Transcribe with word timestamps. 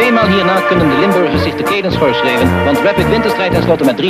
Tweemaal 0.00 0.26
hierna 0.26 0.60
kunnen 0.60 0.88
de 0.88 0.98
Limburgers 0.98 1.42
zich 1.42 1.54
de 1.54 1.62
kedens 1.62 1.96
voorschrijven, 1.96 2.64
want 2.64 2.78
Rapid 2.78 3.08
wint 3.08 3.24
de 3.24 3.32
tenslotte 3.50 3.84
met 3.84 3.96
3-0. 3.96 4.04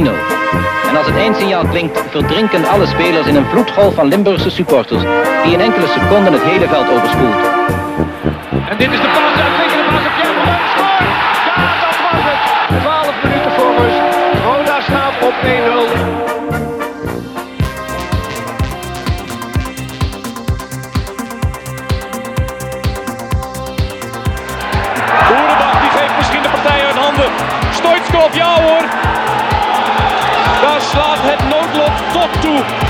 En 0.88 0.96
als 0.96 1.06
het 1.06 1.16
eindsignaal 1.16 1.66
klinkt, 1.66 2.02
verdrinken 2.10 2.64
alle 2.64 2.86
spelers 2.86 3.26
in 3.26 3.36
een 3.36 3.46
vloedgolf 3.46 3.94
van 3.94 4.08
Limburgse 4.08 4.50
supporters, 4.50 5.02
die 5.44 5.52
in 5.52 5.60
enkele 5.60 5.86
seconden 5.86 6.32
het 6.32 6.42
hele 6.42 6.68
veld 6.68 6.90
overspoelt. 6.90 7.42
En 8.68 8.76
dit 8.78 8.92
is 8.92 9.00
de 9.00 9.08
paas, 9.16 9.69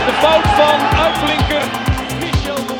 De 0.06 0.12
fout 0.20 0.46
van 0.60 0.80
uitblinker 1.04 1.62
Michel. 2.20 2.76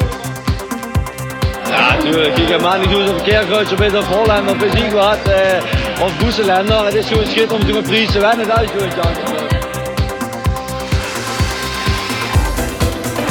Ja, 1.71 1.95
natuurlijk. 1.95 2.39
Ik 2.39 2.49
ga 2.49 2.59
maar 2.59 2.79
niet 2.79 2.91
doen 2.91 3.09
of 3.09 3.23
Kerkruis 3.23 3.73
of 3.73 3.81
is 3.81 3.93
of 3.93 4.07
Holland 4.07 4.51
of 4.51 4.63
is 4.63 4.93
wat. 4.93 5.19
Eh, 5.29 6.03
of 6.05 6.19
Boeselender. 6.19 6.85
Het 6.85 6.95
is 6.95 7.07
gewoon 7.07 7.27
schitterend 7.27 7.53
om 7.53 7.73
te 7.73 7.83
prijs 7.83 8.11
te 8.11 8.21
winnen. 8.21 8.49
Dat 8.49 8.63
is 8.63 8.71
gewoon 8.71 8.91
chance. 8.91 9.21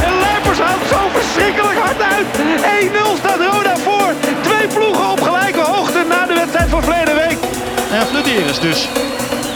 En 0.05 0.13
Lepers 0.23 0.59
houdt 0.59 0.87
zo 0.91 0.99
verschrikkelijk 1.13 1.79
hard 1.79 2.01
uit. 2.01 2.25
1-0 2.81 3.17
staat 3.17 3.39
Roda 3.51 3.77
voor. 3.77 4.13
Twee 4.41 4.67
ploegen 4.67 5.11
op 5.11 5.21
gelijke 5.21 5.61
hoogte 5.61 6.05
na 6.09 6.25
de 6.25 6.33
wedstrijd 6.33 6.69
van 6.69 6.83
verleden 6.83 7.15
week. 7.15 7.37
En 7.91 8.07
Flederis 8.07 8.59
dus. 8.59 8.87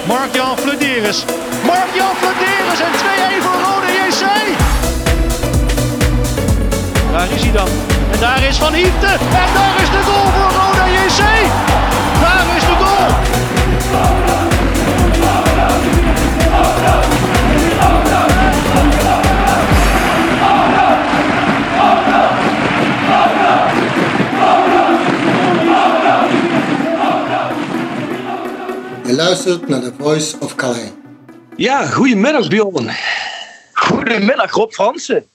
Mark-Jan 0.07 0.57
Flederis. 0.57 1.25
Mark-Jan 1.65 2.15
Flederis 2.15 2.79
en 2.79 2.91
2-1 2.91 3.43
voor 3.43 3.59
Rode 3.61 3.87
JC. 3.87 4.25
Daar 7.11 7.31
is 7.31 7.41
hij 7.41 7.51
dan. 7.51 7.67
En 8.11 8.19
daar 8.19 8.43
is 8.43 8.57
Van 8.57 8.73
Hiefte. 8.73 9.07
En 9.07 9.53
daar 9.53 9.81
is 9.81 9.89
de 9.89 10.01
goal 10.05 10.25
voor 10.35 10.51
Rode 10.59 10.91
JC. 10.91 11.21
Daar 12.21 12.55
is 12.55 12.63
de 12.63 12.75
goal. 12.85 14.32
Je 29.13 29.19
luistert 29.19 29.67
naar 29.67 29.81
The 29.81 29.91
Voice 29.97 30.35
of 30.39 30.55
Calais. 30.55 30.89
Ja, 31.55 31.85
goedemiddag 31.85 32.47
Bjorn. 32.47 32.89
Goedemiddag 33.73 34.51
Rob 34.51 34.71
Fransen. 34.71 35.25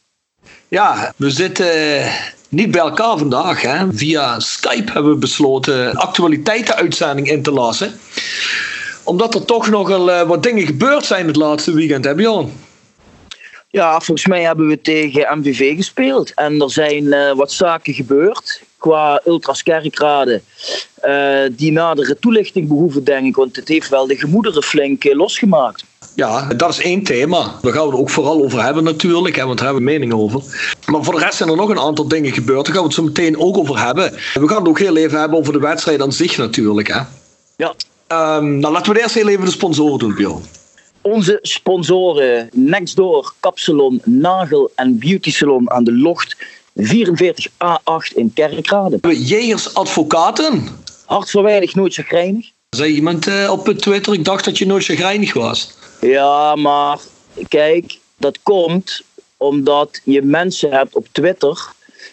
Ja, 0.69 1.13
we 1.17 1.31
zitten 1.31 1.67
niet 2.49 2.71
bij 2.71 2.81
elkaar 2.81 3.19
vandaag. 3.19 3.63
Hè. 3.63 3.93
Via 3.93 4.41
Skype 4.41 4.93
hebben 4.93 5.13
we 5.13 5.19
besloten 5.19 5.95
actualiteitenuitzending 5.95 7.31
in 7.31 7.43
te 7.43 7.51
lassen. 7.51 7.93
Omdat 9.05 9.35
er 9.35 9.45
toch 9.45 9.71
nogal 9.71 10.09
uh, 10.09 10.23
wat 10.23 10.43
dingen 10.43 10.67
gebeurd 10.67 11.05
zijn 11.05 11.27
het 11.27 11.37
laatste 11.37 11.73
weekend, 11.73 12.05
hè 12.05 12.15
Bjorn? 12.15 12.53
Ja, 13.69 14.01
volgens 14.01 14.27
mij 14.27 14.43
hebben 14.43 14.69
we 14.69 14.81
tegen 14.81 15.39
MVV 15.39 15.77
gespeeld. 15.77 16.35
En 16.35 16.61
er 16.61 16.71
zijn 16.71 17.05
uh, 17.05 17.33
wat 17.33 17.53
zaken 17.53 17.95
gebeurd 17.95 18.63
qua 18.79 19.21
Ultras 19.25 19.63
Kerkrade. 19.63 20.41
Uh, 21.05 21.41
die 21.53 21.73
nadere 21.73 22.19
toelichting 22.19 22.69
behoeven, 22.69 23.05
denk 23.05 23.27
ik. 23.27 23.37
Want 23.37 23.57
het 23.57 23.69
heeft 23.69 23.89
wel 23.89 24.07
de 24.07 24.17
gemoederen 24.17 24.63
flink 24.63 25.05
uh, 25.05 25.17
losgemaakt. 25.17 25.85
Ja, 26.15 26.49
dat 26.57 26.71
is 26.71 26.81
één 26.81 27.03
thema. 27.03 27.59
Daar 27.63 27.73
gaan 27.73 27.85
we 27.85 27.91
het 27.91 28.01
ook 28.01 28.11
vooral 28.11 28.45
over 28.45 28.63
hebben 28.63 28.85
natuurlijk, 28.85 29.37
hè, 29.37 29.45
want 29.45 29.59
daar 29.59 29.67
hebben 29.67 29.85
we 29.85 29.91
mening 29.91 30.13
over. 30.13 30.43
Maar 30.87 31.05
voor 31.05 31.15
de 31.15 31.21
rest 31.21 31.37
zijn 31.37 31.49
er 31.49 31.57
nog 31.57 31.69
een 31.69 31.79
aantal 31.79 32.09
dingen 32.09 32.33
gebeurd. 32.33 32.65
Daar 32.65 32.75
gaan 32.75 32.83
we 32.83 32.89
het 32.89 32.97
zo 32.97 33.03
meteen 33.03 33.39
ook 33.39 33.59
over 33.59 33.79
hebben. 33.79 34.13
We 34.35 34.49
gaan 34.49 34.59
het 34.59 34.69
ook 34.69 34.79
heel 34.79 34.97
even 34.97 35.21
hebben 35.21 35.39
over 35.39 35.53
de 35.53 35.59
wedstrijd 35.59 36.03
aan 36.03 36.13
zich 36.13 36.37
natuurlijk. 36.37 36.89
Hè. 36.89 37.01
Ja. 37.57 37.75
Um, 38.37 38.59
nou, 38.59 38.73
laten 38.73 38.93
we 38.93 39.01
eerst 39.01 39.15
heel 39.15 39.29
even 39.29 39.45
de 39.45 39.51
sponsoren 39.51 39.99
doen, 39.99 40.15
Bjorn. 40.15 40.43
Onze 41.01 41.39
sponsoren 41.43 42.49
Nextdoor, 42.53 43.33
Kapsalon, 43.41 44.01
Nagel 44.05 44.71
en 44.75 44.99
Beauty 44.99 45.31
Salon 45.31 45.71
aan 45.71 45.85
de 45.85 45.93
Locht 45.93 46.37
44A8 46.83 48.15
in 48.15 48.33
Kerkrade. 48.35 48.99
Jegers 49.13 49.75
Advocaten. 49.75 50.69
Hart 51.07 51.31
voor 51.31 51.43
weinig, 51.43 51.75
nooit 51.75 51.95
chagrijnig. 51.95 52.51
Zei 52.71 52.95
iemand 52.95 53.27
uh, 53.27 53.51
op 53.51 53.69
Twitter, 53.69 54.13
ik 54.13 54.25
dacht 54.25 54.45
dat 54.45 54.59
je 54.59 54.67
nooit 54.67 54.85
chagrijnig 54.85 55.33
was. 55.33 55.77
Ja, 56.01 56.57
maar 56.57 56.99
kijk, 57.49 57.99
dat 58.17 58.39
komt 58.43 59.03
omdat 59.37 60.01
je 60.05 60.23
mensen 60.23 60.71
hebt 60.73 60.95
op 60.95 61.07
Twitter 61.13 61.73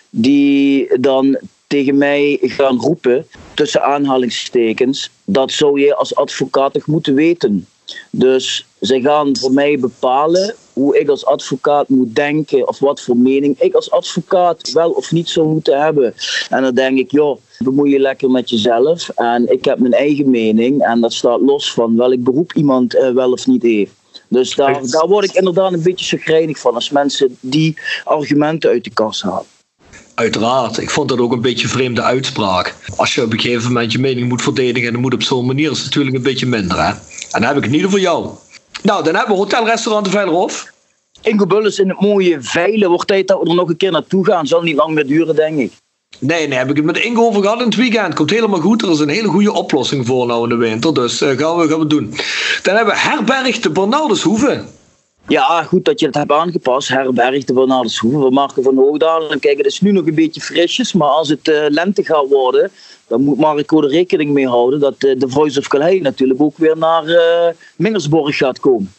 die 0.09 0.99
dan 0.99 1.37
tegen 1.67 1.97
mij 1.97 2.37
gaan 2.41 2.79
roepen, 2.79 3.27
tussen 3.53 3.83
aanhalingstekens, 3.83 5.09
dat 5.23 5.51
zou 5.51 5.79
je 5.79 5.95
als 5.95 6.15
advocaat 6.15 6.73
toch 6.73 6.85
moeten 6.85 7.13
weten. 7.13 7.67
Dus 8.09 8.65
ze 8.81 9.01
gaan 9.01 9.37
voor 9.37 9.51
mij 9.51 9.79
bepalen 9.79 10.55
hoe 10.75 10.99
ik 10.99 11.09
als 11.09 11.25
advocaat 11.25 11.89
moet 11.89 12.15
denken 12.15 12.67
of 12.67 12.79
wat 12.79 13.01
voor 13.01 13.17
mening 13.17 13.59
ik 13.59 13.73
als 13.73 13.91
advocaat 13.91 14.71
wel 14.71 14.91
of 14.91 15.11
niet 15.11 15.29
zou 15.29 15.47
moeten 15.47 15.81
hebben. 15.81 16.13
En 16.49 16.61
dan 16.61 16.75
denk 16.75 16.97
ik, 16.97 17.11
joh, 17.11 17.39
bemoei 17.59 17.91
je 17.91 17.99
lekker 17.99 18.29
met 18.29 18.49
jezelf. 18.49 19.09
En 19.09 19.51
ik 19.51 19.65
heb 19.65 19.79
mijn 19.79 19.93
eigen 19.93 20.29
mening 20.29 20.81
en 20.81 21.01
dat 21.01 21.13
staat 21.13 21.41
los 21.41 21.73
van 21.73 21.97
welk 21.97 22.23
beroep 22.23 22.53
iemand 22.53 22.95
uh, 22.95 23.11
wel 23.11 23.31
of 23.31 23.47
niet 23.47 23.63
heeft. 23.63 23.91
Dus 24.27 24.55
daar, 24.55 24.87
daar 24.89 25.07
word 25.07 25.25
ik 25.25 25.33
inderdaad 25.33 25.73
een 25.73 25.83
beetje 25.83 26.17
chagrijnig 26.17 26.59
van 26.59 26.75
als 26.75 26.89
mensen 26.89 27.37
die 27.39 27.77
argumenten 28.03 28.69
uit 28.69 28.83
de 28.83 28.89
kast 28.89 29.21
halen. 29.21 29.45
Uiteraard. 30.15 30.77
Ik 30.77 30.89
vond 30.89 31.09
dat 31.09 31.19
ook 31.19 31.31
een 31.31 31.41
beetje 31.41 31.63
een 31.63 31.69
vreemde 31.69 32.01
uitspraak. 32.01 32.75
Als 32.95 33.15
je 33.15 33.23
op 33.23 33.31
een 33.31 33.39
gegeven 33.39 33.67
moment 33.67 33.91
je 33.91 33.99
mening 33.99 34.29
moet 34.29 34.41
verdedigen 34.41 34.87
en 34.87 34.93
dat 34.93 35.01
moet 35.01 35.13
op 35.13 35.23
zo'n 35.23 35.45
manier, 35.45 35.71
is 35.71 35.77
het 35.77 35.85
natuurlijk 35.85 36.15
een 36.15 36.21
beetje 36.21 36.45
minder. 36.45 36.77
Hè? 36.77 36.89
En 36.89 36.97
dan 37.41 37.43
heb 37.43 37.55
ik 37.55 37.63
het 37.63 37.71
in 37.71 37.75
ieder 37.75 37.89
geval 37.89 38.03
jou. 38.03 38.29
Nou, 38.81 39.03
dan 39.03 39.15
hebben 39.15 39.35
we 39.35 39.41
hotelrestaurant 39.41 40.05
de 40.05 40.11
Veilerhof. 40.11 40.73
Ingo 41.21 41.45
Bullis 41.45 41.79
in 41.79 41.89
het 41.89 41.99
mooie 41.99 42.41
Veilen. 42.41 42.89
Wordt 42.89 43.07
tijd 43.07 43.27
dat 43.27 43.41
we 43.41 43.49
er 43.49 43.55
nog 43.55 43.69
een 43.69 43.77
keer 43.77 43.91
naartoe 43.91 44.25
gaan. 44.25 44.47
Zal 44.47 44.61
niet 44.61 44.75
lang 44.75 44.93
meer 44.93 45.07
duren, 45.07 45.35
denk 45.35 45.59
ik. 45.59 45.71
Nee, 46.19 46.47
nee, 46.47 46.57
heb 46.57 46.69
ik 46.69 46.75
het 46.75 46.85
met 46.85 46.97
Ingo 46.97 47.25
over 47.25 47.41
gehad 47.41 47.59
in 47.59 47.65
het 47.65 47.75
weekend. 47.75 48.13
Komt 48.13 48.29
helemaal 48.29 48.59
goed. 48.59 48.81
Er 48.81 48.91
is 48.91 48.99
een 48.99 49.09
hele 49.09 49.27
goede 49.27 49.53
oplossing 49.53 50.05
voor 50.05 50.27
nou 50.27 50.43
in 50.43 50.49
de 50.49 50.55
winter. 50.55 50.93
Dus 50.93 51.21
uh, 51.21 51.29
gaan, 51.29 51.57
we, 51.57 51.67
gaan 51.67 51.79
we 51.79 51.87
doen. 51.87 52.13
Dan 52.63 52.75
hebben 52.75 52.93
we 52.93 52.99
Herberg 52.99 53.59
de 53.59 53.69
Bernardeshoeve. 53.69 54.63
Ja, 55.27 55.63
goed 55.63 55.85
dat 55.85 55.99
je 55.99 56.05
het 56.05 56.15
hebt 56.15 56.31
aangepast. 56.31 56.87
Herberg 56.87 57.43
de 57.43 57.53
Bernardeshoeve. 57.53 58.19
We 58.19 58.29
maken 58.29 58.63
van 58.63 58.75
Hoogdalen. 58.75 59.31
En 59.31 59.39
kijk, 59.39 59.57
het 59.57 59.65
is 59.65 59.81
nu 59.81 59.91
nog 59.91 60.05
een 60.05 60.15
beetje 60.15 60.41
frisjes. 60.41 60.93
Maar 60.93 61.07
als 61.07 61.29
het 61.29 61.47
uh, 61.47 61.65
lente 61.69 62.03
gaat 62.03 62.27
worden, 62.29 62.71
dan 63.07 63.23
moet 63.23 63.38
Marco 63.38 63.81
er 63.81 63.89
rekening 63.89 64.31
mee 64.31 64.47
houden 64.47 64.79
dat 64.79 65.03
uh, 65.03 65.19
de 65.19 65.29
Voice 65.29 65.59
of 65.59 65.67
Calais 65.67 66.01
natuurlijk 66.01 66.41
ook 66.41 66.57
weer 66.57 66.77
naar 66.77 67.05
uh, 67.05 67.19
Mingersborg 67.75 68.38
gaat 68.38 68.59
komen. 68.59 68.93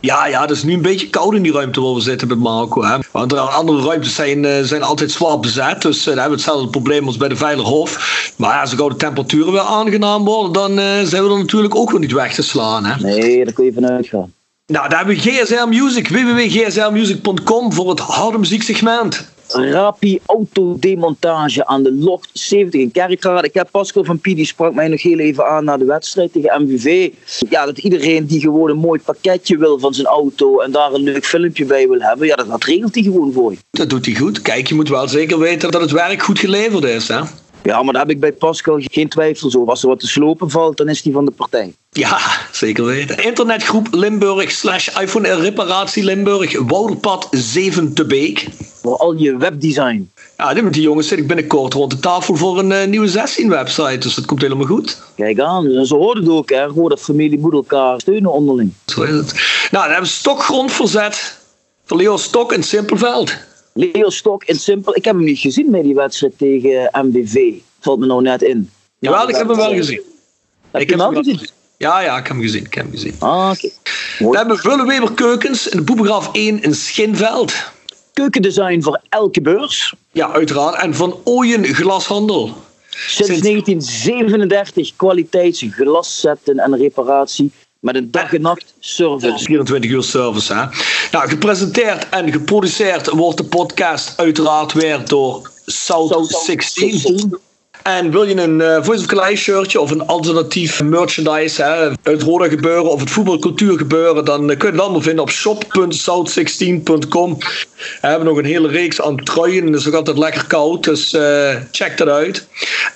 Ja, 0.00 0.26
ja, 0.26 0.40
het 0.40 0.50
is 0.50 0.62
nu 0.62 0.72
een 0.72 0.82
beetje 0.82 1.10
koud 1.10 1.34
in 1.34 1.42
die 1.42 1.52
ruimte 1.52 1.80
waar 1.80 1.94
we 1.94 2.00
zitten 2.00 2.28
met 2.28 2.38
Marco. 2.38 2.84
Hè? 2.84 2.96
Want 3.12 3.30
de 3.30 3.38
andere 3.38 3.86
ruimtes 3.86 4.14
zijn, 4.14 4.44
uh, 4.44 4.60
zijn 4.60 4.82
altijd 4.82 5.10
zwaar 5.10 5.40
bezet. 5.40 5.82
Dus 5.82 6.04
dan 6.04 6.18
hebben 6.18 6.38
we 6.38 6.42
hetzelfde 6.42 6.70
probleem 6.70 7.06
als 7.06 7.16
bij 7.16 7.28
de 7.28 7.36
Veilerhof. 7.36 8.32
Maar 8.36 8.60
als 8.60 8.76
de 8.76 8.94
temperaturen 8.96 9.52
weer 9.52 9.60
aangenaam 9.60 10.24
worden, 10.24 10.52
dan 10.52 10.70
uh, 10.70 10.84
zijn 11.02 11.24
we 11.24 11.30
er 11.30 11.38
natuurlijk 11.38 11.74
ook 11.74 11.90
weer 11.90 12.00
niet 12.00 12.12
weg 12.12 12.34
te 12.34 12.42
slaan. 12.42 12.84
Hè? 12.84 12.94
Nee, 13.00 13.44
daar 13.44 13.54
kun 13.54 13.64
je 13.64 13.72
vanuit 13.72 14.06
gaan. 14.06 14.32
Nou, 14.66 14.88
daar 14.88 14.98
hebben 14.98 15.14
we 15.14 15.20
GSR 15.20 15.68
Music, 15.68 16.08
www.gsrmusic.com 16.08 17.72
voor 17.72 17.90
het 17.90 18.00
harde 18.00 18.38
muzieksegment. 18.38 19.28
Rapi 19.54 20.20
autodemontage 20.26 21.66
aan 21.66 21.82
de 21.82 21.92
Locht 21.92 22.30
70 22.32 22.80
in 22.80 22.90
Kerkrade. 22.90 23.46
Ik 23.46 23.54
heb 23.54 23.68
Pascal 23.70 24.04
van 24.04 24.18
Pie, 24.18 24.34
die 24.34 24.46
sprak 24.46 24.74
mij 24.74 24.88
nog 24.88 25.02
heel 25.02 25.18
even 25.18 25.46
aan 25.46 25.64
na 25.64 25.76
de 25.76 25.84
wedstrijd 25.84 26.32
tegen 26.32 26.62
MVV. 26.62 27.10
Ja, 27.48 27.64
dat 27.64 27.78
iedereen 27.78 28.26
die 28.26 28.40
gewoon 28.40 28.70
een 28.70 28.76
mooi 28.76 29.00
pakketje 29.00 29.58
wil 29.58 29.78
van 29.78 29.94
zijn 29.94 30.06
auto 30.06 30.60
en 30.60 30.70
daar 30.70 30.92
een 30.92 31.02
leuk 31.02 31.26
filmpje 31.26 31.64
bij 31.64 31.88
wil 31.88 32.00
hebben, 32.00 32.26
ja, 32.26 32.34
dat, 32.34 32.48
dat 32.48 32.64
regelt 32.64 32.94
hij 32.94 33.02
gewoon 33.02 33.32
voor 33.32 33.50
je. 33.50 33.58
Dat 33.70 33.90
doet 33.90 34.06
hij 34.06 34.14
goed. 34.14 34.42
Kijk, 34.42 34.66
je 34.66 34.74
moet 34.74 34.88
wel 34.88 35.08
zeker 35.08 35.38
weten 35.38 35.70
dat 35.70 35.80
het 35.80 35.90
werk 35.90 36.22
goed 36.22 36.38
geleverd 36.38 36.84
is, 36.84 37.08
hè? 37.08 37.20
Ja, 37.62 37.82
maar 37.82 37.92
daar 37.92 38.02
heb 38.02 38.10
ik 38.10 38.20
bij 38.20 38.32
Pascal 38.32 38.76
geen 38.80 39.08
twijfels 39.08 39.56
over. 39.56 39.68
Als 39.68 39.82
er 39.82 39.88
wat 39.88 40.00
te 40.00 40.06
slopen 40.06 40.50
valt, 40.50 40.76
dan 40.76 40.88
is 40.88 41.02
die 41.02 41.12
van 41.12 41.24
de 41.24 41.30
partij. 41.30 41.74
Ja, 41.90 42.18
zeker 42.52 42.84
weten. 42.84 43.24
Internetgroep 43.24 43.88
Limburg 43.90 44.50
slash 44.50 44.88
iPhone 45.00 45.34
reparatie 45.34 46.04
Limburg, 46.04 46.58
Wouderpad 46.58 47.28
7 47.30 47.94
te 47.94 48.06
Beek. 48.06 48.48
Voor 48.82 48.96
al 48.96 49.14
je 49.14 49.36
webdesign. 49.36 50.10
Ja, 50.36 50.52
met 50.62 50.72
die 50.72 50.82
jongens 50.82 51.08
zit 51.08 51.18
ik 51.18 51.26
binnenkort 51.26 51.74
rond 51.74 51.90
de 51.90 51.98
tafel 51.98 52.36
voor 52.36 52.58
een 52.58 52.70
uh, 52.70 52.84
nieuwe 52.84 53.08
16 53.08 53.48
website. 53.48 53.98
Dus 53.98 54.14
dat 54.14 54.24
komt 54.24 54.42
helemaal 54.42 54.66
goed. 54.66 55.02
Kijk 55.16 55.40
aan, 55.40 55.66
en 55.66 55.86
zo 55.86 55.96
hoort 55.96 56.18
het 56.18 56.28
ook. 56.28 56.50
Hè. 56.50 56.66
Gewoon 56.66 56.88
dat 56.88 57.00
familie 57.00 57.38
moet 57.38 57.52
elkaar 57.52 58.00
steunen 58.00 58.32
onderling. 58.32 58.72
Zo 58.86 59.02
is 59.02 59.14
het. 59.14 59.32
Nou, 59.70 59.84
dan 59.84 59.92
hebben 59.92 60.02
we 60.02 60.06
stokgrond 60.06 60.72
verzet. 60.72 61.38
Van 61.84 61.96
Leo 61.96 62.16
Stok 62.16 62.52
in 62.52 62.62
Simpelveld. 62.62 63.36
Leo 63.72 64.10
Stok 64.10 64.44
in 64.44 64.58
Simpel. 64.58 64.96
Ik 64.96 65.04
heb 65.04 65.14
hem 65.14 65.24
niet 65.24 65.38
gezien 65.38 65.70
bij 65.70 65.82
die 65.82 65.94
wedstrijd 65.94 66.38
tegen 66.38 66.90
MBV. 66.92 67.52
Valt 67.80 67.98
me 67.98 68.06
nou 68.06 68.22
net 68.22 68.42
in. 68.42 68.70
Jawel, 68.98 69.28
ik 69.28 69.36
heb 69.36 69.48
hem 69.48 69.56
wel 69.56 69.74
gezien. 69.74 70.00
Heb 70.70 70.82
Ik 70.82 70.90
hem 70.90 70.98
wel 70.98 71.12
gezien? 71.12 71.48
Ja, 71.76 72.00
ja, 72.00 72.18
ik 72.18 72.26
heb 72.26 72.32
hem 72.32 72.42
gezien. 72.42 72.64
Ik 72.64 72.74
heb 72.74 72.84
hem 72.84 72.92
gezien. 72.92 73.14
Ah, 73.18 73.50
oké. 73.50 73.68
We 74.18 74.36
hebben 74.36 74.62
Willeweber 74.62 75.12
Keukens 75.12 75.68
in 75.68 75.76
de 75.76 75.82
Boebegraaf 75.82 76.28
1 76.32 76.62
in 76.62 76.74
Schinveld. 76.74 77.52
Keukendesign 78.12 78.80
voor 78.80 79.00
elke 79.08 79.40
beurs. 79.40 79.94
Ja, 80.12 80.32
uiteraard. 80.32 80.82
En 80.82 80.94
van 80.94 81.16
Ooyen 81.24 81.64
Glashandel. 81.64 82.54
Sinds 82.90 83.32
Sinds- 83.32 83.40
1937 83.40 84.96
kwaliteitsglaszetten 84.96 86.58
en 86.58 86.76
reparatie 86.76 87.52
met 87.80 87.94
een 87.94 88.10
dag 88.10 88.32
en 88.32 88.40
nacht 88.40 88.74
service. 88.78 89.44
24 89.44 89.90
uur 89.90 90.02
service. 90.02 90.54
Hè? 90.54 90.64
Nou, 91.12 91.28
gepresenteerd 91.28 92.08
en 92.08 92.32
geproduceerd 92.32 93.08
wordt 93.10 93.36
de 93.38 93.44
podcast 93.44 94.12
uiteraard 94.16 94.72
weer 94.72 95.08
door 95.08 95.50
South 95.66 96.26
16. 96.44 97.38
En 97.82 98.10
wil 98.10 98.22
je 98.24 98.36
een 98.40 98.60
eh, 98.60 98.82
Voice 98.82 99.00
of 99.00 99.06
Calais 99.06 99.40
shirtje 99.40 99.80
of 99.80 99.90
een 99.90 100.06
alternatief 100.06 100.82
merchandise 100.82 101.62
hè, 101.62 101.88
uit 102.02 102.22
Roda 102.22 102.48
gebeuren 102.48 102.90
of 102.90 103.00
het 103.00 103.10
voetbalcultuur 103.10 103.78
gebeuren, 103.78 104.24
dan 104.24 104.50
eh, 104.50 104.58
kun 104.58 104.68
je 104.68 104.74
het 104.74 104.82
allemaal 104.82 105.00
vinden 105.00 105.22
op 105.22 105.30
shop.south16.com. 105.30 107.38
We 107.38 107.46
hebben 108.00 108.28
nog 108.28 108.36
een 108.38 108.44
hele 108.44 108.68
reeks 108.68 109.00
aan 109.00 109.16
truien 109.16 109.66
en 109.66 109.72
het 109.72 109.80
is 109.80 109.88
ook 109.88 109.94
altijd 109.94 110.18
lekker 110.18 110.46
koud, 110.46 110.84
dus 110.84 111.12
eh, 111.12 111.56
check 111.70 111.98
dat 111.98 112.08
uit. 112.08 112.46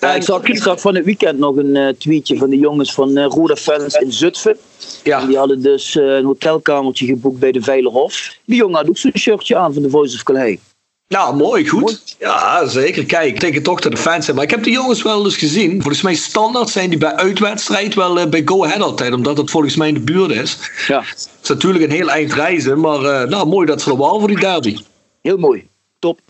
Ja, 0.01 0.11
En- 0.11 0.17
ik, 0.17 0.23
zag, 0.23 0.43
ik 0.43 0.63
zag 0.63 0.81
van 0.81 0.95
het 0.95 1.05
weekend 1.05 1.39
nog 1.39 1.57
een 1.57 1.95
tweetje 1.99 2.37
van 2.37 2.51
de 2.51 2.59
jongens 2.59 2.95
van 2.95 3.17
eh 3.17 3.27
Roda 3.27 3.57
Fans 3.57 3.95
in 3.95 4.13
Zutphen. 4.13 4.57
ja. 5.03 5.21
En 5.21 5.27
die 5.29 5.37
hadden 5.37 5.63
dus 5.63 5.95
een 5.95 6.25
hotelkamertje 6.25 7.07
geboekt 7.07 7.39
bij 7.39 7.53
de 7.53 7.63
Veilerhof. 7.63 8.37
Die 8.45 8.57
jongen 8.57 8.77
had 8.77 8.89
ook 8.89 8.99
zo'n 8.99 9.11
shirtje 9.19 9.57
aan 9.57 9.73
van 9.73 9.83
de 9.83 9.91
Voice 9.91 10.15
of 10.17 10.23
Calais. 10.23 10.59
Nou, 11.09 11.37
mooi, 11.37 11.69
goed. 11.69 11.81
Mooi. 11.81 11.97
Ja, 12.19 12.67
zeker. 12.67 13.05
Kijk, 13.05 13.35
ik 13.35 13.41
denk 13.41 13.57
toch 13.65 13.81
dat 13.81 13.93
de 13.93 13.99
fans 13.99 14.25
zijn. 14.25 14.37
Maar 14.37 14.45
ik 14.45 14.51
heb 14.51 14.63
die 14.63 14.73
jongens 14.73 15.03
wel 15.03 15.25
eens 15.25 15.37
gezien. 15.37 15.71
Volgens 15.83 16.03
mij 16.03 16.15
standaard 16.15 16.69
zijn 16.69 16.89
die 16.91 16.99
bij 16.99 17.15
uitwedstrijd 17.15 17.95
wel 17.95 18.19
eh, 18.21 18.27
bij 18.27 18.43
Go 18.45 18.65
Ahead 18.65 18.81
altijd. 18.81 19.13
Omdat 19.13 19.37
het 19.37 19.51
volgens 19.51 19.77
mij 19.77 19.89
in 19.89 19.95
de 19.95 20.01
buurt 20.01 20.31
is. 20.31 20.57
Ja, 20.87 21.01
Het 21.01 21.29
is 21.43 21.49
natuurlijk 21.49 21.85
een 21.85 21.91
heel 21.91 22.11
eind 22.11 22.33
reizen. 22.33 22.81
Maar 22.81 23.05
eh, 23.05 23.29
nou, 23.29 23.47
mooi 23.47 23.67
dat 23.67 23.83
ze 23.83 23.91
er 23.91 23.97
waren 23.97 24.19
voor 24.19 24.29
die 24.29 24.39
derby. 24.41 24.77
heel 25.23 25.39
mooi. 25.39 25.69
Top. 25.99 26.21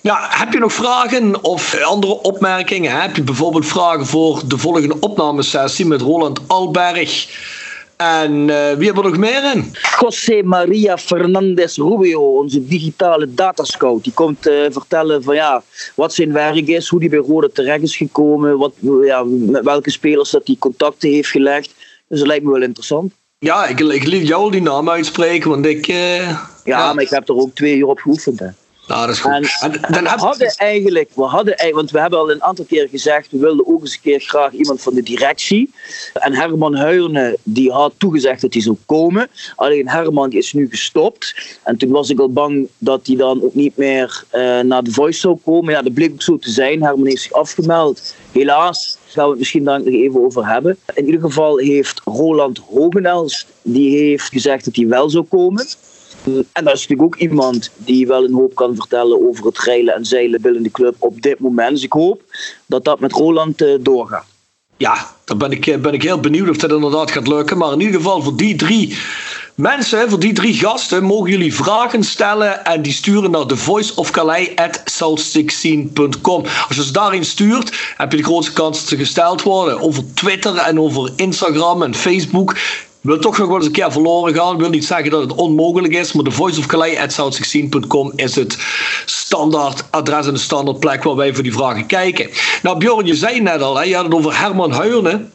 Ja, 0.00 0.26
heb 0.30 0.52
je 0.52 0.58
nog 0.58 0.72
vragen 0.72 1.44
of 1.44 1.82
andere 1.82 2.20
opmerkingen? 2.22 3.00
Heb 3.00 3.16
je 3.16 3.22
bijvoorbeeld 3.22 3.66
vragen 3.66 4.06
voor 4.06 4.42
de 4.46 4.58
volgende 4.58 4.96
opnamesessie 5.00 5.86
met 5.86 6.00
Roland 6.00 6.40
Alberg? 6.46 7.28
En 8.00 8.50
eh, 8.50 8.76
wie 8.76 8.86
hebben 8.86 9.02
we 9.04 9.08
nog 9.08 9.18
meer 9.18 9.52
in? 9.54 9.72
José 10.00 10.42
Maria 10.42 10.98
Fernandez 10.98 11.76
Rubio, 11.76 12.38
onze 12.38 12.66
digitale 12.66 13.34
datascout. 13.34 14.04
Die 14.04 14.12
komt 14.12 14.46
eh, 14.46 14.54
vertellen 14.70 15.22
van 15.22 15.34
ja, 15.34 15.62
wat 15.94 16.14
zijn 16.14 16.32
werk 16.32 16.66
is, 16.66 16.88
hoe 16.88 17.00
die 17.00 17.08
bij 17.08 17.18
Roda 17.18 17.48
terecht 17.52 17.82
is 17.82 17.96
gekomen, 17.96 18.58
wat, 18.58 18.72
ja, 19.02 19.22
met 19.24 19.64
welke 19.64 19.90
spelers 19.90 20.30
dat 20.30 20.46
hij 20.46 20.56
contacten 20.58 21.10
heeft 21.10 21.28
gelegd. 21.28 21.74
Dus 22.08 22.18
dat 22.18 22.26
lijkt 22.28 22.44
me 22.44 22.52
wel 22.52 22.62
interessant. 22.62 23.12
Ja, 23.38 23.66
ik, 23.66 23.80
ik 23.80 24.06
liet 24.06 24.26
jou 24.28 24.50
die 24.50 24.62
naam 24.62 24.90
uitspreken, 24.90 25.50
want 25.50 25.66
ik... 25.66 25.88
eh, 25.88 26.38
Ja, 26.64 26.92
maar 26.92 27.02
ik 27.04 27.10
heb 27.10 27.28
er 27.28 27.36
ook 27.36 27.54
twee 27.54 27.76
uur 27.76 27.86
op 27.86 27.98
geoefend. 27.98 28.38
Hè. 28.38 28.46
Nou, 28.90 29.06
dat 29.06 29.14
is 29.14 29.20
goed. 29.20 29.32
En, 29.32 29.42
En 29.60 29.82
en 29.82 29.92
dan 29.92 30.02
we 30.02 30.08
hadden 30.08 30.54
eigenlijk, 30.56 31.10
we 31.14 31.22
hadden 31.22 31.56
eigenlijk, 31.56 31.74
want 31.74 31.90
we 31.90 32.00
hebben 32.00 32.18
al 32.18 32.30
een 32.30 32.42
aantal 32.42 32.64
keer 32.64 32.88
gezegd, 32.88 33.30
we 33.30 33.38
wilden 33.38 33.66
ook 33.66 33.80
eens 33.80 33.94
een 33.94 34.00
keer 34.00 34.20
graag 34.20 34.52
iemand 34.52 34.82
van 34.82 34.94
de 34.94 35.02
directie. 35.02 35.70
En 36.12 36.34
Herman 36.34 36.74
Huijne, 36.74 37.38
die 37.42 37.72
had 37.72 37.92
toegezegd 37.96 38.40
dat 38.40 38.52
hij 38.52 38.62
zou 38.62 38.76
komen. 38.86 39.28
Alleen 39.56 39.88
Herman 39.88 40.30
die 40.30 40.38
is 40.38 40.52
nu 40.52 40.68
gestopt. 40.70 41.34
En 41.62 41.76
toen 41.76 41.90
was 41.90 42.10
ik 42.10 42.20
al 42.20 42.32
bang 42.32 42.68
dat 42.78 43.06
hij 43.06 43.16
dan 43.16 43.42
ook 43.42 43.54
niet 43.54 43.76
meer 43.76 44.24
eh, 44.30 44.60
naar 44.60 44.82
de 44.82 44.92
Voice 44.92 45.20
zou 45.20 45.38
komen. 45.44 45.72
Ja, 45.72 45.82
dat 45.82 45.94
bleek 45.94 46.12
ook 46.12 46.22
zo 46.22 46.38
te 46.38 46.50
zijn. 46.50 46.82
Herman 46.82 47.06
heeft 47.06 47.22
zich 47.22 47.32
afgemeld. 47.32 48.14
Helaas, 48.32 48.98
daar 49.04 49.12
gaan 49.12 49.24
we 49.24 49.30
het 49.30 49.38
misschien 49.38 49.64
daar 49.64 49.78
nog 49.78 49.94
even 49.94 50.24
over 50.24 50.46
hebben. 50.46 50.78
In 50.94 51.06
ieder 51.06 51.20
geval 51.20 51.58
heeft 51.58 52.00
Roland 52.04 52.58
Hogenels, 52.58 53.46
die 53.62 53.96
heeft 53.96 54.28
gezegd 54.28 54.64
dat 54.64 54.76
hij 54.76 54.86
wel 54.86 55.10
zou 55.10 55.24
komen. 55.24 55.66
En 56.24 56.64
dat 56.64 56.74
is 56.74 56.86
natuurlijk 56.86 57.02
ook 57.02 57.16
iemand 57.16 57.70
die 57.76 58.06
wel 58.06 58.24
een 58.24 58.34
hoop 58.34 58.54
kan 58.54 58.74
vertellen 58.74 59.28
over 59.28 59.44
het 59.44 59.58
reilen 59.58 59.94
en 59.94 60.04
zeilen 60.04 60.40
binnen 60.40 60.62
de 60.62 60.70
club 60.70 60.94
op 60.98 61.22
dit 61.22 61.38
moment. 61.38 61.70
Dus 61.70 61.82
ik 61.82 61.92
hoop 61.92 62.22
dat 62.66 62.84
dat 62.84 63.00
met 63.00 63.12
Roland 63.12 63.62
eh, 63.62 63.74
doorgaat. 63.80 64.24
Ja, 64.76 65.06
dan 65.24 65.38
ben 65.38 65.50
ik, 65.50 65.66
eh, 65.66 65.78
ben 65.78 65.94
ik 65.94 66.02
heel 66.02 66.20
benieuwd 66.20 66.48
of 66.48 66.56
dat 66.56 66.70
inderdaad 66.70 67.10
gaat 67.10 67.28
lukken. 67.28 67.58
Maar 67.58 67.72
in 67.72 67.80
ieder 67.80 67.96
geval 67.96 68.22
voor 68.22 68.36
die 68.36 68.56
drie 68.56 68.96
mensen, 69.54 70.10
voor 70.10 70.20
die 70.20 70.32
drie 70.32 70.54
gasten, 70.54 71.02
mogen 71.02 71.30
jullie 71.30 71.54
vragen 71.54 72.04
stellen. 72.04 72.64
En 72.64 72.82
die 72.82 72.92
sturen 72.92 73.30
naar 73.30 73.46
thevoiceofcalais.south16.com. 73.46 76.44
Als 76.68 76.76
je 76.76 76.84
ze 76.84 76.92
daarin 76.92 77.24
stuurt, 77.24 77.94
heb 77.96 78.10
je 78.10 78.16
de 78.16 78.24
grootste 78.24 78.52
kans 78.52 78.78
dat 78.78 78.88
ze 78.88 78.96
gesteld 78.96 79.42
worden. 79.42 79.80
Over 79.80 80.14
Twitter 80.14 80.56
en 80.56 80.80
over 80.80 81.12
Instagram 81.16 81.82
en 81.82 81.94
Facebook. 81.94 82.56
Wil 83.00 83.18
toch 83.18 83.38
nog 83.38 83.48
wel 83.48 83.56
eens 83.56 83.66
een 83.66 83.72
keer 83.72 83.92
verloren 83.92 84.34
gaan. 84.34 84.58
Wil 84.58 84.68
niet 84.68 84.84
zeggen 84.84 85.10
dat 85.10 85.20
het 85.20 85.34
onmogelijk 85.34 85.94
is. 85.94 86.12
Maar 86.12 86.24
de 86.24 86.30
voiceofcalais.south16.com 86.30 88.12
is 88.16 88.34
het 88.34 88.58
standaard 89.04 89.84
adres 89.90 90.26
en 90.26 90.32
de 90.32 90.38
standaard 90.38 90.80
plek 90.80 91.02
waar 91.02 91.16
wij 91.16 91.34
voor 91.34 91.42
die 91.42 91.52
vragen 91.52 91.86
kijken. 91.86 92.30
Nou 92.62 92.78
Bjorn, 92.78 93.06
je 93.06 93.14
zei 93.14 93.40
net 93.40 93.62
al, 93.62 93.76
hè, 93.76 93.82
je 93.82 93.94
had 93.94 94.04
het 94.04 94.14
over 94.14 94.38
Herman 94.38 94.72
Huijne. 94.72 95.26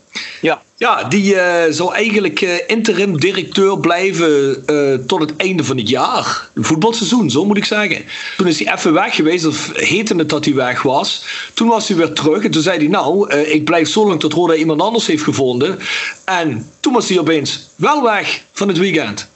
Ja. 0.41 0.61
Ja, 0.77 1.03
die 1.03 1.35
eh, 1.35 1.71
zou 1.73 1.93
eigenlijk 1.93 2.41
eh, 2.41 2.53
interim 2.67 3.19
directeur 3.19 3.79
blijven 3.79 4.63
eh, 4.65 4.93
tot 5.07 5.19
het 5.19 5.35
einde 5.35 5.63
van 5.63 5.77
het 5.77 5.89
jaar. 5.89 6.49
Voetbalseizoen, 6.55 7.29
zo 7.29 7.45
moet 7.45 7.57
ik 7.57 7.65
zeggen. 7.65 8.03
Toen 8.37 8.47
is 8.47 8.59
hij 8.59 8.73
even 8.73 8.93
weg 8.93 9.15
geweest, 9.15 9.45
of 9.45 9.71
heette 9.73 10.15
het 10.15 10.29
dat 10.29 10.45
hij 10.45 10.53
weg 10.53 10.81
was. 10.81 11.25
Toen 11.53 11.67
was 11.67 11.87
hij 11.87 11.97
weer 11.97 12.13
terug 12.13 12.43
en 12.43 12.51
toen 12.51 12.61
zei 12.61 12.77
hij, 12.77 12.87
nou, 12.87 13.33
ik 13.33 13.63
blijf 13.63 13.89
zo 13.89 14.07
lang 14.07 14.19
tot 14.19 14.33
Roda 14.33 14.53
iemand 14.53 14.81
anders 14.81 15.07
heeft 15.07 15.23
gevonden. 15.23 15.79
En 16.25 16.69
toen 16.79 16.93
was 16.93 17.09
hij 17.09 17.19
opeens 17.19 17.69
wel 17.75 18.03
weg 18.03 18.43
van 18.51 18.67
het 18.67 18.77
weekend. 18.77 19.27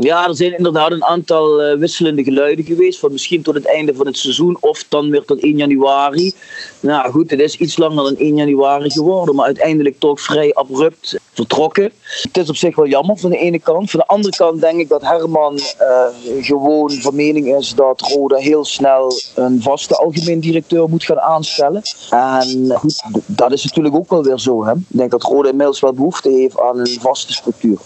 Ja, 0.00 0.28
er 0.28 0.36
zijn 0.36 0.56
inderdaad 0.56 0.90
een 0.90 1.04
aantal 1.04 1.62
eh, 1.62 1.78
wisselende 1.78 2.22
geluiden 2.22 2.64
geweest. 2.64 2.98
Van 2.98 3.12
misschien 3.12 3.42
tot 3.42 3.54
het 3.54 3.66
einde 3.66 3.94
van 3.94 4.06
het 4.06 4.18
seizoen 4.18 4.56
of 4.60 4.84
dan 4.88 5.10
weer 5.10 5.24
tot 5.24 5.40
1 5.40 5.56
januari. 5.56 6.32
Nou 6.80 7.10
goed, 7.10 7.30
het 7.30 7.40
is 7.40 7.56
iets 7.56 7.76
langer 7.76 8.04
dan 8.04 8.16
1 8.16 8.36
januari 8.36 8.90
geworden. 8.90 9.34
Maar 9.34 9.46
uiteindelijk 9.46 9.98
toch 9.98 10.20
vrij 10.20 10.54
abrupt 10.54 11.18
vertrokken. 11.32 11.92
Het 12.22 12.36
is 12.36 12.48
op 12.48 12.56
zich 12.56 12.76
wel 12.76 12.86
jammer 12.86 13.18
van 13.18 13.30
de 13.30 13.38
ene 13.38 13.58
kant. 13.58 13.90
Van 13.90 14.00
de 14.00 14.06
andere 14.06 14.36
kant 14.36 14.60
denk 14.60 14.80
ik 14.80 14.88
dat 14.88 15.02
Herman 15.02 15.58
eh, 15.58 16.04
gewoon 16.40 16.90
van 16.90 17.14
mening 17.14 17.56
is 17.56 17.74
dat 17.74 18.00
Roda 18.00 18.36
heel 18.36 18.64
snel 18.64 19.12
een 19.34 19.62
vaste 19.62 19.96
algemeen 19.96 20.40
directeur 20.40 20.88
moet 20.88 21.04
gaan 21.04 21.20
aanstellen. 21.20 21.82
En 22.10 22.70
goed, 22.74 23.02
dat 23.26 23.52
is 23.52 23.64
natuurlijk 23.64 23.94
ook 23.94 24.10
wel 24.10 24.22
weer 24.22 24.38
zo. 24.38 24.64
Hè? 24.64 24.72
Ik 24.72 24.78
denk 24.86 25.10
dat 25.10 25.22
Roda 25.22 25.48
inmiddels 25.48 25.80
wel 25.80 25.92
behoefte 25.92 26.30
heeft 26.30 26.60
aan 26.60 26.78
een 26.78 26.98
vaste 27.00 27.32
structuur. 27.32 27.78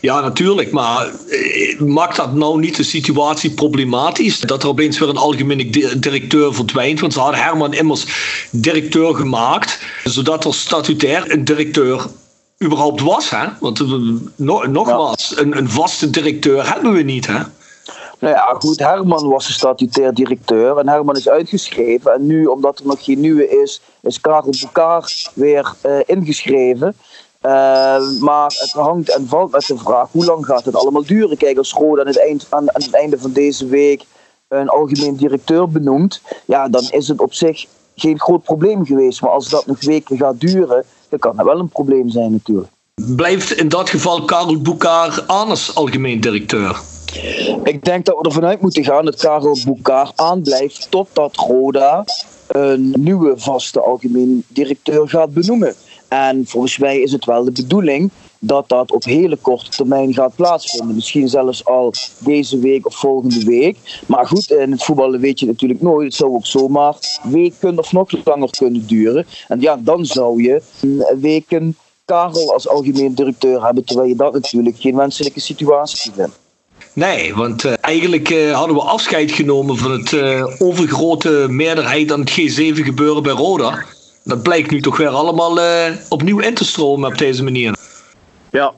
Ja, 0.00 0.20
natuurlijk. 0.20 0.70
Maar 0.70 1.10
eh, 1.28 1.80
maakt 1.80 2.16
dat 2.16 2.34
nou 2.34 2.58
niet 2.60 2.76
de 2.76 2.82
situatie 2.82 3.50
problematisch? 3.50 4.40
Dat 4.40 4.62
er 4.62 4.68
opeens 4.68 4.98
weer 4.98 5.08
een 5.08 5.16
algemene 5.16 5.70
di- 5.70 5.98
directeur 5.98 6.54
verdwijnt. 6.54 7.00
Want 7.00 7.12
ze 7.12 7.20
hadden 7.20 7.40
Herman 7.42 7.74
immers 7.74 8.06
directeur 8.50 9.14
gemaakt. 9.14 9.78
Zodat 10.04 10.44
er 10.44 10.54
statutair 10.54 11.30
een 11.32 11.44
directeur 11.44 12.06
überhaupt 12.64 13.00
was. 13.00 13.30
Hè? 13.30 13.46
Want 13.60 13.80
eh, 13.80 13.86
no- 14.36 14.62
nogmaals, 14.62 15.32
een, 15.36 15.56
een 15.56 15.70
vaste 15.70 16.10
directeur 16.10 16.72
hebben 16.72 16.92
we 16.92 17.02
niet. 17.02 17.26
Hè? 17.26 17.38
Nou 18.18 18.34
ja, 18.34 18.54
goed, 18.58 18.78
Herman 18.78 19.28
was 19.28 19.46
de 19.46 19.52
statutair 19.52 20.14
directeur 20.14 20.78
en 20.78 20.88
Herman 20.88 21.16
is 21.16 21.28
uitgeschreven. 21.28 22.12
En 22.12 22.26
nu, 22.26 22.46
omdat 22.46 22.78
er 22.78 22.86
nog 22.86 23.04
geen 23.04 23.20
nieuwe 23.20 23.48
is, 23.62 23.80
is 24.02 24.20
Karel 24.20 24.54
Boekaar 24.60 25.30
weer 25.34 25.74
eh, 25.80 25.98
ingeschreven. 26.06 26.96
Eh, 27.42 28.20
maar 28.20 28.54
het 28.58 28.72
hangt 28.72 29.14
en 29.14 29.26
valt 29.26 29.50
met 29.50 29.66
de 29.66 29.78
vraag, 29.78 30.08
hoe 30.10 30.24
lang 30.24 30.46
gaat 30.46 30.64
het 30.64 30.74
allemaal 30.74 31.04
duren? 31.04 31.36
Kijk, 31.36 31.58
als 31.58 31.72
Roda 31.72 32.00
aan 32.00 32.06
het, 32.06 32.18
eind, 32.18 32.46
aan, 32.48 32.74
aan 32.74 32.82
het 32.82 32.94
einde 32.94 33.18
van 33.18 33.32
deze 33.32 33.66
week 33.66 34.04
een 34.48 34.68
algemeen 34.68 35.16
directeur 35.16 35.68
benoemt, 35.68 36.22
ja, 36.44 36.68
dan 36.68 36.82
is 36.90 37.08
het 37.08 37.20
op 37.20 37.34
zich 37.34 37.66
geen 37.94 38.20
groot 38.20 38.42
probleem 38.42 38.86
geweest. 38.86 39.22
Maar 39.22 39.30
als 39.30 39.48
dat 39.48 39.66
nog 39.66 39.80
weken 39.80 40.16
gaat 40.16 40.40
duren, 40.40 40.84
dan 41.08 41.18
kan 41.18 41.36
dat 41.36 41.46
wel 41.46 41.58
een 41.58 41.68
probleem 41.68 42.08
zijn 42.08 42.32
natuurlijk. 42.32 42.68
Blijft 43.16 43.52
in 43.52 43.68
dat 43.68 43.90
geval 43.90 44.24
Karel 44.24 44.60
Boekaar 44.60 45.24
aan 45.26 45.48
als 45.48 45.74
algemeen 45.74 46.20
directeur? 46.20 46.80
Ik 47.64 47.84
denk 47.84 48.04
dat 48.04 48.18
we 48.18 48.24
ervan 48.24 48.44
uit 48.44 48.60
moeten 48.60 48.84
gaan 48.84 49.04
dat 49.04 49.16
Karel 49.16 49.58
Boekaar 49.64 50.12
aanblijft 50.14 50.86
totdat 50.90 51.36
Roda 51.36 52.04
een 52.46 52.94
nieuwe 52.98 53.32
vaste 53.36 53.80
algemeen 53.80 54.44
directeur 54.48 55.08
gaat 55.08 55.32
benoemen. 55.32 55.74
En 56.12 56.46
volgens 56.46 56.78
mij 56.78 57.00
is 57.00 57.12
het 57.12 57.24
wel 57.24 57.44
de 57.44 57.52
bedoeling 57.52 58.10
dat 58.38 58.68
dat 58.68 58.92
op 58.92 59.04
hele 59.04 59.36
korte 59.36 59.70
termijn 59.70 60.14
gaat 60.14 60.34
plaatsvinden. 60.36 60.94
Misschien 60.94 61.28
zelfs 61.28 61.64
al 61.64 61.92
deze 62.18 62.58
week 62.58 62.86
of 62.86 62.96
volgende 62.96 63.44
week. 63.44 64.02
Maar 64.06 64.26
goed, 64.26 64.50
in 64.50 64.70
het 64.70 64.84
voetballen 64.84 65.20
weet 65.20 65.40
je 65.40 65.46
natuurlijk 65.46 65.80
nooit. 65.80 66.04
Het 66.04 66.14
zou 66.14 66.30
ook 66.32 66.46
zomaar 66.46 66.94
weken 67.22 67.78
of 67.78 67.92
nog 67.92 68.24
langer 68.24 68.50
kunnen 68.50 68.86
duren. 68.86 69.26
En 69.48 69.60
ja, 69.60 69.76
dan 69.76 70.06
zou 70.06 70.42
je 70.42 70.62
weken 71.20 71.76
Karel 72.04 72.52
als 72.52 72.68
algemeen 72.68 73.14
directeur 73.14 73.64
hebben, 73.64 73.84
terwijl 73.84 74.08
je 74.08 74.16
dat 74.16 74.32
natuurlijk 74.32 74.76
geen 74.78 74.96
wenselijke 74.96 75.40
situatie 75.40 76.12
vindt. 76.14 76.38
Nee, 76.92 77.34
want 77.34 77.64
eh, 77.64 77.72
eigenlijk 77.80 78.30
eh, 78.30 78.52
hadden 78.52 78.76
we 78.76 78.82
afscheid 78.82 79.32
genomen 79.32 79.76
van 79.76 79.90
het 79.90 80.12
eh, 80.12 80.46
overgrote 80.58 81.46
meerderheid 81.48 82.12
aan 82.12 82.20
het 82.20 82.30
G7 82.30 82.84
gebeuren 82.84 83.22
bij 83.22 83.32
Roda. 83.32 83.84
Dat 84.24 84.42
blijkt 84.42 84.70
nu 84.70 84.80
toch 84.80 84.96
weer 84.96 85.08
allemaal 85.08 85.58
opnieuw 86.08 86.38
in 86.38 86.54
te 86.54 86.64
stromen 86.64 87.10
op 87.10 87.18
deze 87.18 87.42
manier. 87.42 87.76
Ja. 88.50 88.74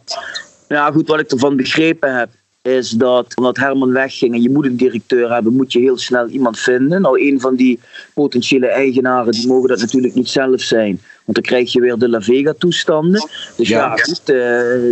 ja, 0.69 0.91
goed, 0.91 1.09
wat 1.09 1.21
ik 1.21 1.31
ervan 1.31 1.57
begrepen 1.57 2.17
heb, 2.17 2.29
is 2.63 2.91
dat 2.91 3.37
omdat 3.37 3.57
Herman 3.57 3.93
wegging 3.93 4.35
en 4.35 4.43
je 4.43 4.51
moet 4.51 4.65
een 4.65 4.77
directeur 4.77 5.33
hebben, 5.33 5.57
moet 5.57 5.73
je 5.73 5.79
heel 5.79 5.99
snel 5.99 6.27
iemand 6.27 6.59
vinden. 6.59 7.01
Nou, 7.01 7.29
een 7.29 7.41
van 7.41 7.57
die 7.57 7.81
potentiële 8.15 8.67
eigenaren, 8.67 9.33
die 9.33 9.47
mogen 9.47 9.69
dat 9.69 9.81
natuurlijk 9.81 10.15
niet 10.15 10.29
zelf 10.29 10.61
zijn. 10.61 11.01
Want 11.25 11.37
dan 11.37 11.43
krijg 11.43 11.73
je 11.73 11.81
weer 11.81 11.99
de 11.99 12.09
La 12.09 12.21
Vega 12.21 12.55
toestanden. 12.59 13.29
Dus 13.57 13.69
ja, 13.69 13.79
ja 13.79 13.97
goed, 13.97 14.21
uh, 14.21 14.37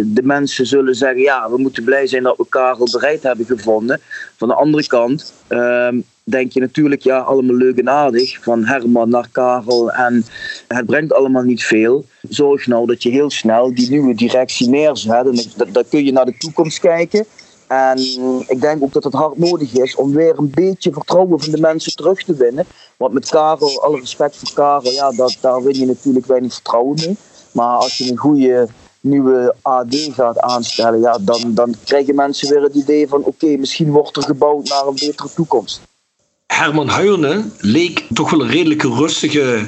de 0.04 0.22
mensen 0.22 0.66
zullen 0.66 0.94
zeggen, 0.94 1.20
ja, 1.20 1.50
we 1.50 1.58
moeten 1.58 1.84
blij 1.84 2.06
zijn 2.06 2.22
dat 2.22 2.36
we 2.36 2.46
Karel 2.48 2.88
bereid 2.92 3.22
hebben 3.22 3.46
gevonden. 3.46 4.00
Van 4.36 4.48
de 4.48 4.54
andere 4.54 4.86
kant 4.86 5.32
uh, 5.48 5.88
denk 6.24 6.52
je 6.52 6.60
natuurlijk, 6.60 7.02
ja, 7.02 7.18
allemaal 7.18 7.56
leuk 7.56 7.78
en 7.78 7.90
aardig. 7.90 8.38
Van 8.42 8.64
Herman 8.64 9.08
naar 9.08 9.28
Karel 9.32 9.92
en 9.92 10.24
het 10.68 10.86
brengt 10.86 11.12
allemaal 11.12 11.42
niet 11.42 11.64
veel. 11.64 12.04
Zorg 12.28 12.66
nou 12.66 12.86
dat 12.86 13.02
je 13.02 13.10
heel 13.10 13.30
snel 13.30 13.74
die 13.74 13.90
nieuwe 13.90 14.14
directie 14.14 14.68
neerzet. 14.68 15.26
En 15.26 15.72
dan 15.72 15.84
kun 15.88 16.04
je 16.04 16.12
naar 16.12 16.24
de 16.24 16.36
toekomst 16.38 16.80
kijken. 16.80 17.26
En 17.68 17.98
ik 18.46 18.60
denk 18.60 18.82
ook 18.82 18.92
dat 18.92 19.04
het 19.04 19.12
hard 19.12 19.38
nodig 19.38 19.72
is 19.72 19.94
om 19.94 20.12
weer 20.12 20.38
een 20.38 20.50
beetje 20.54 20.92
vertrouwen 20.92 21.40
van 21.40 21.52
de 21.52 21.60
mensen 21.60 21.96
terug 21.96 22.22
te 22.22 22.34
winnen. 22.34 22.66
Want 22.96 23.12
met 23.12 23.28
Karel, 23.28 23.82
alle 23.82 24.00
respect 24.00 24.36
voor 24.36 24.52
Karel, 24.54 24.92
ja, 24.92 25.10
dat, 25.10 25.36
daar 25.40 25.62
win 25.62 25.78
je 25.78 25.86
natuurlijk 25.86 26.26
weinig 26.26 26.52
vertrouwen 26.52 26.96
mee. 26.96 27.16
Maar 27.52 27.76
als 27.76 27.98
je 27.98 28.10
een 28.10 28.16
goede 28.16 28.68
nieuwe 29.00 29.54
AD 29.62 29.96
gaat 29.96 30.38
aanstellen, 30.38 31.00
ja, 31.00 31.18
dan, 31.20 31.40
dan 31.54 31.74
krijgen 31.84 32.14
mensen 32.14 32.48
weer 32.48 32.62
het 32.62 32.74
idee 32.74 33.08
van 33.08 33.24
oké, 33.24 33.46
misschien 33.46 33.90
wordt 33.90 34.16
er 34.16 34.22
gebouwd 34.22 34.68
naar 34.68 34.86
een 34.86 34.94
betere 34.94 35.28
toekomst. 35.34 35.80
Herman 36.62 36.88
Huilne 36.88 37.44
leek 37.60 38.04
toch 38.12 38.30
wel 38.30 38.40
een 38.40 38.50
redelijke 38.50 38.88
rustige 38.88 39.64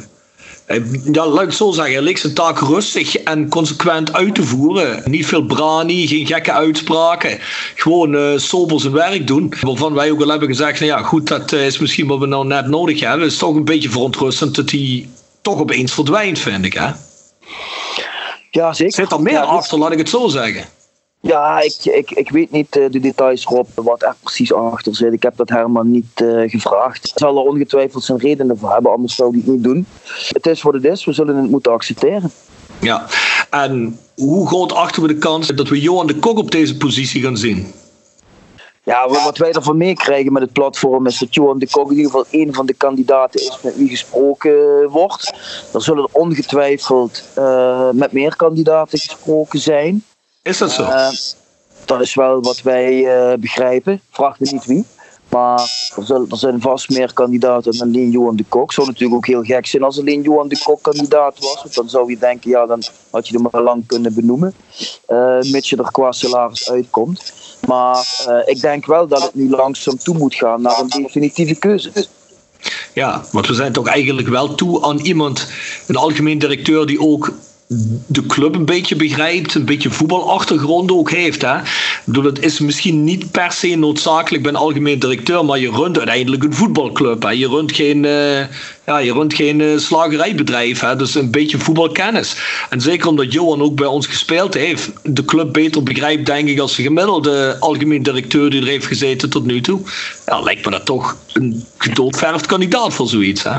ja, 1.13 1.27
laat 1.27 1.41
ik 1.41 1.47
het 1.47 1.55
zo 1.55 1.71
zeggen. 1.71 1.93
Hij 1.93 2.03
leek 2.03 2.19
zijn 2.19 2.35
taak 2.35 2.59
rustig 2.59 3.17
en 3.17 3.49
consequent 3.49 4.13
uit 4.13 4.35
te 4.35 4.43
voeren. 4.43 5.03
Niet 5.05 5.27
veel 5.27 5.43
brani, 5.43 6.07
geen 6.07 6.27
gekke 6.27 6.53
uitspraken. 6.53 7.39
Gewoon 7.75 8.15
uh, 8.15 8.39
sober 8.39 8.81
zijn 8.81 8.93
werk 8.93 9.27
doen. 9.27 9.53
Waarvan 9.61 9.95
wij 9.95 10.11
ook 10.11 10.23
al 10.23 10.29
hebben 10.29 10.49
gezegd: 10.49 10.81
nou 10.81 10.93
ja, 10.93 11.03
goed, 11.03 11.29
dat 11.29 11.53
eh, 11.53 11.67
is 11.67 11.79
misschien 11.79 12.07
wat 12.07 12.19
we 12.19 12.27
nou 12.27 12.47
net 12.47 12.67
nodig 12.67 13.01
hebben. 13.01 13.23
Het 13.23 13.33
is 13.33 13.39
toch 13.39 13.55
een 13.55 13.65
beetje 13.65 13.91
verontrustend 13.91 14.55
dat 14.55 14.71
hij 14.71 15.09
toch 15.43 15.59
opeens 15.59 15.93
verdwijnt, 15.93 16.39
vind 16.39 16.65
ik. 16.65 16.73
Hè? 16.73 16.91
Ja, 18.51 18.73
zeker. 18.73 18.95
Zit 18.95 19.13
er 19.13 19.23
meer 19.23 19.33
ja, 19.33 19.41
achter, 19.41 19.79
laat 19.79 19.93
ik 19.93 19.99
het 19.99 20.09
zo 20.09 20.29
zeggen. 20.29 20.65
Ja, 21.27 21.61
ik, 21.61 21.85
ik, 21.85 22.11
ik 22.11 22.31
weet 22.31 22.51
niet 22.51 22.77
uh, 22.77 22.91
de 22.91 23.01
details 23.01 23.45
Rob, 23.45 23.67
wat 23.75 24.03
er 24.03 24.15
precies 24.21 24.53
achter 24.53 24.95
zit. 24.95 25.13
Ik 25.13 25.23
heb 25.23 25.37
dat 25.37 25.49
Herman 25.49 25.91
niet 25.91 26.21
uh, 26.23 26.51
gevraagd. 26.51 27.03
Hij 27.03 27.13
zal 27.15 27.37
er 27.37 27.51
ongetwijfeld 27.51 28.05
zijn 28.05 28.19
redenen 28.19 28.59
voor 28.59 28.73
hebben, 28.73 28.93
anders 28.93 29.15
zou 29.15 29.31
hij 29.31 29.39
het 29.39 29.49
niet 29.49 29.63
doen. 29.63 29.87
Het 30.29 30.47
is 30.47 30.63
wat 30.63 30.75
het 30.75 30.85
is, 30.85 31.05
we 31.05 31.13
zullen 31.13 31.37
het 31.37 31.51
moeten 31.51 31.73
accepteren. 31.73 32.31
Ja, 32.81 33.07
en 33.51 33.99
hoe 34.15 34.47
groot 34.47 34.73
achten 34.73 35.03
we 35.03 35.09
de 35.09 35.19
kans 35.19 35.47
dat 35.47 35.69
we 35.69 35.81
Johan 35.81 36.07
de 36.07 36.19
Kok 36.19 36.39
op 36.39 36.51
deze 36.51 36.77
positie 36.77 37.23
gaan 37.23 37.37
zien? 37.37 37.73
Ja, 38.83 39.09
wat 39.09 39.39
wij 39.39 39.53
ervan 39.53 39.77
meekrijgen 39.77 40.33
met 40.33 40.43
het 40.43 40.53
platform 40.53 41.07
is 41.07 41.19
dat 41.19 41.35
Johan 41.35 41.59
de 41.59 41.71
Kok 41.71 41.91
in 41.91 41.97
ieder 41.97 42.11
geval 42.11 42.27
een 42.31 42.55
van 42.55 42.67
de 42.67 42.75
kandidaten 42.75 43.41
is 43.41 43.59
met 43.63 43.77
wie 43.77 43.89
gesproken 43.89 44.89
wordt. 44.89 45.33
Er 45.75 45.83
zullen 45.83 46.09
ongetwijfeld 46.13 47.23
uh, 47.39 47.91
met 47.93 48.13
meer 48.13 48.37
kandidaten 48.37 48.99
gesproken 48.99 49.59
zijn. 49.59 50.05
Is 50.45 50.59
dat 50.59 50.73
zo? 50.73 50.83
Uh, 50.83 51.09
dat 51.85 52.01
is 52.01 52.15
wel 52.15 52.43
wat 52.43 52.63
wij 52.63 52.93
uh, 52.93 53.39
begrijpen. 53.39 54.01
Vraag 54.11 54.41
me 54.41 54.49
niet 54.51 54.67
wie. 54.67 54.85
Maar 55.29 55.61
er, 55.97 56.05
zullen, 56.05 56.31
er, 56.31 56.37
zijn 56.37 56.61
vast 56.61 56.91
meer 56.91 57.13
kandidaten 57.13 57.79
dan 57.79 57.89
alleen 57.89 58.11
Johan 58.11 58.37
de 58.37 58.45
Kok. 58.49 58.73
Zou 58.73 58.87
natuurlijk 58.87 59.15
ook 59.15 59.27
heel 59.27 59.43
gek 59.43 59.67
zijn 59.67 59.83
als 59.83 59.99
alleen 59.99 60.23
Johan 60.23 60.49
de 60.49 60.61
Kok 60.65 60.83
kandidaat 60.83 61.39
was. 61.39 61.55
Want 61.63 61.75
dan 61.75 61.89
zou 61.89 62.11
je 62.11 62.19
denken, 62.19 62.51
ja, 62.51 62.67
dan 62.67 62.83
had 63.11 63.29
je 63.29 63.35
hem 63.35 63.47
maar 63.51 63.63
lang 63.63 63.87
kunnen 63.87 64.15
benoemen. 64.15 64.55
Uh, 65.09 65.41
mits 65.41 65.71
je 65.71 65.77
er 65.77 65.91
qua 65.91 66.13
salaris 66.13 66.71
uitkomt. 66.71 67.33
Maar 67.67 68.25
uh, 68.29 68.37
ik 68.45 68.61
denk 68.61 68.87
wel 68.87 69.07
dat 69.07 69.23
het 69.23 69.35
nu 69.35 69.51
langzaam 69.51 69.99
toe 69.99 70.19
moet 70.19 70.35
gaan 70.35 70.63
naar 70.63 70.79
een 70.79 70.89
definitieve 70.89 71.55
keuze. 71.55 71.93
Ja, 72.93 73.25
want 73.33 73.47
we 73.47 73.55
zijn 73.55 73.73
toch 73.73 73.87
eigenlijk 73.87 74.29
wel 74.29 74.55
toe 74.55 74.83
aan 74.83 74.99
iemand, 74.99 75.49
een 75.87 75.97
algemeen 75.97 76.39
directeur 76.39 76.87
die 76.87 77.01
ook 77.01 77.33
de 78.07 78.27
club 78.27 78.55
een 78.55 78.65
beetje 78.65 78.97
begrijpt, 78.97 79.55
een 79.55 79.65
beetje 79.65 79.91
voetbalachtergrond 79.91 80.93
ook 80.93 81.11
heeft. 81.11 81.43
Hè? 81.43 81.57
Het 82.23 82.45
is 82.45 82.59
misschien 82.59 83.05
niet 83.05 83.31
per 83.31 83.53
se 83.53 83.75
noodzakelijk 83.75 84.43
bij 84.43 84.53
een 84.53 84.59
algemeen 84.59 84.99
directeur, 84.99 85.45
maar 85.45 85.59
je 85.59 85.71
runt 85.71 85.97
uiteindelijk 85.97 86.43
een 86.43 86.55
voetbalclub. 86.55 87.23
Hè? 87.23 87.31
Je 87.31 87.49
runt 87.49 87.73
geen, 87.73 88.05
uh, 88.05 88.39
ja, 88.87 88.99
je 88.99 89.13
runt 89.13 89.35
geen 89.35 89.61
uh, 89.61 89.79
slagerijbedrijf, 89.79 90.81
hè? 90.81 90.97
dus 90.97 91.15
een 91.15 91.31
beetje 91.31 91.59
voetbalkennis. 91.59 92.37
En 92.71 92.81
zeker 92.81 93.09
omdat 93.09 93.33
Johan 93.33 93.63
ook 93.63 93.75
bij 93.75 93.87
ons 93.87 94.07
gespeeld 94.07 94.55
heeft, 94.55 94.91
de 95.03 95.25
club 95.25 95.53
beter 95.53 95.83
begrijpt, 95.83 96.27
denk 96.27 96.49
ik, 96.49 96.59
als 96.59 96.77
de 96.77 96.83
gemiddelde 96.83 97.57
algemeen 97.61 98.03
directeur 98.03 98.51
die 98.51 98.61
er 98.61 98.67
heeft 98.67 98.87
gezeten 98.87 99.31
tot 99.31 99.45
nu 99.45 99.61
toe. 99.61 99.81
Lijkt 100.43 100.65
me 100.65 100.71
dat 100.71 100.85
toch 100.85 101.17
een 101.33 101.67
gedoodverfd 101.79 102.47
kandidaat 102.47 102.95
voor 102.95 103.09
zoiets. 103.09 103.43
Hè? 103.43 103.57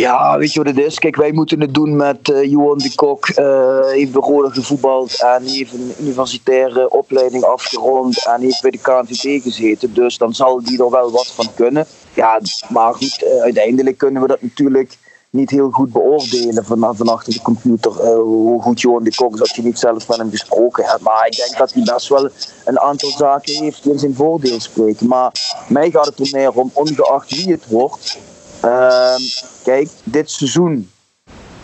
Ja, 0.00 0.38
weet 0.38 0.52
je 0.52 0.62
wat 0.62 0.74
het 0.74 0.84
is? 0.84 0.98
Kijk, 0.98 1.16
wij 1.16 1.32
moeten 1.32 1.60
het 1.60 1.74
doen 1.74 1.96
met 1.96 2.28
uh, 2.28 2.44
Johan 2.44 2.78
de 2.78 2.94
Kok. 2.94 3.28
Uh, 3.28 3.80
heeft 3.80 4.14
Rode 4.14 4.50
gevoetbald 4.50 5.22
en 5.22 5.42
heeft 5.42 5.72
een 5.72 5.94
universitaire 6.00 6.90
opleiding 6.90 7.44
afgerond 7.44 8.26
en 8.26 8.40
heeft 8.40 8.62
bij 8.62 8.70
de 8.70 8.78
KNVB 8.78 9.42
gezeten. 9.42 9.94
Dus 9.94 10.18
dan 10.18 10.34
zal 10.34 10.62
die 10.62 10.82
er 10.82 10.90
wel 10.90 11.10
wat 11.10 11.26
van 11.26 11.46
kunnen. 11.54 11.86
Ja, 12.14 12.40
maar 12.68 12.94
goed, 12.94 13.22
uh, 13.22 13.42
uiteindelijk 13.42 13.98
kunnen 13.98 14.22
we 14.22 14.28
dat 14.28 14.42
natuurlijk 14.42 14.98
niet 15.30 15.50
heel 15.50 15.70
goed 15.70 15.92
beoordelen 15.92 16.64
van, 16.64 16.96
van 16.96 17.08
achter 17.08 17.32
de 17.32 17.42
computer. 17.42 17.92
hoe 18.16 18.62
goed 18.62 18.80
Johan 18.80 19.04
de 19.04 19.14
Kok 19.14 19.34
is 19.34 19.40
als 19.40 19.54
je 19.54 19.62
niet 19.62 19.78
zelf 19.78 20.08
met 20.08 20.18
hem 20.18 20.30
gesproken 20.30 20.84
hebt. 20.84 21.00
Maar 21.00 21.26
ik 21.26 21.36
denk 21.36 21.56
dat 21.56 21.72
hij 21.72 21.82
best 21.82 22.08
wel 22.08 22.28
een 22.64 22.80
aantal 22.80 23.10
zaken 23.10 23.54
heeft 23.54 23.82
die 23.82 23.92
in 23.92 23.98
zijn 23.98 24.14
voordeel 24.14 24.60
spreken. 24.60 25.08
Maar 25.08 25.32
mij 25.68 25.90
gaat 25.90 26.06
het 26.06 26.18
er 26.18 26.28
meer 26.32 26.52
om, 26.52 26.70
ongeacht 26.74 27.30
wie 27.36 27.52
het 27.52 27.66
wordt 27.68 28.18
Ehm, 28.60 29.22
kijk, 29.62 29.88
dit 30.04 30.30
seizoen 30.30 30.90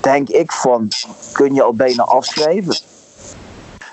denk 0.01 0.29
ik 0.29 0.53
van 0.53 0.89
kun 1.33 1.55
je 1.55 1.63
al 1.63 1.75
bijna 1.75 2.03
afschrijven. 2.03 2.77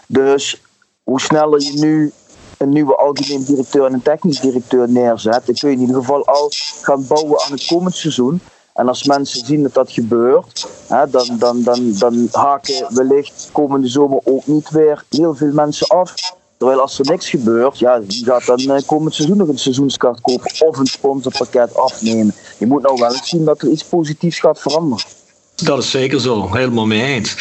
Dus 0.07 0.61
hoe 1.03 1.21
sneller 1.21 1.61
je 1.61 1.73
nu 1.73 2.11
een 2.57 2.69
nieuwe 2.69 2.95
algemeen 2.95 3.43
directeur 3.43 3.85
en 3.85 3.93
een 3.93 4.01
technisch 4.01 4.39
directeur 4.39 4.89
neerzet, 4.89 5.45
dan 5.45 5.55
kun 5.55 5.69
je 5.69 5.75
in 5.75 5.81
ieder 5.81 5.95
geval 5.95 6.25
al 6.25 6.51
gaan 6.81 7.07
bouwen 7.07 7.41
aan 7.41 7.51
het 7.51 7.65
komend 7.65 7.95
seizoen. 7.95 8.41
En 8.73 8.87
als 8.87 9.03
mensen 9.03 9.45
zien 9.45 9.63
dat 9.63 9.73
dat 9.73 9.91
gebeurt, 9.91 10.67
hè, 10.87 11.09
dan, 11.09 11.37
dan, 11.37 11.63
dan, 11.63 11.93
dan 11.97 12.27
haken 12.31 12.95
wellicht 12.95 13.49
komende 13.51 13.87
zomer 13.87 14.19
ook 14.23 14.47
niet 14.47 14.69
weer 14.69 15.03
heel 15.09 15.35
veel 15.35 15.51
mensen 15.53 15.87
af. 15.87 16.13
Terwijl 16.63 16.83
als 16.83 16.99
er 16.99 17.05
niks 17.09 17.29
gebeurt, 17.29 17.79
ja, 17.79 18.01
gaat 18.25 18.45
dan 18.45 18.59
uh, 18.59 18.75
komend 18.85 19.15
seizoen 19.15 19.37
nog 19.37 19.47
een 19.47 19.57
seizoenskaart 19.57 20.21
kopen 20.21 20.51
of 20.67 20.77
een 20.77 20.85
sponsorpakket 20.85 21.75
afnemen. 21.75 22.35
Je 22.57 22.65
moet 22.65 22.81
nou 22.81 22.99
wel 22.99 23.11
eens 23.11 23.29
zien 23.29 23.45
dat 23.45 23.61
er 23.61 23.69
iets 23.69 23.83
positiefs 23.83 24.39
gaat 24.39 24.59
veranderen. 24.59 25.05
Dat 25.55 25.77
is 25.77 25.91
zeker 25.91 26.19
zo, 26.19 26.53
helemaal 26.53 26.85
mee 26.85 27.03
eens. 27.03 27.35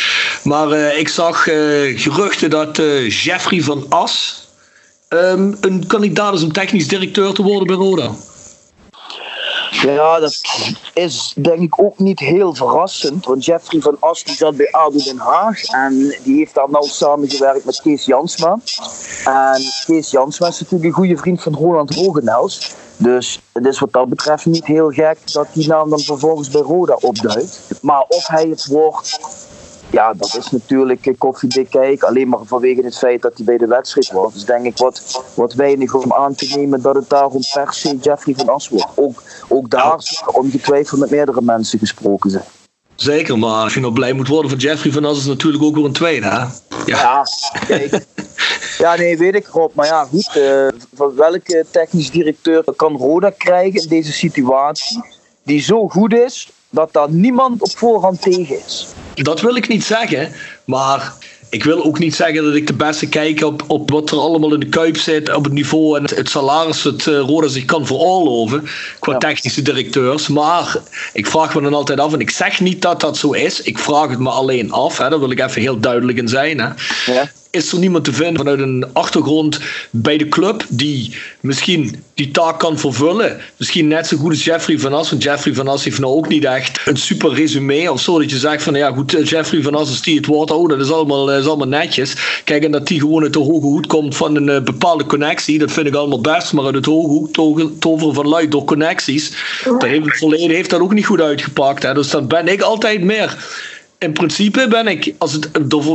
Maar 0.45 0.73
uh, 0.73 0.99
ik 0.99 1.09
zag 1.09 1.47
uh, 1.47 1.55
geruchten 1.99 2.51
dat 2.51 2.77
Jeffrey 3.09 3.61
van 3.61 3.87
As 3.89 4.47
um, 5.09 5.57
een 5.61 5.87
kandidaat 5.87 6.35
is 6.35 6.43
om 6.43 6.53
technisch 6.53 6.89
directeur 6.89 7.33
te 7.33 7.43
worden 7.43 7.67
bij 7.67 7.77
Roda. 7.77 8.11
Ja, 9.81 10.21
dat 10.21 10.41
is 10.95 11.35
denk 11.37 11.61
ik 11.61 11.83
ook 11.83 11.99
niet 11.99 12.19
heel 12.19 12.55
verrassend. 12.55 13.27
Want 13.27 13.45
Jeffrey 13.45 13.81
van 13.81 13.97
As 14.01 14.25
die 14.25 14.35
zat 14.35 14.57
bij 14.57 14.71
ADO 14.71 14.99
Den 14.99 15.19
Haag. 15.19 15.63
En 15.65 16.15
die 16.23 16.37
heeft 16.37 16.55
daar 16.55 16.71
nou 16.71 16.87
samengewerkt 16.87 17.65
met 17.65 17.81
Kees 17.81 18.05
Jansma. 18.05 18.59
En 19.25 19.63
Kees 19.87 20.11
Jansma 20.11 20.47
is 20.47 20.61
natuurlijk 20.61 20.85
een 20.85 20.97
goede 20.97 21.17
vriend 21.17 21.43
van 21.43 21.55
Roland 21.55 21.95
Rogenels. 21.95 22.75
Dus 22.97 23.41
het 23.53 23.67
is 23.67 23.79
wat 23.79 23.93
dat 23.93 24.09
betreft 24.09 24.47
niet 24.47 24.67
heel 24.67 24.91
gek 24.91 25.33
dat 25.33 25.47
die 25.53 25.69
naam 25.69 25.91
dan 25.91 26.01
vervolgens 26.01 26.49
bij 26.49 26.61
Roda 26.61 26.97
opduikt. 27.01 27.61
Maar 27.81 28.05
of 28.09 28.27
hij 28.27 28.47
het 28.47 28.67
wordt, 28.67 29.19
ja, 29.93 30.13
dat 30.15 30.37
is 30.39 30.51
natuurlijk 30.51 31.15
koffiedik 31.19 31.71
kijk. 31.71 32.03
Alleen 32.03 32.29
maar 32.29 32.45
vanwege 32.45 32.83
het 32.85 32.99
feit 32.99 33.23
dat 33.23 33.33
hij 33.37 33.45
bij 33.45 33.59
de 33.59 33.67
wedstrijd 33.67 34.13
was. 34.13 34.33
Dus 34.33 34.45
denk 34.45 34.65
ik 34.65 34.77
wat, 34.77 35.23
wat 35.35 35.55
weinig 35.55 35.95
om 35.95 36.13
aan 36.13 36.35
te 36.35 36.53
nemen 36.57 36.83
dat 36.83 36.95
het 36.95 37.09
daarom 37.09 37.43
per 37.53 37.75
se 37.75 37.97
Jeffrey 37.97 38.35
van 38.35 38.49
As 38.49 38.69
wordt. 38.69 38.89
Ook, 38.95 39.23
ook 39.49 39.71
daar 39.71 39.97
is 39.99 40.23
ongetwijfeld 40.27 41.01
met 41.01 41.11
meerdere 41.11 41.43
mensen 41.43 41.79
gesproken 41.79 42.31
zijn. 42.31 42.45
Zeker, 42.95 43.39
maar 43.39 43.63
als 43.63 43.75
je 43.75 43.81
nou 43.81 43.93
blij 43.93 44.13
moet 44.13 44.29
worden 44.29 44.51
van 44.51 44.59
Jeffrey 44.59 44.93
van 44.93 45.05
As 45.05 45.19
is 45.19 45.27
natuurlijk 45.27 45.65
ook 45.65 45.75
weer 45.75 45.85
een 45.85 45.93
tweede, 45.93 46.27
hè? 46.27 46.39
Ja, 46.39 46.49
ja 46.87 47.27
kijk. 47.67 48.05
Ja, 48.79 48.97
nee, 48.97 49.19
weet 49.19 49.35
ik 49.35 49.47
Rob. 49.47 49.75
Maar 49.75 49.87
ja, 49.87 50.05
goed. 50.05 50.37
Uh, 50.37 50.69
van 50.95 51.15
welke 51.15 51.65
technisch 51.71 52.11
directeur 52.11 52.65
kan 52.77 52.97
Roda 52.97 53.31
krijgen 53.31 53.83
in 53.83 53.89
deze 53.89 54.13
situatie 54.13 55.05
die 55.43 55.61
zo 55.61 55.89
goed 55.89 56.15
is 56.15 56.53
dat 56.73 56.93
daar 56.93 57.11
niemand 57.11 57.63
op 57.63 57.79
voorhand 57.79 58.23
tegen 58.23 58.59
is? 58.67 58.87
Dat 59.15 59.41
wil 59.41 59.57
ik 59.57 59.69
niet 59.69 59.85
zeggen, 59.85 60.33
maar 60.65 61.13
ik 61.51 61.65
wil 61.65 61.85
ook 61.85 61.99
niet 61.99 62.15
zeggen 62.15 62.45
dat 62.45 62.55
ik 62.55 62.67
de 62.67 62.75
beste 62.75 63.09
kijk 63.09 63.43
op, 63.43 63.65
op 63.67 63.91
wat 63.91 64.11
er 64.11 64.19
allemaal 64.19 64.55
in 64.55 64.61
de 64.61 64.69
kuip 64.69 64.97
zit, 64.97 65.35
op 65.35 65.45
het 65.45 65.53
niveau 65.53 65.99
en 65.99 66.17
het, 66.17 66.29
salaris 66.29 66.83
dat 66.83 67.07
uh, 67.07 67.19
Roda 67.19 67.49
zich 67.49 67.65
kan 67.65 67.87
veroorloven 67.87 68.65
qua 68.99 69.19
technische 69.19 69.63
directeurs. 69.63 70.29
Maar 70.29 70.77
ik 71.13 71.27
vraag 71.27 71.55
me 71.55 71.61
dan 71.61 71.75
altijd 71.75 72.01
af, 72.01 72.13
en 72.13 72.21
ik 72.21 72.31
zeg 72.31 72.61
niet 72.61 72.83
dat 72.83 73.01
dat 73.01 73.17
zo 73.17 73.33
is, 73.33 73.63
ik 73.63 73.79
vraag 73.79 74.11
het 74.11 74.19
me 74.19 74.31
alleen 74.31 74.73
af, 74.73 74.99
hè, 74.99 75.09
daar 75.09 75.21
wil 75.21 75.31
ik 75.31 75.41
even 75.41 75.61
heel 75.61 75.81
duidelijk 75.81 76.19
in 76.19 76.29
zijn. 76.29 76.61
Hè. 76.61 76.69
Ja 77.13 77.31
is 77.53 77.73
er 77.73 77.79
niemand 77.79 78.05
te 78.05 78.13
vinden 78.13 78.37
vanuit 78.37 78.61
een 78.61 78.87
achtergrond 78.93 79.61
bij 79.91 80.17
de 80.17 80.29
club 80.29 80.65
die 80.69 81.17
misschien 81.41 82.03
die 82.15 82.31
taak 82.31 82.59
kan 82.59 82.79
vervullen. 82.79 83.41
Misschien 83.57 83.89
net 83.89 84.07
zo 84.07 84.17
goed 84.17 84.31
als 84.31 84.45
Jeffrey 84.45 84.79
Van 84.79 84.93
As. 84.93 85.11
Want 85.11 85.23
Jeffrey 85.23 85.55
Van 85.55 85.69
As 85.69 85.85
heeft 85.85 85.99
nou 85.99 86.15
ook 86.15 86.29
niet 86.29 86.45
echt 86.45 86.81
een 86.85 86.97
super 86.97 87.35
resume 87.35 87.93
of 87.93 88.01
zo. 88.01 88.19
Dat 88.19 88.31
je 88.31 88.39
zegt 88.39 88.63
van 88.63 88.75
ja 88.75 88.93
goed, 88.93 89.15
eh, 89.15 89.25
Jeffrey 89.25 89.63
Van 89.63 89.75
As 89.75 89.89
als 89.89 90.03
die 90.03 90.17
het 90.17 90.27
woord, 90.27 90.51
oh 90.51 90.69
dat 90.69 90.81
is 90.81 90.91
allemaal, 90.91 91.33
eh, 91.33 91.39
is 91.39 91.47
allemaal 91.47 91.69
netjes. 91.69 92.41
Kijk, 92.45 92.65
en 92.65 92.71
dat 92.71 92.87
die 92.87 93.01
gewoon 93.01 93.23
uit 93.23 93.33
de 93.33 93.39
hoge 93.39 93.67
hoed 93.67 93.87
komt 93.87 94.17
van 94.17 94.37
een 94.37 94.49
uh, 94.49 94.61
bepaalde 94.61 95.07
connectie, 95.07 95.59
dat 95.59 95.73
vind 95.73 95.87
ik 95.87 95.95
allemaal 95.95 96.21
best. 96.21 96.53
Maar 96.53 96.65
uit 96.65 96.75
het 96.75 96.87
hoge 96.87 97.09
hoed 97.09 97.35
toveren 97.81 98.15
van 98.15 98.29
luid 98.29 98.51
door 98.51 98.65
connecties, 98.65 99.33
dat 99.65 99.83
heeft 99.83 100.05
het 100.05 100.17
verleden 100.17 100.57
heeft 100.57 100.71
dat 100.71 100.81
ook 100.81 100.95
niet 100.95 101.07
goed 101.07 101.21
uitgepakt. 101.21 101.83
Hè. 101.83 101.95
Dus 101.95 102.11
dan 102.11 102.27
ben 102.27 102.49
ik 102.49 102.61
altijd 102.61 103.03
meer 103.03 103.37
in 104.03 104.13
principe 104.13 104.69
ben 104.69 104.87
ik, 104.87 105.15
als 105.19 105.33
het 105.33 105.49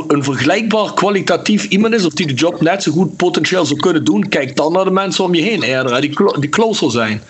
een 0.08 0.24
vergelijkbaar 0.24 0.94
kwalitatief 0.94 1.66
iemand 1.66 1.94
is, 1.94 2.06
of 2.06 2.14
die 2.14 2.28
de 2.28 2.34
job 2.34 2.62
net 2.62 2.84
zo 2.84 2.92
goed 2.92 3.16
potentieel 3.16 3.66
zou 3.66 3.80
kunnen 3.80 4.04
doen, 4.04 4.30
kijk 4.30 4.56
dan 4.56 4.72
naar 4.72 4.84
de 4.84 4.92
mensen 4.92 5.24
om 5.24 5.34
je 5.34 5.42
heen 5.42 5.64
eerder, 5.64 6.02
die, 6.02 6.40
die 6.40 6.50
closer 6.50 6.92
zijn. 6.92 7.22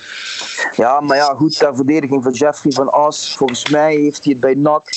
Ja, 0.75 1.00
maar 1.00 1.17
ja, 1.17 1.34
goed, 1.36 1.57
ter 1.57 1.75
verdediging 1.75 2.24
van 2.24 2.31
Jeffrey 2.31 2.72
van 2.72 2.91
As, 2.91 3.36
volgens 3.36 3.69
mij 3.69 3.96
heeft 3.96 4.24
hij 4.24 4.31
het 4.31 4.41
bij 4.41 4.53
NAC 4.53 4.89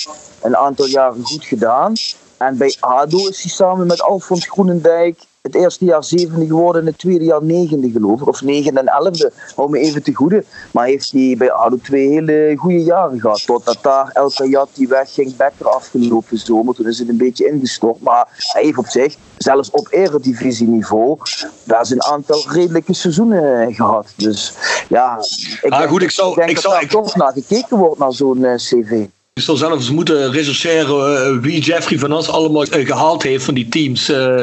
een 0.43 0.57
aantal 0.57 0.87
jaren 0.87 1.25
goed 1.25 1.45
gedaan. 1.45 1.93
En 2.37 2.57
bij 2.57 2.77
ADO 2.81 3.29
is 3.29 3.43
hij 3.43 3.51
samen 3.51 3.87
met 3.87 4.03
Alfons 4.03 4.47
Groenendijk 4.47 5.19
het 5.43 5.55
eerste 5.55 5.85
jaar 5.85 6.05
zevende 6.05 6.47
geworden 6.47 6.83
en 6.83 6.87
het 6.87 6.99
tweede 6.99 7.25
jaar 7.25 7.43
negende 7.43 7.91
geloof 7.91 8.21
ik. 8.21 8.29
Of 8.29 8.43
negen 8.43 8.77
en 8.77 8.87
elfde, 8.87 9.33
hou 9.57 9.71
me 9.71 9.79
even 9.79 10.03
te 10.03 10.15
goede. 10.15 10.45
Maar 10.73 10.87
heeft 10.87 11.13
hij 11.13 11.35
bij 11.39 11.53
ADO 11.53 11.79
twee 11.83 12.09
hele 12.09 12.55
goede 12.57 12.83
jaren 12.83 13.21
gehad. 13.21 13.47
Totdat 13.47 13.79
daar 13.83 14.11
El 14.13 14.33
die 14.75 14.89
wegging, 14.89 15.37
Becker 15.37 15.69
afgelopen 15.69 16.39
zomer. 16.39 16.75
Toen 16.75 16.87
is 16.87 16.99
het 16.99 17.09
een 17.09 17.17
beetje 17.17 17.49
ingestort. 17.49 18.01
Maar 18.01 18.29
hij 18.53 18.63
heeft 18.63 18.79
op 18.79 18.87
zich, 18.87 19.17
zelfs 19.39 19.71
op 19.71 19.87
eredivisieniveau, 19.91 21.19
daar 21.65 21.81
is 21.81 21.91
een 21.91 22.03
aantal 22.03 22.45
redelijke 22.49 22.95
seizoenen 22.95 23.75
gehad. 23.75 24.13
Dus 24.17 24.55
ja, 24.89 25.19
ik 25.63 25.73
ah, 25.73 25.79
denk, 25.79 25.91
goed, 25.91 26.03
ik 26.03 26.11
zou, 26.11 26.31
ik 26.31 26.37
denk 26.37 26.51
ik 26.51 26.63
dat 26.63 26.73
daar 26.73 26.87
toch 26.87 27.17
naar 27.17 27.33
gekeken 27.33 27.77
wordt 27.77 27.99
naar 27.99 28.13
zo'n 28.13 28.39
uh, 28.39 28.55
cv. 28.55 29.07
Je 29.33 29.47
zal 29.47 29.57
zelfs 29.57 29.91
moeten 29.91 30.31
rechercheren 30.33 31.35
uh, 31.37 31.43
wie 31.43 31.61
Jeffrey 31.61 31.99
Van 31.99 32.13
As 32.13 32.29
allemaal 32.29 32.77
uh, 32.77 32.87
gehaald 32.87 33.23
heeft 33.23 33.45
van 33.45 33.55
die 33.55 33.69
teams 33.69 34.11
uh, 34.11 34.41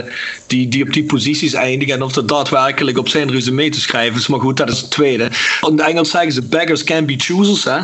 die, 0.48 0.68
die 0.68 0.84
op 0.84 0.94
die 0.94 1.06
posities 1.06 1.54
eindigen. 1.54 1.94
En 1.94 2.02
of 2.02 2.12
dat 2.12 2.28
daadwerkelijk 2.28 2.98
op 2.98 3.08
zijn 3.08 3.32
resume 3.32 3.70
te 3.70 3.80
schrijven 3.80 4.20
is. 4.20 4.28
Maar 4.28 4.40
goed, 4.40 4.58
dat 4.58 4.70
is 4.70 4.82
het 4.82 4.92
tweede. 4.92 5.24
In 5.62 5.78
het 5.78 5.80
Engels 5.80 6.10
zeggen 6.10 6.32
ze 6.32 6.42
beggars 6.42 6.84
can 6.84 7.06
be 7.06 7.14
choosers. 7.18 7.64
Hè? 7.64 7.80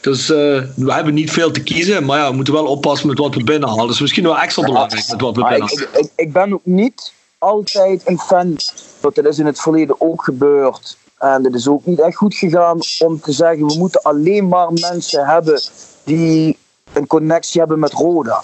Dus 0.00 0.26
we 0.26 0.92
hebben 0.92 1.14
niet 1.14 1.30
veel 1.30 1.50
te 1.50 1.62
kiezen. 1.62 2.04
Maar 2.04 2.18
ja, 2.18 2.30
we 2.30 2.36
moeten 2.36 2.54
wel 2.54 2.66
oppassen 2.66 3.08
met 3.08 3.18
wat 3.18 3.34
we 3.34 3.44
binnenhalen. 3.44 3.86
Dus 3.86 4.00
misschien 4.00 4.24
wel 4.24 4.38
extra 4.38 4.62
belangrijk 4.62 5.08
met 5.08 5.20
wat 5.20 5.36
we 5.36 5.42
binnenhalen. 5.42 5.82
Ik, 5.82 5.88
ik, 5.92 6.10
ik 6.16 6.32
ben 6.32 6.52
ook 6.52 6.64
niet 6.64 7.12
altijd 7.38 8.02
een 8.04 8.18
fan. 8.18 8.56
Dat 9.00 9.26
is 9.26 9.38
in 9.38 9.46
het 9.46 9.60
verleden 9.60 10.00
ook 10.00 10.24
gebeurd. 10.24 10.96
En 11.18 11.44
het 11.44 11.54
is 11.54 11.68
ook 11.68 11.86
niet 11.86 12.00
echt 12.00 12.16
goed 12.16 12.34
gegaan 12.34 12.78
om 12.98 13.20
te 13.20 13.32
zeggen: 13.32 13.66
we 13.66 13.74
moeten 13.78 14.02
alleen 14.02 14.48
maar 14.48 14.72
mensen 14.72 15.26
hebben 15.26 15.62
die 16.04 16.56
een 16.92 17.06
connectie 17.06 17.60
hebben 17.60 17.78
met 17.78 17.92
Roda. 17.92 18.42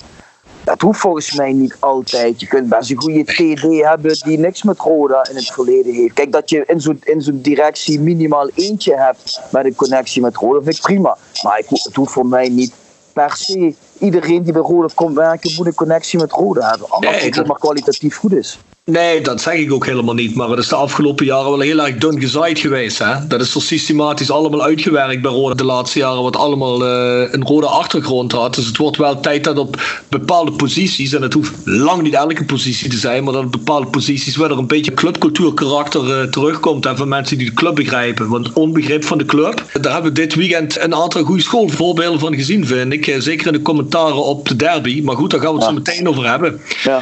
Dat 0.64 0.80
hoeft 0.80 1.00
volgens 1.00 1.32
mij 1.34 1.52
niet 1.52 1.76
altijd. 1.78 2.40
Je 2.40 2.46
kunt 2.46 2.68
best 2.68 2.90
een 2.90 3.00
goede 3.00 3.24
TD 3.24 3.84
hebben 3.84 4.18
die 4.18 4.38
niks 4.38 4.62
met 4.62 4.78
Roda 4.78 5.26
in 5.30 5.36
het 5.36 5.52
verleden 5.52 5.94
heeft. 5.94 6.14
Kijk, 6.14 6.32
dat 6.32 6.50
je 6.50 6.64
in 6.66 6.80
zo'n 6.80 6.98
in 7.04 7.22
zo'n 7.22 7.40
directie 7.40 8.00
minimaal 8.00 8.48
eentje 8.54 8.96
hebt 8.96 9.40
met 9.50 9.64
een 9.64 9.74
connectie 9.74 10.22
met 10.22 10.36
Roda, 10.36 10.62
vind 10.62 10.76
ik 10.76 10.82
prima. 10.82 11.16
Maar 11.42 11.58
ik, 11.58 11.66
het 11.68 11.94
hoeft 11.94 12.12
voor 12.12 12.26
mij 12.26 12.48
niet 12.48 12.72
per 13.12 13.36
se. 13.36 13.74
Iedereen 13.98 14.42
die 14.42 14.52
bij 14.52 14.62
Roda 14.62 14.88
komt 14.94 15.14
werken, 15.14 15.54
moet 15.56 15.66
een 15.66 15.74
connectie 15.74 16.18
met 16.18 16.32
Roda 16.32 16.70
hebben. 16.70 16.88
Anders 16.88 17.20
nee, 17.20 17.30
het 17.30 17.46
maar 17.46 17.58
kwalitatief 17.58 18.16
goed 18.16 18.32
is. 18.32 18.58
Nee, 18.90 19.20
dat 19.20 19.40
zeg 19.40 19.54
ik 19.54 19.72
ook 19.72 19.86
helemaal 19.86 20.14
niet. 20.14 20.34
Maar 20.34 20.48
het 20.48 20.58
is 20.58 20.68
de 20.68 20.74
afgelopen 20.74 21.26
jaren 21.26 21.50
wel 21.50 21.60
heel 21.60 21.86
erg 21.86 21.96
dun 21.96 22.20
gezaaid 22.20 22.58
geweest. 22.58 22.98
Hè? 22.98 23.26
Dat 23.26 23.40
is 23.40 23.52
zo 23.52 23.58
systematisch 23.58 24.30
allemaal 24.30 24.62
uitgewerkt 24.62 25.22
bij 25.22 25.30
Roda 25.30 25.54
de 25.54 25.64
laatste 25.64 25.98
jaren. 25.98 26.22
Wat 26.22 26.36
allemaal 26.36 26.82
uh, 26.82 27.32
een 27.32 27.44
rode 27.44 27.66
achtergrond 27.66 28.32
had. 28.32 28.54
Dus 28.54 28.66
het 28.66 28.76
wordt 28.76 28.96
wel 28.96 29.20
tijd 29.20 29.44
dat 29.44 29.58
op 29.58 29.82
bepaalde 30.08 30.52
posities. 30.52 31.12
En 31.12 31.22
het 31.22 31.32
hoeft 31.32 31.52
lang 31.64 32.02
niet 32.02 32.14
elke 32.14 32.44
positie 32.44 32.90
te 32.90 32.96
zijn. 32.96 33.24
Maar 33.24 33.32
dat 33.32 33.44
op 33.44 33.52
bepaalde 33.52 33.86
posities 33.86 34.36
waar 34.36 34.50
er 34.50 34.58
een 34.58 34.66
beetje 34.66 34.94
clubcultuurkarakter 34.94 36.22
uh, 36.22 36.22
terugkomt. 36.22 36.86
En 36.86 36.96
van 36.96 37.08
mensen 37.08 37.38
die 37.38 37.46
de 37.46 37.54
club 37.54 37.74
begrijpen. 37.74 38.28
Want 38.28 38.52
onbegrip 38.52 39.04
van 39.04 39.18
de 39.18 39.24
club. 39.24 39.64
Daar 39.80 39.92
hebben 39.92 40.12
we 40.12 40.20
dit 40.20 40.34
weekend 40.34 40.80
een 40.80 40.94
aantal 40.94 41.22
goede 41.22 41.42
schoolvoorbeelden 41.42 42.20
van 42.20 42.34
gezien, 42.34 42.66
vind 42.66 42.92
ik. 42.92 43.06
Eh, 43.06 43.20
zeker 43.20 43.46
in 43.46 43.52
de 43.52 43.62
commentaren 43.62 44.24
op 44.24 44.48
de 44.48 44.56
derby. 44.56 45.02
Maar 45.02 45.16
goed, 45.16 45.30
daar 45.30 45.40
gaan 45.40 45.52
we 45.52 45.56
het 45.56 45.68
zo 45.68 45.72
meteen 45.72 46.08
over 46.08 46.28
hebben. 46.28 46.60
Ja. 46.82 47.00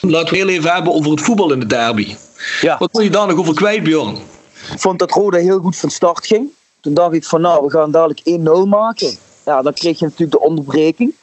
Laten 0.00 0.30
we 0.30 0.36
heel 0.36 0.48
even 0.48 0.72
hebben 0.72 0.92
over 0.92 1.10
het 1.10 1.20
voetbal 1.20 1.52
in 1.52 1.60
de 1.60 1.66
derby. 1.66 2.16
Ja. 2.60 2.78
Wat 2.78 2.92
wil 2.92 3.02
je 3.02 3.10
daar 3.10 3.26
nog 3.26 3.38
over 3.38 3.54
kwijt, 3.54 3.82
Bjorn? 3.82 4.16
Ik 4.72 4.80
vond 4.80 4.98
dat 4.98 5.10
Roda 5.10 5.38
heel 5.38 5.58
goed 5.58 5.76
van 5.76 5.90
start 5.90 6.26
ging. 6.26 6.48
Toen 6.80 6.94
dacht 6.94 7.14
ik 7.14 7.24
van 7.24 7.40
nou, 7.40 7.64
we 7.64 7.70
gaan 7.70 7.90
dadelijk 7.90 8.20
1-0 8.64 8.68
maken. 8.68 9.16
Ja, 9.44 9.62
dan 9.62 9.72
kreeg 9.72 9.98
je 9.98 10.04
natuurlijk 10.04 10.32
de 10.32 10.40
onderbreking. 10.40 11.14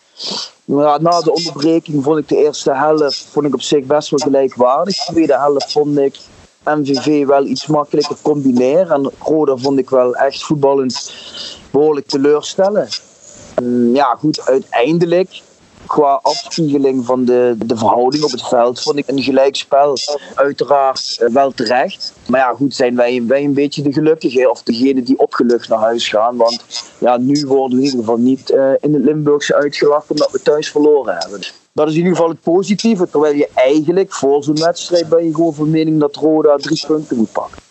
Na 0.65 0.97
de 0.97 1.33
onderbreking 1.33 2.03
vond 2.03 2.17
ik 2.17 2.27
de 2.27 2.37
eerste 2.37 2.73
helft 2.73 3.27
vond 3.31 3.45
ik 3.45 3.53
op 3.53 3.61
zich 3.61 3.83
best 3.83 4.09
wel 4.09 4.19
gelijkwaardig. 4.19 4.95
De 5.05 5.11
tweede 5.11 5.37
helft 5.37 5.71
vond 5.71 5.97
ik 5.97 6.19
MVV 6.63 7.25
wel 7.25 7.45
iets 7.45 7.67
makkelijker 7.67 8.15
combineren. 8.21 8.91
En 8.91 9.11
Roda 9.19 9.55
vond 9.55 9.79
ik 9.79 9.89
wel 9.89 10.15
echt 10.15 10.43
voetballend 10.43 11.13
behoorlijk 11.71 12.07
teleurstellen. 12.07 12.87
Ja, 13.93 14.15
goed, 14.19 14.41
uiteindelijk 14.45 15.41
qua 15.87 16.19
afspiegeling 16.21 17.05
van 17.05 17.25
de, 17.25 17.55
de 17.65 17.77
verhouding 17.77 18.23
op 18.23 18.31
het 18.31 18.47
veld 18.47 18.81
vond 18.81 18.97
ik 18.97 19.07
een 19.07 19.21
gelijkspel 19.21 19.97
uiteraard 20.35 21.17
eh, 21.19 21.33
wel 21.33 21.51
terecht. 21.51 22.13
Maar 22.27 22.39
ja, 22.39 22.53
goed, 22.55 22.75
zijn 22.75 22.95
wij, 22.95 23.23
wij 23.27 23.43
een 23.43 23.53
beetje 23.53 23.81
de 23.81 23.93
gelukkigen 23.93 24.51
of 24.51 24.63
degene 24.63 25.03
die 25.03 25.19
opgelucht 25.19 25.69
naar 25.69 25.79
huis 25.79 26.07
gaan. 26.07 26.35
Want 26.35 26.83
ja, 26.97 27.17
nu 27.17 27.45
worden 27.45 27.77
we 27.77 27.83
in 27.83 27.89
ieder 27.89 27.99
geval 27.99 28.17
niet 28.17 28.51
uh, 28.51 28.71
in 28.81 28.93
het 28.93 29.03
Limburgse 29.03 29.55
uitgelachen 29.55 30.09
omdat 30.09 30.31
we 30.31 30.41
thuis 30.41 30.69
verloren 30.69 31.15
hebben. 31.17 31.39
Dat 31.71 31.87
is 31.87 31.93
in 31.93 31.99
ieder 31.99 32.15
geval 32.15 32.29
het 32.29 32.41
positieve. 32.41 33.09
Terwijl 33.09 33.35
je 33.35 33.49
eigenlijk 33.53 34.13
voor 34.13 34.43
zo'n 34.43 34.59
wedstrijd 34.59 35.09
ben 35.09 35.25
je 35.25 35.33
gewoon 35.33 35.53
van 35.53 35.69
mening 35.69 35.99
dat 35.99 36.15
Roda 36.15 36.55
drie 36.55 36.83
punten 36.87 37.17
moet 37.17 37.31
pakken. 37.31 37.61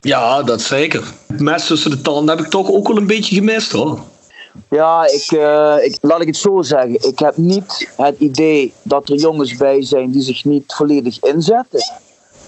Ja, 0.00 0.42
dat 0.42 0.60
zeker. 0.60 1.12
Het 1.26 1.40
mes 1.40 1.66
tussen 1.66 1.90
de 1.90 2.00
tanden 2.00 2.36
heb 2.36 2.44
ik 2.44 2.50
toch 2.50 2.70
ook 2.70 2.88
wel 2.88 2.96
een 2.96 3.06
beetje 3.06 3.34
gemist 3.34 3.72
hoor. 3.72 4.00
Ja, 4.68 5.06
ik, 5.06 5.30
uh, 5.30 5.76
ik, 5.84 5.98
laat 6.00 6.20
ik 6.20 6.26
het 6.26 6.36
zo 6.36 6.62
zeggen. 6.62 7.08
Ik 7.08 7.18
heb 7.18 7.36
niet 7.36 7.90
het 7.96 8.18
idee 8.18 8.72
dat 8.82 9.08
er 9.08 9.16
jongens 9.16 9.56
bij 9.56 9.84
zijn 9.84 10.10
die 10.10 10.22
zich 10.22 10.44
niet 10.44 10.74
volledig 10.74 11.20
inzetten. 11.20 11.82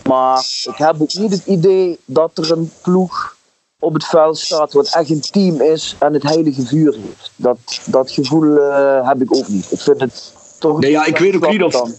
Maar 0.09 0.47
ik 0.63 0.77
heb 0.77 1.01
ook 1.01 1.13
niet 1.13 1.31
het 1.31 1.47
idee 1.47 1.99
dat 2.05 2.39
er 2.39 2.53
een 2.53 2.71
ploeg 2.83 3.37
op 3.79 3.95
het 3.95 4.05
veld 4.05 4.39
staat 4.39 4.73
wat 4.73 4.95
echt 4.95 5.11
een 5.11 5.21
team 5.21 5.61
is 5.61 5.97
en 5.99 6.13
het 6.13 6.23
heilige 6.23 6.67
vuur 6.67 6.93
heeft. 6.93 7.31
Dat, 7.37 7.81
dat 7.85 8.11
gevoel 8.11 8.45
uh, 8.45 9.09
heb 9.09 9.23
ik 9.23 9.35
ook 9.35 9.49
niet. 9.49 9.67
Ik 9.71 9.81
vind 9.81 10.01
het 10.01 10.33
toch. 10.59 10.81
Nee, 10.81 10.91
ja, 10.91 11.05
ik 11.05 11.19
weet 11.19 11.35
ook 11.35 11.51
niet 11.51 11.63
of. 11.63 11.73
Dan 11.73 11.95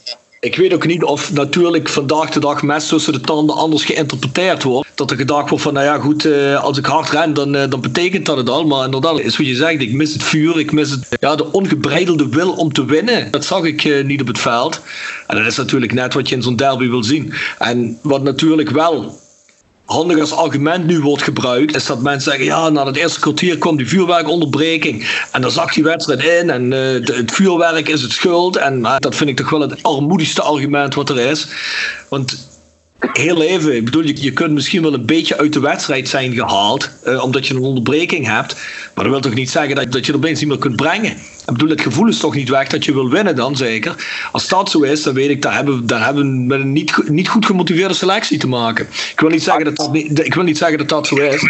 ik 0.46 0.56
weet 0.56 0.74
ook 0.74 0.86
niet 0.86 1.04
of 1.04 1.34
natuurlijk 1.34 1.90
vandaag 1.90 2.30
de 2.30 2.40
dag 2.40 2.64
mes 2.64 2.88
tussen 2.88 3.14
de 3.14 3.22
tanden 3.22 3.56
anders 3.56 3.86
geïnterpreteerd 3.86 4.64
wordt. 4.64 4.90
Dat 4.96 5.12
er 5.12 5.18
gedacht 5.18 5.50
wordt 5.50 5.64
van, 5.64 5.74
nou 5.74 5.86
ja 5.86 6.00
goed, 6.00 6.26
eh, 6.26 6.64
als 6.64 6.78
ik 6.78 6.86
hard 6.86 7.10
ren, 7.10 7.34
dan, 7.34 7.56
uh, 7.56 7.64
dan 7.70 7.82
betekent 7.82 8.26
dat 8.26 8.38
het 8.38 8.50
al. 8.50 8.66
Maar 8.66 8.86
inderdaad, 8.86 9.20
is 9.20 9.38
wat 9.38 9.48
je 9.48 9.56
zegt, 9.56 9.82
ik 9.82 9.94
mis 9.94 10.14
het 10.14 10.24
vuur, 10.24 10.60
ik 10.60 10.72
mis 10.72 10.90
het, 10.90 11.08
ja, 11.20 11.36
de 11.36 11.52
ongebreidelde 11.52 12.30
wil 12.30 12.52
om 12.52 12.74
te 12.74 12.86
winnen. 12.86 13.32
Dat 13.32 13.46
zag 13.46 13.64
ik 13.64 13.84
uh, 13.84 14.04
niet 14.04 14.22
op 14.22 14.28
het 14.28 14.40
veld. 14.40 14.82
En 15.28 15.38
dat 15.38 15.46
is 15.46 15.58
natuurlijk 15.58 15.94
net 15.94 16.14
wat 16.14 16.30
je 16.30 16.36
in 16.36 16.42
zo'n 16.42 16.56
derby 16.56 16.90
wil 16.90 17.04
zien. 17.04 17.34
En 17.58 18.00
wat 18.02 18.24
natuurlijk 18.24 18.70
wel 18.70 19.20
handig 19.86 20.20
als 20.20 20.34
argument 20.34 20.86
nu 20.86 21.00
wordt 21.00 21.24
gebruikt, 21.24 21.76
is 21.76 21.86
dat 21.86 22.02
mensen 22.02 22.32
zeggen: 22.32 22.46
ja, 22.46 22.70
na 22.70 22.86
het 22.86 22.96
eerste 22.96 23.20
kwartier 23.20 23.58
kwam 23.58 23.78
die 23.78 23.88
vuurwerkonderbreking. 23.88 25.26
En 25.32 25.42
dan 25.42 25.52
zag 25.52 25.74
die 25.74 25.84
wedstrijd 25.84 26.24
in 26.24 26.50
en 26.50 26.72
uh, 26.72 27.18
het 27.18 27.32
vuurwerk 27.32 27.88
is 27.90 28.02
het 28.02 28.12
schuld. 28.12 28.58
En 28.58 28.82
dat 29.00 29.16
vind 29.16 29.30
ik 29.30 29.38
toch 29.38 29.50
wel 29.50 29.62
het 29.62 29.84
armoedigste 29.84 30.42
argument 30.42 30.94
wat 30.94 31.10
er 31.10 31.18
is. 31.18 31.48
Want 32.10 32.48
heel 33.00 33.42
even. 33.42 33.76
Ik 33.76 33.86
bedoel, 33.86 34.04
je, 34.04 34.22
je 34.22 34.34
kunt 34.34 34.52
misschien 34.52 34.82
wel 34.82 34.94
een 34.94 35.06
beetje 35.06 35.38
uit 35.38 35.54
de 35.54 35.60
wedstrijd 35.60 36.10
zijn 36.10 36.34
gehaald, 36.34 36.90
uh, 37.04 37.24
omdat 37.24 37.48
je 37.48 37.54
een 37.54 37.62
onderbreking 37.62 38.26
hebt. 38.26 38.56
Maar 38.94 39.04
dat 39.04 39.14
wil 39.14 39.22
toch 39.22 39.34
niet 39.34 39.50
zeggen 39.50 39.76
dat, 39.76 39.92
dat 39.92 40.06
je 40.06 40.12
er 40.12 40.18
opeens 40.18 40.40
niet 40.40 40.50
meer 40.50 40.58
kunt 40.58 40.76
brengen. 40.76 41.12
Ik 41.12 41.52
bedoel, 41.54 41.70
het 41.70 41.82
gevoel 41.82 42.08
is 42.08 42.20
toch 42.20 42.36
niet 42.36 42.50
weg 42.50 42.68
dat 42.68 42.86
je 42.86 42.94
wil 42.94 43.10
winnen 43.10 43.36
dan 43.36 43.56
zeker. 43.56 43.96
Als 44.32 44.48
dat 44.48 44.70
zo 44.70 44.82
is, 44.82 45.04
dan 45.04 45.14
weet 45.14 45.30
ik, 45.30 45.42
dan 45.42 45.52
hebben 45.52 45.80
we, 45.80 45.86
dan 45.86 46.02
hebben 46.02 46.24
we 46.24 46.30
met 46.30 46.60
een 46.60 46.72
niet, 46.72 47.10
niet 47.10 47.30
goed 47.30 47.46
gemotiveerde 47.46 47.94
selectie 47.94 48.38
te 48.38 48.48
maken. 48.48 48.88
Ik 49.12 49.20
wil 49.20 49.30
niet 49.30 49.44
zeggen 49.44 49.66
dat 49.66 49.76
dat, 49.76 49.96
ik 50.26 50.34
wil 50.34 50.44
niet 50.44 50.58
zeggen 50.58 50.78
dat, 50.78 50.90
dat 50.90 51.08
zo 51.08 51.16
is. 51.16 51.42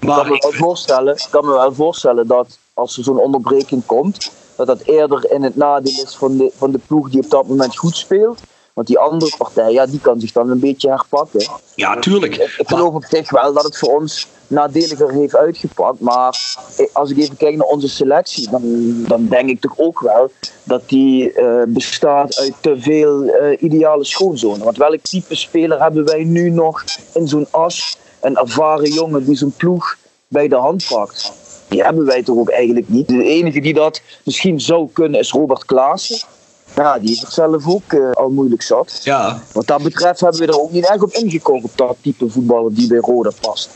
Maar 0.00 0.18
ik 0.18 0.24
kan 0.24 0.28
me 0.28 0.38
wel 0.40 0.52
voorstellen, 0.52 1.14
ik 1.14 1.26
kan 1.30 1.44
me 1.44 1.52
wel 1.52 1.74
voorstellen 1.74 2.26
dat 2.26 2.58
als 2.74 2.96
er 2.96 3.04
zo'n 3.04 3.18
onderbreking 3.18 3.86
komt, 3.86 4.32
dat 4.56 4.66
dat 4.66 4.82
eerder 4.82 5.30
in 5.30 5.42
het 5.42 5.56
nadeel 5.56 6.04
is 6.04 6.14
van 6.14 6.36
de, 6.36 6.50
van 6.56 6.72
de 6.72 6.80
ploeg 6.86 7.10
die 7.10 7.22
op 7.22 7.30
dat 7.30 7.48
moment 7.48 7.76
goed 7.76 7.96
speelt. 7.96 8.40
Want 8.72 8.86
die 8.86 8.98
andere 8.98 9.34
partij, 9.38 9.72
ja, 9.72 9.86
die 9.86 10.00
kan 10.00 10.20
zich 10.20 10.32
dan 10.32 10.50
een 10.50 10.60
beetje 10.60 10.88
herpakken. 10.88 11.50
Ja, 11.74 11.98
tuurlijk. 11.98 12.36
Ik, 12.36 12.54
ik 12.58 12.68
geloof 12.68 12.94
op 12.94 13.04
zich 13.04 13.30
wel 13.30 13.52
dat 13.52 13.64
het 13.64 13.78
voor 13.78 14.00
ons 14.00 14.26
nadeliger 14.46 15.12
heeft 15.12 15.36
uitgepakt. 15.36 16.00
Maar 16.00 16.56
als 16.92 17.10
ik 17.10 17.18
even 17.18 17.36
kijk 17.36 17.56
naar 17.56 17.66
onze 17.66 17.88
selectie, 17.88 18.50
dan, 18.50 18.62
dan 19.08 19.28
denk 19.28 19.48
ik 19.48 19.60
toch 19.60 19.74
ook 19.76 20.00
wel 20.00 20.30
dat 20.62 20.88
die 20.88 21.32
uh, 21.40 21.62
bestaat 21.68 22.38
uit 22.38 22.54
te 22.60 22.80
veel 22.80 23.22
uh, 23.22 23.62
ideale 23.62 24.04
schoonzonen. 24.04 24.64
Want 24.64 24.76
welk 24.76 25.00
type 25.02 25.34
speler 25.34 25.82
hebben 25.82 26.04
wij 26.04 26.24
nu 26.24 26.50
nog 26.50 26.84
in 27.14 27.28
zo'n 27.28 27.46
as? 27.50 27.96
Een 28.20 28.36
ervaren 28.36 28.90
jongen 28.90 29.24
die 29.24 29.36
zo'n 29.36 29.54
ploeg 29.56 29.96
bij 30.28 30.48
de 30.48 30.56
hand 30.56 30.86
pakt. 30.88 31.32
Die 31.68 31.82
hebben 31.82 32.04
wij 32.04 32.22
toch 32.22 32.36
ook 32.36 32.50
eigenlijk 32.50 32.88
niet. 32.88 33.08
De 33.08 33.24
enige 33.24 33.60
die 33.60 33.74
dat 33.74 34.00
misschien 34.24 34.60
zou 34.60 34.88
kunnen 34.92 35.20
is 35.20 35.30
Robert 35.30 35.64
Klaassen. 35.64 36.20
Ja, 36.74 36.98
die 36.98 37.10
is 37.10 37.20
het 37.20 37.32
zelf 37.32 37.68
ook 37.68 37.92
uh, 37.92 38.10
al 38.10 38.30
moeilijk 38.30 38.62
zat. 38.62 39.00
Ja. 39.02 39.42
Wat 39.52 39.66
dat 39.66 39.82
betreft 39.82 40.20
hebben 40.20 40.40
we 40.40 40.46
er 40.46 40.60
ook 40.60 40.70
niet 40.70 40.88
echt 40.88 41.02
op 41.02 41.12
ingekomen 41.12 41.64
op 41.64 41.76
dat 41.76 41.96
type 42.00 42.30
voetballer 42.30 42.74
die 42.74 42.88
bij 42.88 42.98
Roda 42.98 43.30
past. 43.40 43.70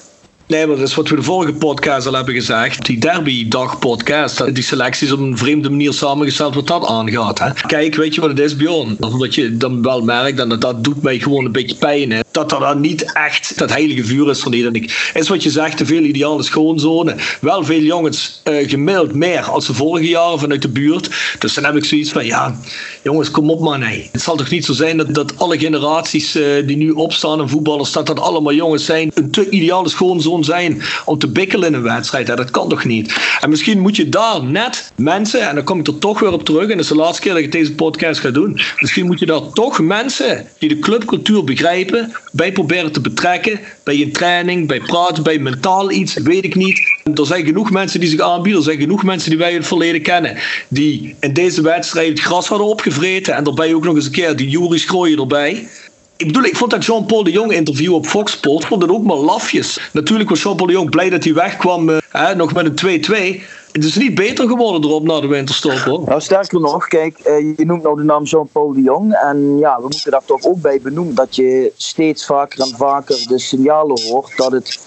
Nee, 0.49 0.67
maar 0.67 0.77
dat 0.77 0.89
is 0.89 0.95
wat 0.95 1.09
we 1.09 1.17
de 1.17 1.23
vorige 1.23 1.53
podcast 1.53 2.07
al 2.07 2.13
hebben 2.13 2.35
gezegd. 2.35 2.87
Die 2.87 2.99
derby 2.99 3.49
dag 3.49 3.79
podcast. 3.79 4.55
Die 4.55 4.63
selectie 4.63 5.07
is 5.07 5.13
op 5.13 5.19
een 5.19 5.39
vreemde 5.39 5.71
manier 5.71 5.93
samengesteld 5.93 6.55
wat 6.55 6.67
dat 6.67 6.87
aangaat. 6.87 7.39
Hè? 7.39 7.51
Kijk, 7.67 7.95
weet 7.95 8.15
je 8.15 8.21
wat 8.21 8.31
het 8.31 8.39
is, 8.39 8.57
Bjorn? 8.57 8.97
Omdat 9.01 9.35
je 9.35 9.57
dan 9.57 9.83
wel 9.83 10.03
merkt, 10.03 10.39
en 10.39 10.49
dat, 10.49 10.61
dat 10.61 10.85
doet 10.85 11.03
mij 11.03 11.19
gewoon 11.19 11.45
een 11.45 11.53
beetje 11.53 11.77
pijn. 11.77 12.11
Hè? 12.11 12.21
Dat 12.31 12.51
dan 12.51 12.81
niet 12.81 13.13
echt 13.13 13.59
dat 13.59 13.71
heilige 13.71 14.05
vuur 14.05 14.31
is 14.31 14.41
van 14.41 14.53
En 14.53 14.75
ik. 14.75 15.11
Is 15.15 15.29
wat 15.29 15.43
je 15.43 15.51
zegt, 15.51 15.77
te 15.77 15.87
veel 15.87 16.03
ideale 16.03 16.43
schoonzone. 16.43 17.17
Wel 17.41 17.65
veel 17.65 17.81
jongens 17.81 18.43
uh, 18.45 18.69
gemiddeld 18.69 19.15
meer 19.15 19.43
als 19.43 19.67
de 19.67 19.75
vorige 19.75 20.09
jaren 20.09 20.39
vanuit 20.39 20.63
de 20.63 20.69
buurt. 20.69 21.11
Dus 21.39 21.55
dan 21.55 21.65
heb 21.65 21.77
ik 21.77 21.85
zoiets 21.85 22.11
van, 22.11 22.27
ja, 22.27 22.57
jongens, 23.03 23.31
kom 23.31 23.51
op 23.51 23.61
man. 23.61 23.83
Het 23.83 24.23
zal 24.23 24.37
toch 24.37 24.51
niet 24.51 24.65
zo 24.65 24.73
zijn 24.73 24.97
dat, 24.97 25.15
dat 25.15 25.39
alle 25.39 25.59
generaties 25.59 26.37
uh, 26.37 26.67
die 26.67 26.77
nu 26.77 26.91
opstaan 26.91 27.41
en 27.41 27.49
voetballers, 27.49 27.93
dat 27.93 28.07
dat 28.07 28.21
allemaal 28.21 28.53
jongens 28.53 28.85
zijn. 28.85 29.11
Een 29.15 29.31
te 29.31 29.51
ideale 29.51 29.89
schoonzone 29.89 30.36
zijn 30.45 30.83
om 31.05 31.19
te 31.19 31.29
bikkelen 31.29 31.69
in 31.69 31.75
een 31.75 31.83
wedstrijd. 31.83 32.27
dat 32.27 32.51
kan 32.51 32.69
toch 32.69 32.85
niet? 32.85 33.17
En 33.41 33.51
misschien 33.51 33.81
moet 33.81 33.97
je 33.97 34.09
daar 34.09 34.45
net 34.45 34.93
mensen, 34.95 35.49
en 35.49 35.55
dan 35.55 35.65
kom 35.65 35.81
ik 35.81 35.87
er 35.87 35.99
toch 35.99 36.21
weer 36.21 36.33
op 36.33 36.45
terug, 36.45 36.63
en 36.63 36.69
dat 36.69 36.79
is 36.79 36.89
de 36.89 36.95
laatste 36.95 37.23
keer 37.23 37.33
dat 37.33 37.43
ik 37.43 37.53
deze 37.53 37.75
podcast 37.75 38.21
ga 38.21 38.31
doen. 38.31 38.61
Misschien 38.79 39.07
moet 39.07 39.19
je 39.19 39.27
daar 39.27 39.51
toch 39.53 39.81
mensen 39.81 40.47
die 40.59 40.69
de 40.69 40.79
clubcultuur 40.79 41.45
begrijpen, 41.45 42.13
bij 42.33 42.53
proberen 42.53 42.93
te 42.93 43.01
betrekken. 43.01 43.61
Bij 43.85 43.97
je 43.97 44.11
training, 44.11 44.67
bij 44.67 44.81
praten, 44.81 45.23
bij 45.23 45.39
mentaal 45.39 45.91
iets, 45.91 46.15
weet 46.15 46.45
ik 46.45 46.55
niet. 46.55 46.81
Er 47.15 47.27
zijn 47.27 47.45
genoeg 47.45 47.71
mensen 47.71 48.01
die 48.01 48.09
zich 48.09 48.21
aanbieden. 48.21 48.61
Er 48.61 48.67
zijn 48.67 48.79
genoeg 48.79 49.03
mensen 49.03 49.31
die 49.31 49.39
wij 49.39 49.51
in 49.51 49.57
het 49.57 49.67
verleden 49.67 50.03
kennen. 50.03 50.37
Die 50.69 51.17
in 51.21 51.33
deze 51.33 51.63
wedstrijd 51.63 52.21
gras 52.21 52.49
hadden 52.49 52.67
opgevreten. 52.67 53.35
En 53.35 53.45
daarbij 53.45 53.75
ook 53.75 53.85
nog 53.85 53.95
eens 53.95 54.05
een 54.05 54.13
keer 54.13 54.37
die 54.37 54.49
Jury 54.49 54.79
Schrooien 54.79 55.19
erbij. 55.19 55.69
Ik 56.17 56.27
bedoel, 56.27 56.45
ik 56.45 56.57
vond 56.57 56.71
dat 56.71 56.85
Jean-Paul 56.85 57.25
de 57.25 57.31
Jong 57.31 57.53
interview 57.53 57.95
op 57.95 58.07
Fox 58.07 58.33
Sport 58.33 58.65
vond 58.65 58.83
het 58.83 58.91
ook 58.91 59.03
maar 59.03 59.17
lafjes. 59.17 59.91
Natuurlijk 59.93 60.29
was 60.29 60.43
Jean-Paul 60.43 60.67
de 60.67 60.73
Jong 60.73 60.91
blij 60.91 61.11
dat 61.11 61.25
hij 61.25 61.35
wegkwam, 61.35 61.89
hè, 62.09 62.35
nog 62.35 62.55
met 62.55 62.83
een 62.83 63.01
2-2. 63.41 63.43
Het 63.73 63.85
is 63.85 63.97
niet 63.97 64.15
beter 64.15 64.49
geworden 64.49 64.85
erop 64.85 65.03
na 65.03 65.21
de 65.21 65.27
winterstop 65.27 65.73
hoor. 65.73 66.03
Nou, 66.07 66.21
sterker 66.21 66.61
nog, 66.61 66.87
kijk, 66.87 67.19
uh, 67.27 67.57
je 67.57 67.65
noemt 67.65 67.83
nou 67.83 67.97
de 67.97 68.03
naam 68.03 68.25
Jean-Paul 68.25 68.73
de 68.73 68.81
Jong. 68.81 69.15
En 69.15 69.59
ja, 69.59 69.77
we 69.77 69.83
moeten 69.83 70.11
daar 70.11 70.25
toch 70.25 70.45
ook 70.45 70.61
bij 70.61 70.81
benoemen 70.81 71.15
dat 71.15 71.37
je 71.37 71.73
steeds 71.77 72.27
vaker 72.27 72.61
en 72.61 72.77
vaker 72.77 73.25
de 73.29 73.39
signalen 73.39 74.03
hoort 74.03 74.37
dat 74.37 74.53
het 74.53 74.79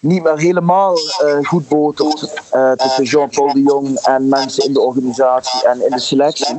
niet 0.00 0.22
meer 0.22 0.38
helemaal 0.38 0.96
uh, 0.96 1.36
goed 1.42 1.68
botert 1.68 2.42
tussen 2.76 3.04
Jean-Paul 3.04 3.52
de 3.52 3.62
Jong 3.62 3.98
en 3.98 4.28
mensen 4.28 4.64
in 4.64 4.72
de 4.72 4.80
organisatie 4.80 5.68
en 5.68 5.84
in 5.84 5.90
de 5.90 6.00
selectie. 6.00 6.56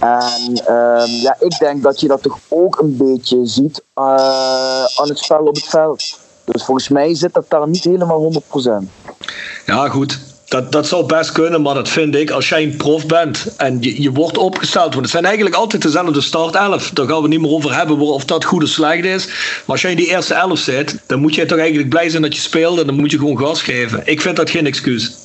En 0.00 0.50
um, 0.50 1.10
ja, 1.10 1.36
ik 1.38 1.58
denk 1.58 1.82
dat 1.82 2.00
je 2.00 2.08
dat 2.08 2.22
toch 2.22 2.38
ook 2.48 2.78
een 2.78 2.96
beetje 2.96 3.46
ziet 3.46 3.82
uh, 3.98 4.04
aan 4.84 5.08
het 5.08 5.18
spel 5.18 5.44
op 5.44 5.54
het 5.54 5.64
veld. 5.64 6.18
Dus 6.44 6.64
volgens 6.64 6.88
mij 6.88 7.14
zit 7.14 7.34
dat 7.34 7.44
daar 7.48 7.68
niet 7.68 7.84
helemaal 7.84 8.32
100%. 8.32 8.38
Ja, 9.66 9.88
goed. 9.88 10.18
Dat, 10.48 10.72
dat 10.72 10.86
zou 10.86 11.06
best 11.06 11.32
kunnen, 11.32 11.62
maar 11.62 11.74
dat 11.74 11.88
vind 11.88 12.14
ik 12.14 12.30
als 12.30 12.48
jij 12.48 12.62
een 12.62 12.76
prof 12.76 13.06
bent 13.06 13.56
en 13.56 13.76
je, 13.80 14.02
je 14.02 14.12
wordt 14.12 14.38
opgesteld. 14.38 14.90
Want 14.90 15.00
het 15.00 15.10
zijn 15.10 15.24
eigenlijk 15.24 15.56
altijd 15.56 15.82
dezelfde 15.82 16.20
startelf. 16.20 16.90
Daar 16.90 17.06
gaan 17.06 17.22
we 17.22 17.28
niet 17.28 17.40
meer 17.40 17.50
over 17.50 17.76
hebben 17.76 17.98
of 17.98 18.24
dat 18.24 18.44
goed 18.44 18.62
of 18.62 18.68
slecht 18.68 19.04
is. 19.04 19.26
Maar 19.26 19.64
als 19.66 19.80
jij 19.80 19.90
in 19.90 19.96
die 19.96 20.08
eerste 20.08 20.34
elf 20.34 20.58
zit, 20.58 20.98
dan 21.06 21.20
moet 21.20 21.34
je 21.34 21.46
toch 21.46 21.58
eigenlijk 21.58 21.88
blij 21.88 22.08
zijn 22.08 22.22
dat 22.22 22.34
je 22.34 22.40
speelt 22.40 22.78
en 22.78 22.86
dan 22.86 22.94
moet 22.94 23.10
je 23.10 23.18
gewoon 23.18 23.38
gas 23.38 23.62
geven. 23.62 24.02
Ik 24.04 24.20
vind 24.20 24.36
dat 24.36 24.50
geen 24.50 24.66
excuus. 24.66 25.16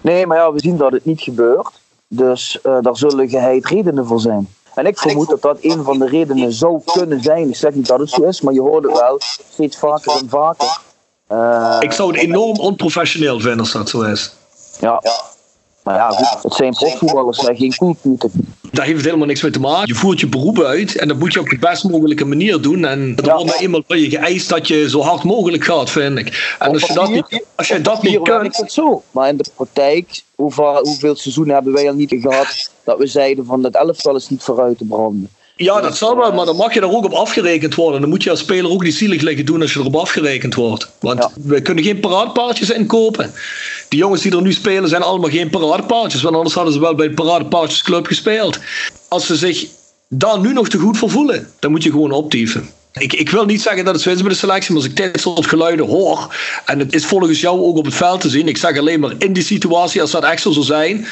Nee, 0.00 0.26
maar 0.26 0.36
ja, 0.36 0.52
we 0.52 0.60
zien 0.60 0.76
dat 0.76 0.92
het 0.92 1.04
niet 1.04 1.20
gebeurt. 1.20 1.68
Dus 2.08 2.58
uh, 2.66 2.78
daar 2.80 2.96
zullen 2.96 3.28
geheid 3.28 3.66
redenen 3.66 4.06
voor 4.06 4.20
zijn. 4.20 4.48
En 4.74 4.86
ik 4.86 4.98
vermoed 4.98 5.28
dat 5.28 5.42
dat 5.42 5.58
een 5.60 5.84
van 5.84 5.98
de 5.98 6.06
redenen 6.06 6.52
zou 6.52 6.80
kunnen 6.84 7.22
zijn. 7.22 7.48
Ik 7.48 7.56
zeg 7.56 7.74
niet 7.74 7.86
dat 7.86 7.98
het 7.98 8.10
zo 8.10 8.22
is, 8.22 8.40
maar 8.40 8.54
je 8.54 8.60
hoort 8.60 8.84
het 8.84 8.98
wel 8.98 9.20
steeds 9.52 9.76
vaker 9.76 10.12
en 10.12 10.28
vaker. 10.28 10.78
Uh, 11.32 11.76
ik 11.80 11.92
zou 11.92 12.12
het 12.12 12.20
enorm 12.20 12.58
onprofessioneel 12.58 13.40
vinden 13.40 13.60
als 13.60 13.72
dat 13.72 13.88
zo 13.88 14.02
is. 14.02 14.34
Ja, 14.80 15.02
maar 15.88 15.96
ja, 15.96 16.10
goed, 16.10 16.42
het 16.42 16.54
zijn 16.54 16.72
profvoetballers, 16.72 17.38
zijn 17.38 17.56
geen 17.56 17.76
koelputen. 17.76 18.30
Daar 18.70 18.84
heeft 18.84 18.96
het 18.96 19.06
helemaal 19.06 19.26
niks 19.26 19.42
mee 19.42 19.52
te 19.52 19.60
maken. 19.60 19.88
Je 19.88 19.94
voert 19.94 20.20
je 20.20 20.26
beroep 20.26 20.60
uit 20.60 20.96
en 20.96 21.08
dat 21.08 21.18
moet 21.18 21.32
je 21.32 21.40
op 21.40 21.48
de 21.48 21.58
best 21.58 21.84
mogelijke 21.84 22.24
manier 22.24 22.60
doen. 22.60 22.84
En 22.84 23.12
er 23.16 23.24
ja, 23.24 23.34
wordt 23.34 23.46
nou 23.46 23.62
eenmaal 23.62 23.82
van 23.86 23.98
je 23.98 24.10
geëist 24.10 24.48
dat 24.48 24.68
je 24.68 24.88
zo 24.88 25.00
hard 25.00 25.22
mogelijk 25.22 25.64
gaat, 25.64 25.90
vind 25.90 26.18
ik. 26.18 26.56
En 26.58 26.72
als 26.72 26.82
je 26.82 26.94
dat 26.94 27.10
niet, 27.10 27.44
als 27.54 27.68
je 27.68 27.80
dat 27.80 28.02
niet 28.02 28.22
kunt... 28.22 28.56
Het 28.56 28.72
zo. 28.72 29.02
Maar 29.10 29.28
in 29.28 29.36
de 29.36 29.44
praktijk, 29.54 30.22
hoeveel, 30.34 30.78
hoeveel 30.82 31.16
seizoenen 31.16 31.54
hebben 31.54 31.72
wij 31.72 31.88
al 31.88 31.94
niet 31.94 32.16
gehad 32.20 32.70
dat 32.84 32.98
we 32.98 33.06
zeiden 33.06 33.44
van 33.44 33.62
dat 33.62 33.74
elftal 33.74 34.16
is 34.16 34.28
niet 34.28 34.42
vooruit 34.42 34.78
te 34.78 34.84
branden. 34.84 35.30
Ja, 35.56 35.80
dat 35.80 35.96
zal 35.96 36.16
wel, 36.16 36.32
maar 36.32 36.46
dan 36.46 36.56
mag 36.56 36.74
je 36.74 36.80
daar 36.80 36.90
ook 36.90 37.04
op 37.04 37.12
afgerekend 37.12 37.74
worden. 37.74 38.00
Dan 38.00 38.10
moet 38.10 38.22
je 38.22 38.30
als 38.30 38.38
speler 38.38 38.70
ook 38.70 38.82
niet 38.82 38.94
zielig 38.94 39.20
liggen 39.22 39.46
doen 39.46 39.62
als 39.62 39.72
je 39.72 39.80
erop 39.80 39.96
afgerekend 39.96 40.54
wordt. 40.54 40.90
Want 41.00 41.18
ja. 41.18 41.30
we 41.42 41.62
kunnen 41.62 41.84
geen 41.84 42.00
paradepaardjes 42.00 42.70
inkopen. 42.70 43.32
Die 43.88 43.98
jongens 43.98 44.22
die 44.22 44.32
er 44.32 44.42
nu 44.42 44.52
spelen 44.52 44.88
zijn 44.88 45.02
allemaal 45.02 45.30
geen 45.30 45.50
paradepaardjes. 45.50 46.22
Want 46.22 46.36
anders 46.36 46.54
hadden 46.54 46.72
ze 46.72 46.80
wel 46.80 46.94
bij 46.94 47.08
de 47.08 47.14
paradepaardjesclub 47.14 48.06
gespeeld. 48.06 48.58
Als 49.08 49.26
ze 49.26 49.36
zich 49.36 49.66
daar 50.08 50.40
nu 50.40 50.52
nog 50.52 50.68
te 50.68 50.78
goed 50.78 50.98
voor 50.98 51.10
voelen, 51.10 51.50
dan 51.58 51.70
moet 51.70 51.82
je 51.82 51.90
gewoon 51.90 52.12
optieven. 52.12 52.70
Ik, 52.92 53.12
ik 53.12 53.30
wil 53.30 53.44
niet 53.44 53.62
zeggen 53.62 53.84
dat 53.84 53.94
het 53.94 54.02
zo 54.02 54.10
is 54.10 54.20
bij 54.20 54.28
de 54.28 54.34
selectie, 54.34 54.72
maar 54.72 54.82
als 54.82 54.90
ik 54.90 54.96
dit 54.96 55.20
soort 55.20 55.46
geluiden 55.46 55.86
hoor, 55.86 56.34
en 56.64 56.78
het 56.78 56.94
is 56.94 57.06
volgens 57.06 57.40
jou 57.40 57.60
ook 57.60 57.76
op 57.76 57.84
het 57.84 57.94
veld 57.94 58.20
te 58.20 58.28
zien, 58.28 58.48
ik 58.48 58.56
zeg 58.56 58.78
alleen 58.78 59.00
maar 59.00 59.12
in 59.18 59.32
die 59.32 59.42
situatie, 59.42 60.00
als 60.00 60.10
dat 60.10 60.24
echt 60.24 60.42
zo 60.42 60.50
zou 60.50 60.64
zijn, 60.64 61.06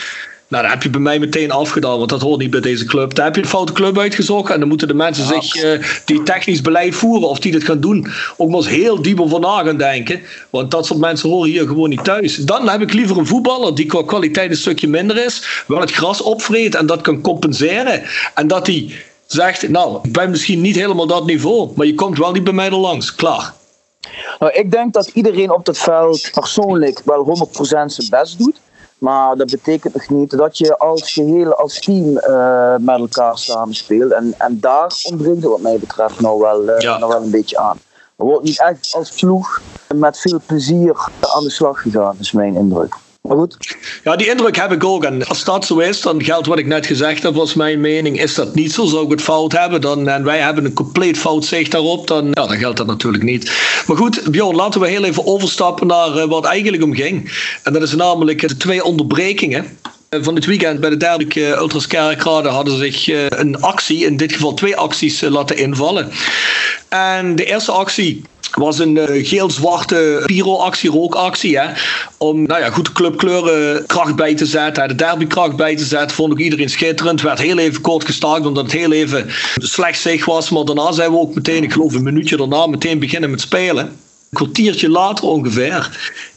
nou, 0.49 0.63
dan 0.63 0.73
heb 0.73 0.83
je 0.83 0.91
bij 0.91 1.01
mij 1.01 1.19
meteen 1.19 1.51
afgedaan, 1.51 1.99
want 1.99 2.11
dat 2.11 2.21
hoort 2.21 2.41
niet 2.41 2.51
bij 2.51 2.61
deze 2.61 2.85
club. 2.85 3.15
Daar 3.15 3.25
heb 3.25 3.35
je 3.35 3.43
een 3.43 3.49
foute 3.49 3.73
club 3.73 3.99
uitgezocht 3.99 4.51
en 4.51 4.59
dan 4.59 4.69
moeten 4.69 4.89
de 4.89 4.95
mensen 4.95 5.27
zich 5.27 5.65
uh, 5.65 5.83
die 6.05 6.23
technisch 6.23 6.61
beleid 6.61 6.95
voeren 6.95 7.29
of 7.29 7.39
die 7.39 7.53
dit 7.53 7.65
gaan 7.65 7.81
doen, 7.81 8.07
ook 8.37 8.49
maar 8.49 8.59
eens 8.59 8.69
heel 8.69 9.03
diep 9.03 9.21
over 9.21 9.41
na 9.41 9.65
gaan 9.65 9.77
denken. 9.77 10.21
Want 10.51 10.71
dat 10.71 10.87
soort 10.87 10.99
mensen 10.99 11.29
horen 11.29 11.51
hier 11.51 11.67
gewoon 11.67 11.89
niet 11.89 12.05
thuis. 12.05 12.37
Dan 12.37 12.69
heb 12.69 12.81
ik 12.81 12.93
liever 12.93 13.19
een 13.19 13.27
voetballer 13.27 13.75
die 13.75 13.87
qua 13.87 14.03
kwaliteit 14.03 14.51
een 14.51 14.57
stukje 14.57 14.89
minder 14.89 15.25
is, 15.25 15.65
wel 15.67 15.81
het 15.81 15.93
gras 15.93 16.23
opvreet 16.23 16.75
en 16.75 16.87
dat 16.87 17.01
kan 17.01 17.21
compenseren. 17.21 18.03
En 18.35 18.47
dat 18.47 18.67
hij 18.67 18.95
zegt, 19.27 19.69
nou, 19.69 19.99
ik 20.03 20.13
ben 20.13 20.31
misschien 20.31 20.61
niet 20.61 20.77
helemaal 20.77 21.07
dat 21.07 21.27
niveau, 21.27 21.71
maar 21.75 21.87
je 21.87 21.95
komt 21.95 22.19
wel 22.19 22.33
niet 22.33 22.45
bij 22.45 22.53
mij 22.53 22.67
er 22.67 22.77
langs. 22.77 23.15
Klaar. 23.15 23.55
Nou, 24.39 24.53
ik 24.53 24.71
denk 24.71 24.93
dat 24.93 25.11
iedereen 25.15 25.51
op 25.51 25.67
het 25.67 25.79
veld 25.79 26.31
persoonlijk 26.33 27.03
wel 27.05 27.49
100% 27.49 27.59
zijn 27.63 28.09
best 28.11 28.39
doet. 28.39 28.57
Maar 28.99 29.37
dat 29.37 29.51
betekent 29.51 29.95
nog 29.95 30.09
niet 30.09 30.31
dat 30.31 30.59
je 30.59 30.79
als 30.79 31.13
geheel, 31.13 31.55
als 31.55 31.81
team 31.81 32.21
uh, 32.29 32.75
met 32.79 32.99
elkaar 32.99 33.39
samenspeelt. 33.39 34.13
En, 34.13 34.35
en 34.39 34.61
daar 34.61 35.01
ontbreekt 35.11 35.43
het 35.43 35.51
wat 35.51 35.61
mij 35.61 35.79
betreft 35.79 36.21
nou 36.21 36.41
wel, 36.41 36.63
uh, 36.63 36.79
ja. 36.79 36.99
nou 36.99 37.13
wel 37.13 37.23
een 37.23 37.31
beetje 37.31 37.59
aan. 37.59 37.79
Er 38.17 38.25
wordt 38.25 38.45
niet 38.45 38.61
echt 38.61 38.95
als 38.95 39.11
ploeg 39.11 39.61
met 39.95 40.19
veel 40.19 40.41
plezier 40.47 41.09
aan 41.21 41.43
de 41.43 41.51
slag 41.51 41.83
gegaan, 41.83 42.17
is 42.21 42.33
mijn 42.33 42.55
indruk. 42.55 42.95
Goed. 43.29 43.77
Ja, 44.05 44.17
die 44.17 44.29
indruk 44.29 44.57
heb 44.57 44.73
ik 44.73 44.85
ook. 44.85 45.05
En 45.05 45.27
als 45.27 45.45
dat 45.45 45.65
zo 45.65 45.79
is, 45.79 46.01
dan 46.01 46.25
geldt 46.25 46.47
wat 46.47 46.59
ik 46.59 46.67
net 46.67 46.87
gezegd 46.87 47.23
heb, 47.23 47.35
was 47.35 47.55
mijn 47.55 47.81
mening. 47.81 48.21
Is 48.21 48.35
dat 48.35 48.55
niet 48.55 48.73
zo, 48.73 48.85
zou 48.85 49.05
ik 49.05 49.11
het 49.11 49.23
fout 49.23 49.53
hebben, 49.53 49.81
dan, 49.81 50.09
en 50.09 50.25
wij 50.25 50.39
hebben 50.39 50.65
een 50.65 50.73
compleet 50.73 51.19
fout 51.19 51.45
zicht 51.45 51.71
daarop, 51.71 52.07
dan, 52.07 52.27
ja, 52.27 52.47
dan 52.47 52.59
geldt 52.59 52.77
dat 52.77 52.87
natuurlijk 52.87 53.25
niet. 53.25 53.53
Maar 53.87 53.97
goed, 53.97 54.31
Bjorn, 54.31 54.57
laten 54.57 54.81
we 54.81 54.89
heel 54.89 55.05
even 55.05 55.27
overstappen 55.27 55.87
naar 55.87 56.17
uh, 56.17 56.25
wat 56.25 56.45
eigenlijk 56.45 56.83
om 56.83 56.95
ging. 56.95 57.33
En 57.63 57.73
dat 57.73 57.83
is 57.83 57.95
namelijk 57.95 58.49
de 58.49 58.57
twee 58.57 58.85
onderbrekingen 58.85 59.79
van 60.11 60.35
dit 60.35 60.45
weekend 60.45 60.81
bij 60.81 60.91
de 60.91 60.97
derde 60.97 61.57
Ultras 61.57 61.87
Kerkrade 61.87 62.49
hadden 62.49 62.79
zich 62.79 63.09
een 63.29 63.61
actie, 63.61 64.05
in 64.05 64.17
dit 64.17 64.33
geval 64.33 64.55
twee 64.55 64.77
acties, 64.77 65.21
laten 65.21 65.57
invallen. 65.57 66.11
En 66.89 67.37
de 67.37 67.45
eerste 67.45 67.73
actie 67.73 68.23
was 68.57 68.79
een 68.79 68.97
uh, 68.97 69.27
geel-zwarte 69.27 70.23
pyro-actie, 70.27 70.91
rookactie. 70.91 71.59
Hè? 71.59 71.67
Om 72.17 72.43
nou 72.43 72.61
ja, 72.61 72.71
goed 72.71 72.93
clubkleuren 72.93 73.87
kracht 73.87 74.17
bij 74.17 74.35
te 74.35 74.47
zetten, 74.47 74.89
de 74.89 74.95
derbykracht 74.95 75.57
bij 75.57 75.77
te 75.77 75.85
zetten. 75.85 76.17
Vond 76.17 76.33
ik 76.33 76.39
iedereen 76.39 76.71
schitterend. 76.71 77.23
Werd 77.23 77.39
heel 77.39 77.59
even 77.59 77.81
kort 77.81 78.05
gestaakt 78.05 78.47
omdat 78.47 78.65
het 78.65 78.73
heel 78.73 78.93
even 78.93 79.27
slecht 79.57 80.01
zicht 80.01 80.25
was. 80.25 80.51
Maar 80.51 80.65
daarna 80.65 80.93
zijn 80.93 81.11
we 81.11 81.19
ook 81.19 81.35
meteen, 81.35 81.63
ik 81.63 81.73
geloof 81.73 81.95
een 81.95 82.03
minuutje 82.03 82.37
daarna, 82.37 82.67
meteen 82.67 82.99
beginnen 82.99 83.31
met 83.31 83.41
spelen. 83.41 84.05
Kwartiertje 84.33 84.89
later 84.89 85.25
ongeveer 85.25 85.91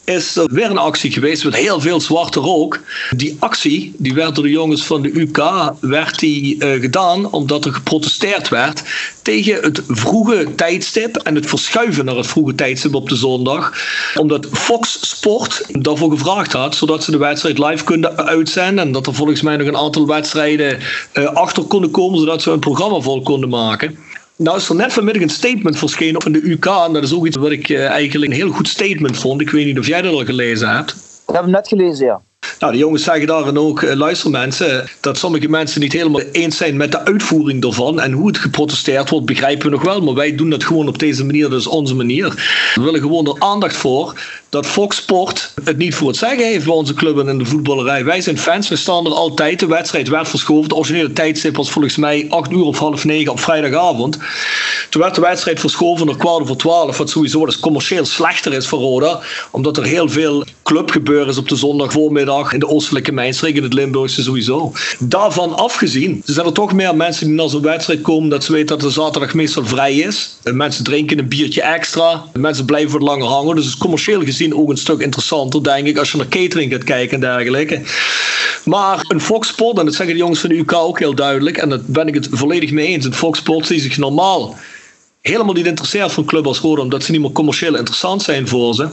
is 0.03 0.35
er 0.35 0.49
weer 0.53 0.69
een 0.69 0.77
actie 0.77 1.11
geweest 1.11 1.43
met 1.43 1.55
heel 1.55 1.79
veel 1.81 2.01
zwarte 2.01 2.39
rook. 2.39 2.79
Die 3.15 3.35
actie 3.39 3.93
die 3.97 4.13
werd 4.13 4.35
door 4.35 4.43
de 4.43 4.49
jongens 4.49 4.85
van 4.85 5.01
de 5.01 5.19
UK 5.19 5.43
werd 5.79 6.19
die, 6.19 6.55
uh, 6.63 6.81
gedaan 6.81 7.31
omdat 7.31 7.65
er 7.65 7.73
geprotesteerd 7.73 8.49
werd 8.49 8.83
tegen 9.21 9.61
het 9.61 9.81
vroege 9.87 10.47
tijdstip 10.55 11.15
en 11.15 11.35
het 11.35 11.45
verschuiven 11.45 12.05
naar 12.05 12.15
het 12.15 12.27
vroege 12.27 12.55
tijdstip 12.55 12.95
op 12.95 13.09
de 13.09 13.15
zondag. 13.15 13.73
Omdat 14.15 14.47
Fox 14.51 14.97
Sport 15.01 15.65
daarvoor 15.67 16.11
gevraagd 16.11 16.53
had, 16.53 16.75
zodat 16.75 17.03
ze 17.03 17.11
de 17.11 17.17
wedstrijd 17.17 17.57
live 17.57 17.83
konden 17.83 18.17
uitzenden. 18.17 18.85
En 18.85 18.91
dat 18.91 19.07
er 19.07 19.13
volgens 19.13 19.41
mij 19.41 19.57
nog 19.57 19.67
een 19.67 19.77
aantal 19.77 20.07
wedstrijden 20.07 20.79
uh, 21.13 21.25
achter 21.25 21.63
konden 21.63 21.91
komen, 21.91 22.19
zodat 22.19 22.41
ze 22.41 22.51
een 22.51 22.59
programma 22.59 22.99
vol 22.99 23.21
konden 23.21 23.49
maken. 23.49 23.97
Nou 24.41 24.57
is 24.57 24.69
er 24.69 24.75
net 24.75 24.93
vanmiddag 24.93 25.21
een 25.21 25.29
statement 25.29 25.77
verschenen 25.77 26.21
van 26.21 26.31
de 26.31 26.49
UK. 26.49 26.65
En 26.65 26.93
dat 26.93 27.03
is 27.03 27.13
ook 27.13 27.25
iets 27.25 27.37
wat 27.37 27.51
ik 27.51 27.69
uh, 27.69 27.85
eigenlijk 27.85 28.31
een 28.31 28.37
heel 28.37 28.49
goed 28.49 28.67
statement 28.67 29.17
vond. 29.17 29.41
Ik 29.41 29.49
weet 29.49 29.65
niet 29.65 29.79
of 29.79 29.87
jij 29.87 30.01
dat 30.01 30.13
al 30.13 30.25
gelezen 30.25 30.69
hebt. 30.69 30.91
Ik 31.27 31.33
heb 31.33 31.41
hem 31.41 31.51
net 31.51 31.67
gelezen, 31.67 32.05
ja. 32.05 32.21
Nou, 32.59 32.71
de 32.71 32.77
jongens 32.77 33.03
zeggen 33.03 33.27
daarin 33.27 33.57
ook, 33.57 33.81
uh, 33.81 33.93
luister 33.93 34.29
mensen, 34.29 34.89
dat 34.99 35.17
sommige 35.17 35.49
mensen 35.49 35.81
niet 35.81 35.93
helemaal 35.93 36.21
eens 36.31 36.57
zijn 36.57 36.77
met 36.77 36.91
de 36.91 37.05
uitvoering 37.05 37.63
ervan. 37.63 37.99
En 37.99 38.11
hoe 38.11 38.27
het 38.27 38.37
geprotesteerd 38.37 39.09
wordt, 39.09 39.25
begrijpen 39.25 39.65
we 39.65 39.71
nog 39.71 39.83
wel. 39.83 40.01
Maar 40.01 40.13
wij 40.13 40.35
doen 40.35 40.49
dat 40.49 40.63
gewoon 40.63 40.87
op 40.87 40.99
deze 40.99 41.25
manier, 41.25 41.49
dus 41.49 41.67
onze 41.67 41.95
manier. 41.95 42.27
We 42.75 42.81
willen 42.81 43.01
gewoon 43.01 43.27
er 43.27 43.35
aandacht 43.39 43.75
voor 43.75 44.13
dat 44.49 44.65
Fox 44.65 44.95
Sport 44.95 45.53
het 45.63 45.77
niet 45.77 45.95
voor 45.95 46.07
het 46.07 46.17
zeggen 46.17 46.45
heeft 46.45 46.65
bij 46.65 46.73
onze 46.73 46.93
club 46.93 47.17
en 47.17 47.27
in 47.27 47.37
de 47.37 47.45
voetballerij. 47.45 48.05
Wij 48.05 48.21
zijn 48.21 48.37
fans, 48.37 48.69
we 48.69 48.75
staan 48.75 49.05
er 49.05 49.11
altijd. 49.11 49.59
De 49.59 49.67
wedstrijd 49.67 50.07
werd 50.07 50.29
verschoven. 50.29 50.69
De 50.69 50.75
originele 50.75 51.13
tijdstip 51.13 51.55
was 51.55 51.71
volgens 51.71 51.95
mij 51.95 52.25
8 52.29 52.51
uur 52.51 52.63
of 52.63 52.79
half 52.79 53.05
9 53.05 53.31
op 53.31 53.39
vrijdagavond. 53.39 54.17
Toen 54.89 55.01
werd 55.01 55.15
de 55.15 55.21
wedstrijd 55.21 55.59
verschoven 55.59 56.05
naar 56.05 56.17
kwart 56.17 56.47
voor 56.47 56.55
12, 56.55 56.97
wat 56.97 57.09
sowieso 57.09 57.45
dus 57.45 57.59
commercieel 57.59 58.05
slechter 58.05 58.53
is 58.53 58.67
voor 58.67 58.79
Roda, 58.79 59.19
omdat 59.51 59.77
er 59.77 59.83
heel 59.83 60.09
veel 60.09 60.45
clubgebeuren 60.63 61.27
is 61.27 61.37
op 61.37 61.49
de 61.49 61.55
zondagvoormiddag 61.55 62.53
in 62.53 62.59
de 62.59 62.67
oostelijke 62.67 63.11
mijnstreek, 63.11 63.55
in 63.55 63.63
het 63.63 63.73
Limburgse 63.73 64.23
sowieso. 64.23 64.71
Daarvan 64.99 65.55
afgezien 65.55 66.21
zijn 66.25 66.45
er 66.45 66.53
toch 66.53 66.73
meer 66.73 66.95
mensen 66.95 67.25
die 67.25 67.35
naar 67.35 67.49
zo'n 67.49 67.61
wedstrijd 67.61 68.01
komen 68.01 68.29
dat 68.29 68.43
ze 68.43 68.51
weten 68.51 68.67
dat 68.67 68.81
de 68.81 68.89
zaterdag 68.89 69.33
meestal 69.33 69.65
vrij 69.65 69.95
is. 69.95 70.37
Mensen 70.43 70.83
drinken 70.83 71.19
een 71.19 71.27
biertje 71.27 71.61
extra, 71.61 72.23
mensen 72.33 72.65
blijven 72.65 72.91
wat 72.91 73.01
langer 73.01 73.27
hangen, 73.27 73.55
dus 73.55 73.65
het 73.65 73.77
commercieel 73.77 74.23
gezien 74.23 74.38
ook 74.53 74.69
een 74.69 74.77
stuk 74.77 74.99
interessanter, 74.99 75.63
denk 75.63 75.87
ik, 75.87 75.97
als 75.97 76.11
je 76.11 76.17
naar 76.17 76.27
catering 76.27 76.71
gaat 76.71 76.83
kijken 76.83 77.13
en 77.13 77.19
dergelijke. 77.19 77.81
Maar 78.65 79.05
een 79.07 79.21
Fox 79.21 79.47
Sport, 79.47 79.77
en 79.77 79.85
dat 79.85 79.93
zeggen 79.93 80.15
de 80.15 80.21
jongens 80.21 80.39
van 80.39 80.49
de 80.49 80.57
UK 80.57 80.73
ook 80.73 80.99
heel 80.99 81.15
duidelijk, 81.15 81.57
en 81.57 81.69
daar 81.69 81.79
ben 81.85 82.07
ik 82.07 82.13
het 82.13 82.27
volledig 82.31 82.71
mee 82.71 82.87
eens, 82.87 83.05
een 83.05 83.13
Fox 83.13 83.39
Sport 83.39 83.67
die 83.67 83.81
zich 83.81 83.97
normaal 83.97 84.55
helemaal 85.21 85.53
niet 85.53 85.65
interesseert 85.65 86.11
voor 86.11 86.23
een 86.23 86.29
club 86.29 86.47
als 86.47 86.59
Roda, 86.59 86.81
omdat 86.81 87.03
ze 87.03 87.11
niet 87.11 87.21
meer 87.21 87.31
commercieel 87.31 87.75
interessant 87.75 88.21
zijn 88.21 88.47
voor 88.47 88.73
ze. 88.73 88.87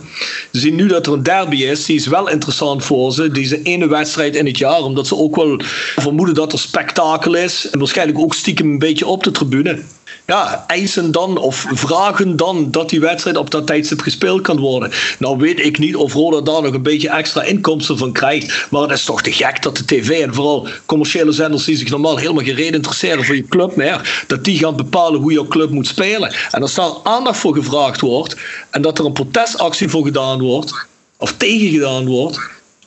Ze 0.52 0.60
zien 0.60 0.74
nu 0.74 0.86
dat 0.86 1.06
er 1.06 1.12
een 1.12 1.22
derby 1.22 1.56
is, 1.56 1.84
die 1.84 1.96
is 1.96 2.06
wel 2.06 2.28
interessant 2.28 2.84
voor 2.84 3.12
ze. 3.12 3.30
Die 3.30 3.42
is 3.42 3.48
de 3.48 3.62
ene 3.62 3.88
wedstrijd 3.88 4.36
in 4.36 4.46
het 4.46 4.58
jaar, 4.58 4.82
omdat 4.82 5.06
ze 5.06 5.16
ook 5.16 5.36
wel 5.36 5.60
vermoeden 5.96 6.34
dat 6.34 6.52
er 6.52 6.58
spektakel 6.58 7.34
is. 7.34 7.70
En 7.70 7.78
waarschijnlijk 7.78 8.18
ook 8.18 8.34
stiekem 8.34 8.70
een 8.70 8.78
beetje 8.78 9.06
op 9.06 9.24
de 9.24 9.30
tribune 9.30 9.82
ja, 10.26 10.64
eisen 10.66 11.12
dan 11.12 11.38
of 11.38 11.66
vragen 11.68 12.36
dan 12.36 12.70
dat 12.70 12.88
die 12.88 13.00
wedstrijd 13.00 13.36
op 13.36 13.50
dat 13.50 13.66
tijdstip 13.66 14.00
gespeeld 14.00 14.40
kan 14.40 14.58
worden. 14.58 14.90
Nou 15.18 15.38
weet 15.38 15.64
ik 15.64 15.78
niet 15.78 15.96
of 15.96 16.12
Roda 16.12 16.40
daar 16.40 16.62
nog 16.62 16.74
een 16.74 16.82
beetje 16.82 17.08
extra 17.08 17.42
inkomsten 17.42 17.98
van 17.98 18.12
krijgt. 18.12 18.66
Maar 18.70 18.82
het 18.82 18.90
is 18.90 19.04
toch 19.04 19.22
te 19.22 19.32
gek 19.32 19.62
dat 19.62 19.76
de 19.76 19.84
tv 19.84 20.22
en 20.22 20.34
vooral 20.34 20.68
commerciële 20.86 21.32
zenders 21.32 21.64
die 21.64 21.76
zich 21.76 21.90
normaal 21.90 22.16
helemaal 22.16 22.44
geen 22.44 22.54
reden 22.54 22.74
interesseren 22.74 23.24
voor 23.24 23.36
je 23.36 23.48
club 23.48 23.76
meer, 23.76 24.24
dat 24.26 24.44
die 24.44 24.58
gaan 24.58 24.76
bepalen 24.76 25.20
hoe 25.20 25.32
jouw 25.32 25.46
club 25.46 25.70
moet 25.70 25.86
spelen. 25.86 26.34
En 26.50 26.62
als 26.62 26.74
daar 26.74 26.92
aandacht 27.02 27.38
voor 27.38 27.54
gevraagd 27.54 28.00
wordt 28.00 28.36
en 28.70 28.82
dat 28.82 28.98
er 28.98 29.04
een 29.04 29.12
protestactie 29.12 29.88
voor 29.88 30.04
gedaan 30.04 30.42
wordt, 30.42 30.86
of 31.16 31.32
tegen 31.36 31.70
gedaan 31.70 32.06
wordt, 32.06 32.38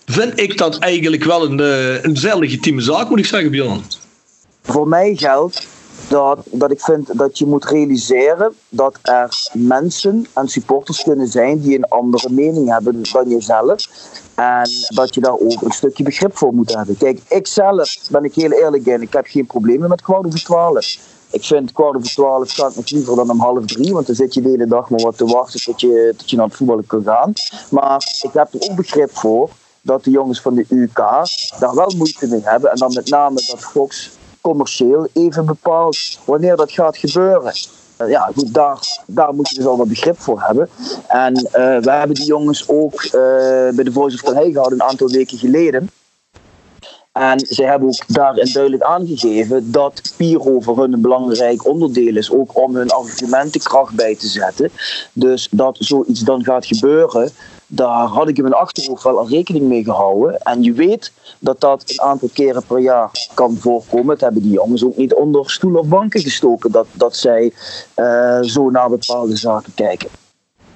vind 0.06 0.40
ik 0.40 0.58
dat 0.58 0.78
eigenlijk 0.78 1.24
wel 1.24 1.46
een, 1.46 1.60
eh, 1.60 2.04
een 2.04 2.18
zeer 2.18 2.38
legitieme 2.38 2.82
zaak, 2.82 3.10
moet 3.10 3.20
ik 3.20 3.26
zeggen, 3.26 3.52
Bjorn. 3.52 3.84
Voor 4.64 4.88
mij 4.88 5.16
geldt 5.16 5.68
dat, 6.10 6.40
dat 6.52 6.72
ik 6.72 6.82
vind 6.82 7.18
dat 7.18 7.38
je 7.38 7.46
moet 7.46 7.66
realiseren 7.66 8.54
dat 8.70 9.00
er 9.02 9.30
mensen 9.54 10.28
en 10.34 10.48
supporters 10.48 11.04
kunnen 11.04 11.28
zijn 11.28 11.60
die 11.60 11.78
een 11.78 11.88
andere 11.88 12.30
mening 12.30 12.70
hebben 12.70 13.04
dan 13.12 13.30
jezelf. 13.30 13.88
En 14.36 14.70
dat 14.88 15.16
je 15.16 15.22
daar 15.22 15.40
ook 15.40 15.62
een 15.62 15.72
stukje 15.72 16.04
begrip 16.04 16.38
voor 16.38 16.54
moet 16.54 16.76
hebben. 16.76 16.98
Kijk, 16.98 17.22
ik 17.28 17.48
zelf 17.48 17.98
ben 18.12 18.24
ik 18.24 18.36
heel 18.36 18.52
eerlijk 18.52 18.86
in, 18.86 19.02
ik 19.02 19.14
heb 19.14 19.26
geen 19.26 19.46
problemen 19.46 19.90
met 19.90 20.02
kwart 20.02 20.26
over 20.26 20.44
twaalf. 20.44 20.98
Ik 21.32 21.44
vind 21.44 21.72
kwart 21.72 21.96
over 21.96 22.10
twaalf 22.10 22.52
gaat 22.52 22.76
nog 22.76 22.90
liever 22.90 23.16
dan 23.16 23.30
om 23.30 23.40
half 23.40 23.66
drie, 23.66 23.94
want 23.94 24.08
dan 24.08 24.16
zit 24.16 24.34
je 24.34 24.42
de 24.42 24.50
hele 24.50 24.68
dag 24.68 24.90
maar 24.90 25.02
wat 25.02 25.18
te 25.18 25.26
wachten 25.26 25.62
tot 25.62 25.82
je, 25.82 26.14
tot 26.18 26.30
je 26.30 26.36
naar 26.36 26.46
het 26.46 26.56
voetballen 26.56 26.88
kan 26.88 27.04
gaan. 27.04 27.34
Maar 27.70 28.20
ik 28.22 28.34
heb 28.34 28.54
er 28.54 28.70
ook 28.70 28.76
begrip 28.76 29.10
voor 29.18 29.50
dat 29.82 30.04
de 30.04 30.10
jongens 30.10 30.42
van 30.42 30.56
de 30.56 30.66
UK 30.70 30.96
daar 31.60 31.76
wel 31.76 31.94
moeite 31.98 32.28
mee 32.28 32.42
hebben. 32.44 32.72
En 32.72 32.78
dan 32.78 32.94
met 32.94 33.10
name 33.10 33.44
dat 33.48 33.60
Fox 33.60 34.18
commercieel 34.42 35.08
even 35.14 35.46
bepaalt 35.46 36.20
wanneer 36.26 36.56
dat 36.56 36.72
gaat 36.72 36.98
gebeuren. 36.98 37.54
Uh, 38.02 38.10
ja, 38.10 38.32
goed, 38.36 38.54
daar, 38.54 38.80
daar 39.08 39.34
moet 39.34 39.50
je 39.50 39.68
al 39.68 39.78
wat 39.78 39.88
begrip 39.88 40.20
voor 40.20 40.42
hebben. 40.42 40.70
En 41.08 41.38
uh, 41.38 41.52
we 41.78 41.92
hebben 41.92 42.16
die 42.16 42.26
jongens 42.26 42.68
ook 42.68 43.04
uh, 43.04 43.12
bij 43.12 43.84
de 43.84 43.92
Voice 43.92 44.16
of 44.16 44.22
Calais 44.22 44.54
gehad 44.54 44.72
een 44.72 44.84
aantal 44.84 45.10
weken 45.10 45.38
geleden. 45.38 45.90
En 47.12 47.40
ze 47.40 47.64
hebben 47.64 47.88
ook 47.88 48.08
daarin 48.08 48.54
duidelijk 48.54 48.84
aangegeven 48.84 49.72
dat 49.72 50.02
Piro 50.18 50.60
voor 50.60 50.80
hun 50.80 50.94
een 50.94 51.02
belangrijk 51.02 51.68
onderdeel 51.68 52.16
is, 52.16 52.32
ook 52.32 52.58
om 52.58 52.76
hun 52.76 52.90
argumentenkracht 52.90 53.94
bij 53.94 54.16
te 54.16 54.28
zetten. 54.28 54.72
Dus 55.14 55.48
dat 55.52 55.78
zoiets 55.80 56.20
dan 56.20 56.44
gaat 56.44 56.66
gebeuren, 56.66 57.32
daar 57.72 58.08
had 58.08 58.28
ik 58.28 58.38
in 58.38 58.44
mijn 58.44 58.56
achterhoofd 58.56 59.04
wel 59.04 59.18
al 59.18 59.30
rekening 59.30 59.66
mee 59.66 59.84
gehouden. 59.84 60.40
En 60.40 60.64
je 60.64 60.74
weet 60.74 61.12
dat 61.40 61.62
dat 61.62 61.84
een 61.86 62.02
aantal 62.02 62.30
keren 62.34 62.64
per 62.68 62.80
jaar 62.80 63.12
kan 63.34 63.58
voorkomen. 63.60 64.10
Het 64.10 64.22
hebben 64.22 64.42
die 64.42 64.52
jongens 64.52 64.84
ook 64.84 64.98
niet 64.98 65.14
onder 65.14 65.52
stoelen 65.52 65.82
of 65.82 65.88
banken 65.88 66.22
gestoken 66.22 66.72
dat, 66.72 66.88
dat 66.94 67.16
zij 67.16 67.54
uh, 67.96 68.42
zo 68.42 68.70
naar 68.70 68.90
bepaalde 68.90 69.36
zaken 69.36 69.74
kijken. 69.76 70.10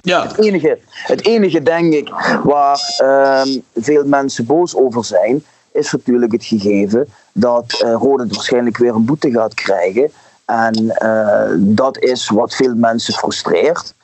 Ja. 0.00 0.22
Het, 0.26 0.38
enige, 0.38 0.78
het 0.90 1.26
enige, 1.26 1.62
denk 1.62 1.92
ik, 1.92 2.08
waar 2.44 2.98
uh, 3.02 3.42
veel 3.74 4.04
mensen 4.04 4.46
boos 4.46 4.76
over 4.76 5.04
zijn, 5.04 5.44
is 5.72 5.92
natuurlijk 5.92 6.32
het 6.32 6.44
gegeven 6.44 7.08
dat 7.32 7.82
uh, 7.84 8.02
waarschijnlijk 8.02 8.76
weer 8.76 8.94
een 8.94 9.04
boete 9.04 9.30
gaat 9.30 9.54
krijgen. 9.54 10.10
En 10.44 10.94
uh, 11.02 11.74
dat 11.76 11.98
is 11.98 12.28
wat 12.28 12.54
veel 12.54 12.74
mensen 12.74 13.14
frustreert. 13.14 13.94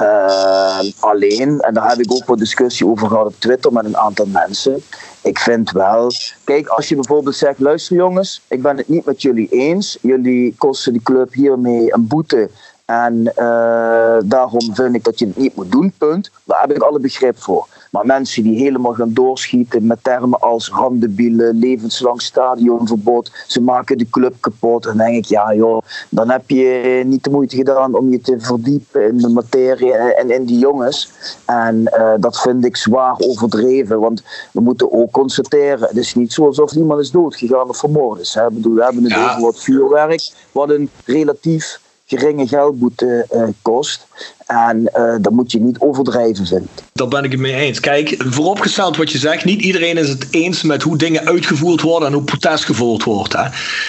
Uh, 0.00 0.78
alleen, 1.00 1.60
en 1.60 1.74
daar 1.74 1.88
heb 1.88 1.98
ik 1.98 2.12
ook 2.12 2.24
wat 2.24 2.38
discussie 2.38 2.86
over 2.86 3.08
gehad 3.08 3.26
op 3.26 3.34
Twitter 3.38 3.72
met 3.72 3.84
een 3.84 3.96
aantal 3.96 4.26
mensen. 4.26 4.82
Ik 5.22 5.38
vind 5.38 5.70
wel, 5.70 6.10
kijk, 6.44 6.68
als 6.68 6.88
je 6.88 6.94
bijvoorbeeld 6.94 7.36
zegt: 7.36 7.58
luister 7.58 7.96
jongens, 7.96 8.42
ik 8.48 8.62
ben 8.62 8.76
het 8.76 8.88
niet 8.88 9.04
met 9.04 9.22
jullie 9.22 9.48
eens. 9.48 9.98
Jullie 10.02 10.54
kosten 10.58 10.92
de 10.92 11.02
club 11.02 11.32
hiermee 11.32 11.94
een 11.94 12.06
boete. 12.06 12.50
En 12.84 13.32
uh, 13.38 14.16
daarom 14.24 14.74
vind 14.74 14.94
ik 14.94 15.04
dat 15.04 15.18
je 15.18 15.26
het 15.26 15.36
niet 15.36 15.56
moet 15.56 15.72
doen, 15.72 15.92
punt. 15.98 16.30
Daar 16.44 16.60
heb 16.60 16.72
ik 16.72 16.82
alle 16.82 17.00
begrip 17.00 17.38
voor. 17.38 17.68
Maar 17.90 18.06
mensen 18.06 18.42
die 18.42 18.58
helemaal 18.58 18.92
gaan 18.92 19.12
doorschieten 19.12 19.86
met 19.86 20.04
termen 20.04 20.40
als 20.40 20.68
randebielen, 20.68 21.58
levenslang 21.58 22.22
stadionverbod, 22.22 23.30
ze 23.46 23.60
maken 23.60 23.98
de 23.98 24.10
club 24.10 24.34
kapot. 24.40 24.82
Dan 24.82 24.96
denk 24.96 25.16
ik, 25.16 25.24
ja 25.24 25.54
joh, 25.54 25.82
dan 26.08 26.30
heb 26.30 26.50
je 26.50 27.02
niet 27.06 27.24
de 27.24 27.30
moeite 27.30 27.56
gedaan 27.56 27.94
om 27.94 28.10
je 28.10 28.20
te 28.20 28.40
verdiepen 28.40 29.08
in 29.08 29.18
de 29.18 29.28
materie 29.28 29.92
en 29.92 30.30
in 30.30 30.44
die 30.44 30.58
jongens. 30.58 31.10
En 31.44 31.80
uh, 31.98 32.12
dat 32.20 32.40
vind 32.40 32.64
ik 32.64 32.76
zwaar 32.76 33.14
overdreven, 33.18 34.00
want 34.00 34.22
we 34.52 34.60
moeten 34.60 34.92
ook 34.92 35.10
constateren, 35.10 35.88
het 35.88 35.96
is 35.96 36.14
niet 36.14 36.32
zo 36.32 36.46
alsof 36.46 36.72
iemand 36.72 37.00
is 37.00 37.10
doodgegaan 37.10 37.68
of 37.68 37.78
vermoord 37.78 38.20
is. 38.20 38.34
Hè? 38.34 38.50
Bedoel, 38.50 38.74
we 38.74 38.84
hebben 38.84 39.02
het 39.02 39.12
ja. 39.12 39.30
over 39.30 39.42
wat 39.42 39.60
vuurwerk, 39.60 40.32
wat 40.52 40.70
een 40.70 40.90
relatief 41.04 41.80
geringe 42.08 42.46
geldboete 42.46 43.26
uh, 43.34 43.48
kost. 43.62 44.06
En 44.48 44.90
uh, 44.96 45.14
dat 45.20 45.32
moet 45.32 45.52
je 45.52 45.60
niet 45.60 45.78
overdrijven 45.78 46.46
vinden. 46.46 46.68
Daar 46.92 47.08
ben 47.08 47.24
ik 47.24 47.30
het 47.30 47.40
mee 47.40 47.54
eens. 47.54 47.80
Kijk, 47.80 48.14
vooropgesteld 48.18 48.96
wat 48.96 49.12
je 49.12 49.18
zegt, 49.18 49.44
niet 49.44 49.62
iedereen 49.62 49.96
is 49.96 50.08
het 50.08 50.26
eens 50.30 50.62
met 50.62 50.82
hoe 50.82 50.96
dingen 50.96 51.26
uitgevoerd 51.26 51.80
worden 51.80 52.08
en 52.08 52.14
hoe 52.14 52.22
protest 52.22 52.64
gevoerd 52.64 53.04
wordt. 53.04 53.32
Hè. 53.32 53.42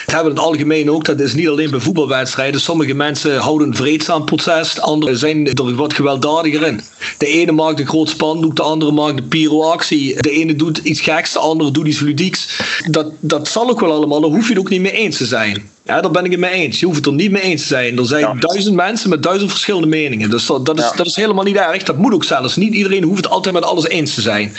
Hebben 0.06 0.32
in 0.32 0.38
het 0.38 0.46
algemeen 0.46 0.92
ook, 0.92 1.06
dat 1.06 1.20
is 1.20 1.34
niet 1.34 1.48
alleen 1.48 1.70
bij 1.70 1.80
voetbalwedstrijden. 1.80 2.62
Sommige 2.62 2.94
mensen 2.94 3.38
houden 3.38 3.76
vreedzaam 3.76 4.26
protest, 4.26 4.82
anderen 4.82 5.18
zijn 5.18 5.48
er 5.48 5.76
wat 5.76 5.94
gewelddadiger 5.94 6.68
in. 6.68 6.82
De 7.18 7.28
ene 7.28 7.52
maakt 7.52 7.80
een 7.80 7.88
groot 7.88 8.10
spandoek, 8.10 8.56
de 8.56 8.62
andere 8.62 8.92
maakt 8.92 9.18
een 9.18 9.28
pyroactie. 9.28 10.22
De 10.22 10.32
ene 10.32 10.56
doet 10.56 10.78
iets 10.78 11.02
geks, 11.02 11.34
de 11.34 11.40
andere 11.40 11.72
doet 11.72 11.88
iets 11.88 12.00
ludieks. 12.00 12.62
Dat, 12.90 13.12
dat 13.20 13.48
zal 13.48 13.70
ook 13.70 13.80
wel 13.80 13.92
allemaal, 13.92 14.22
daar 14.22 14.30
hoef 14.30 14.44
je 14.44 14.54
het 14.54 14.60
ook 14.60 14.70
niet 14.70 14.82
mee 14.82 14.92
eens 14.92 15.18
te 15.18 15.26
zijn. 15.26 15.70
Ja, 15.90 16.02
daar 16.02 16.12
ben 16.12 16.26
ik 16.26 16.32
het 16.32 16.40
mee 16.40 16.52
eens. 16.52 16.80
Je 16.80 16.86
hoeft 16.86 16.98
het 16.98 17.06
er 17.06 17.14
niet 17.14 17.32
mee 17.32 17.42
eens 17.42 17.62
te 17.62 17.68
zijn. 17.68 17.98
Er 17.98 18.06
zijn 18.06 18.22
ja. 18.22 18.34
duizend 18.34 18.76
mensen 18.76 19.10
met 19.10 19.24
duizend 19.24 19.52
verschillende 19.52 19.88
meningen. 19.88 20.30
Dus 20.30 20.46
dat, 20.46 20.66
dat, 20.66 20.78
is, 20.78 20.84
ja. 20.84 20.92
dat 20.96 21.06
is 21.06 21.16
helemaal 21.16 21.44
niet 21.44 21.56
erg. 21.56 21.84
Dat 21.84 21.98
moet 21.98 22.14
ook 22.14 22.24
zelfs. 22.24 22.56
Niet 22.56 22.74
iedereen 22.74 23.04
hoeft 23.04 23.24
het 23.24 23.30
altijd 23.30 23.54
met 23.54 23.64
alles 23.64 23.88
eens 23.88 24.14
te 24.14 24.22
zijn. 24.22 24.54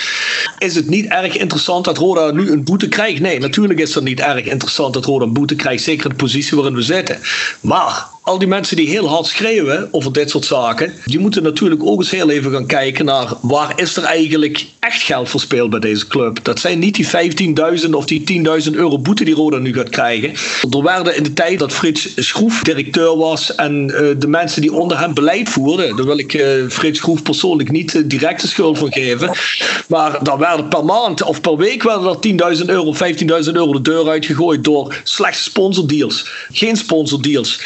Is 0.59 0.75
het 0.75 0.89
niet 0.89 1.07
erg 1.07 1.37
interessant 1.37 1.85
dat 1.85 1.99
Roda 1.99 2.31
nu 2.31 2.51
een 2.51 2.65
boete 2.65 2.89
krijgt? 2.89 3.21
Nee, 3.21 3.39
natuurlijk 3.39 3.81
is 3.81 3.95
het 3.95 4.05
niet 4.05 4.21
erg 4.21 4.45
interessant 4.45 4.95
dat 4.95 5.05
Roda 5.05 5.25
een 5.25 5.33
boete 5.33 5.55
krijgt. 5.55 5.83
Zeker 5.83 6.05
in 6.05 6.11
de 6.11 6.17
positie 6.17 6.57
waarin 6.57 6.75
we 6.75 6.83
zitten. 6.83 7.19
Maar 7.61 8.07
al 8.23 8.39
die 8.39 8.49
mensen 8.49 8.77
die 8.77 8.89
heel 8.89 9.09
hard 9.09 9.27
schreeuwen 9.27 9.89
over 9.91 10.13
dit 10.13 10.31
soort 10.31 10.45
zaken, 10.45 10.93
die 11.05 11.19
moeten 11.19 11.43
natuurlijk 11.43 11.85
ook 11.85 11.99
eens 11.99 12.11
heel 12.11 12.31
even 12.31 12.53
gaan 12.53 12.67
kijken 12.67 13.05
naar 13.05 13.33
waar 13.41 13.73
is 13.77 13.97
er 13.97 14.03
eigenlijk 14.03 14.67
echt 14.79 15.03
geld 15.03 15.29
verspeeld 15.29 15.71
bij 15.71 15.81
deze 15.81 16.07
club. 16.07 16.39
Dat 16.43 16.59
zijn 16.59 16.79
niet 16.79 16.95
die 16.95 17.09
15.000 17.85 17.91
of 17.91 18.05
die 18.05 18.45
10.000 18.71 18.73
euro 18.73 18.99
boete 18.99 19.25
die 19.25 19.35
Roda 19.35 19.59
nu 19.59 19.75
gaat 19.75 19.89
krijgen. 19.89 20.33
Er 20.71 20.83
werden 20.83 21.17
in 21.17 21.23
de 21.23 21.33
tijd 21.33 21.59
dat 21.59 21.73
Frits 21.73 22.13
Schroef 22.17 22.63
directeur 22.63 23.17
was 23.17 23.55
en 23.55 23.89
uh, 23.89 23.97
de 24.19 24.29
mensen 24.29 24.61
die 24.61 24.73
onder 24.73 24.99
hem 24.99 25.15
beleid 25.15 25.49
voerden, 25.49 25.97
daar 25.97 26.07
wil 26.07 26.19
ik 26.19 26.35
uh, 26.35 26.69
Frits 26.69 26.99
Schroef 26.99 27.23
persoonlijk 27.23 27.71
niet 27.71 27.95
uh, 27.95 28.03
direct 28.07 28.41
de 28.41 28.49
schuld 28.49 28.79
van 28.79 28.93
geven, 28.93 29.33
maar 29.89 30.25
daar 30.25 30.39
werden 30.39 30.69
per 30.69 30.85
maand 30.85 31.23
of 31.23 31.41
per 31.41 31.57
week 31.57 31.83
werden 31.83 32.39
er 32.41 32.57
10.000 32.59 32.65
euro, 32.65 32.95
15.000 32.95 33.53
euro 33.53 33.73
de 33.73 33.81
deur 33.81 34.09
uitgegooid 34.09 34.65
door 34.65 35.01
slechte 35.05 35.43
sponsordeals, 35.43 36.29
geen 36.53 36.77
sponsordeals, 36.77 37.61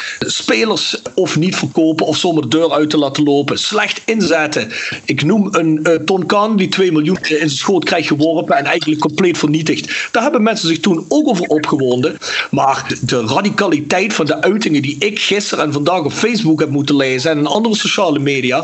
spelers 0.45 1.01
of 1.13 1.37
niet 1.37 1.55
verkopen 1.55 2.05
of 2.05 2.19
de 2.19 2.47
deur 2.47 2.71
uit 2.71 2.89
te 2.89 2.97
laten 2.97 3.23
lopen, 3.23 3.59
slecht 3.59 4.01
inzetten. 4.05 4.71
Ik 5.05 5.23
noem 5.23 5.47
een 5.51 5.79
uh, 5.83 5.93
Ton 5.95 6.25
Kahn 6.25 6.55
die 6.55 6.67
2 6.67 6.91
miljoen 6.91 7.17
in 7.17 7.37
zijn 7.37 7.49
schoot 7.49 7.85
krijgt 7.85 8.07
geworpen 8.07 8.57
en 8.57 8.65
eigenlijk 8.65 9.01
compleet 9.01 9.37
vernietigd. 9.37 10.09
Daar 10.11 10.23
hebben 10.23 10.43
mensen 10.43 10.67
zich 10.67 10.79
toen 10.79 11.05
ook 11.07 11.27
over 11.27 11.45
opgewonden. 11.45 12.17
Maar 12.51 12.85
de, 12.87 12.97
de 13.05 13.21
radicaliteit 13.25 14.13
van 14.13 14.25
de 14.25 14.41
uitingen 14.41 14.81
die 14.81 14.95
ik 14.99 15.19
gisteren 15.19 15.63
en 15.63 15.73
vandaag 15.73 16.03
op 16.03 16.13
Facebook 16.13 16.59
heb 16.59 16.69
moeten 16.69 16.95
lezen 16.95 17.31
en 17.31 17.37
in 17.37 17.45
andere 17.45 17.75
sociale 17.75 18.19
media 18.19 18.63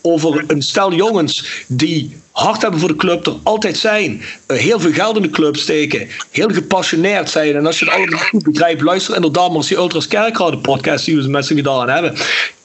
over 0.00 0.44
een 0.46 0.62
stel 0.62 0.92
jongens 0.92 1.64
die 1.66 2.21
hard 2.42 2.62
hebben 2.62 2.80
voor 2.80 2.88
de 2.88 2.96
club, 2.96 3.26
er 3.26 3.34
altijd 3.42 3.76
zijn, 3.76 4.22
uh, 4.48 4.58
heel 4.58 4.80
veel 4.80 4.92
geld 4.92 5.16
in 5.16 5.22
de 5.22 5.30
club 5.30 5.56
steken, 5.56 6.08
heel 6.30 6.48
gepassioneerd 6.48 7.30
zijn. 7.30 7.56
En 7.56 7.66
als 7.66 7.78
je 7.78 7.84
het 7.84 7.94
allemaal 7.94 8.18
goed 8.18 8.42
begrijpt, 8.42 8.80
luister 8.80 9.14
inderdaad 9.14 9.48
maar 9.48 9.56
eens 9.56 9.68
die 9.68 9.76
Ultras 9.76 10.06
Kerkrade 10.06 10.58
podcast 10.58 11.04
die 11.04 11.16
we 11.16 11.28
met 11.28 11.46
z'n 11.46 11.54
gedaan 11.54 11.88
hebben. 11.88 12.14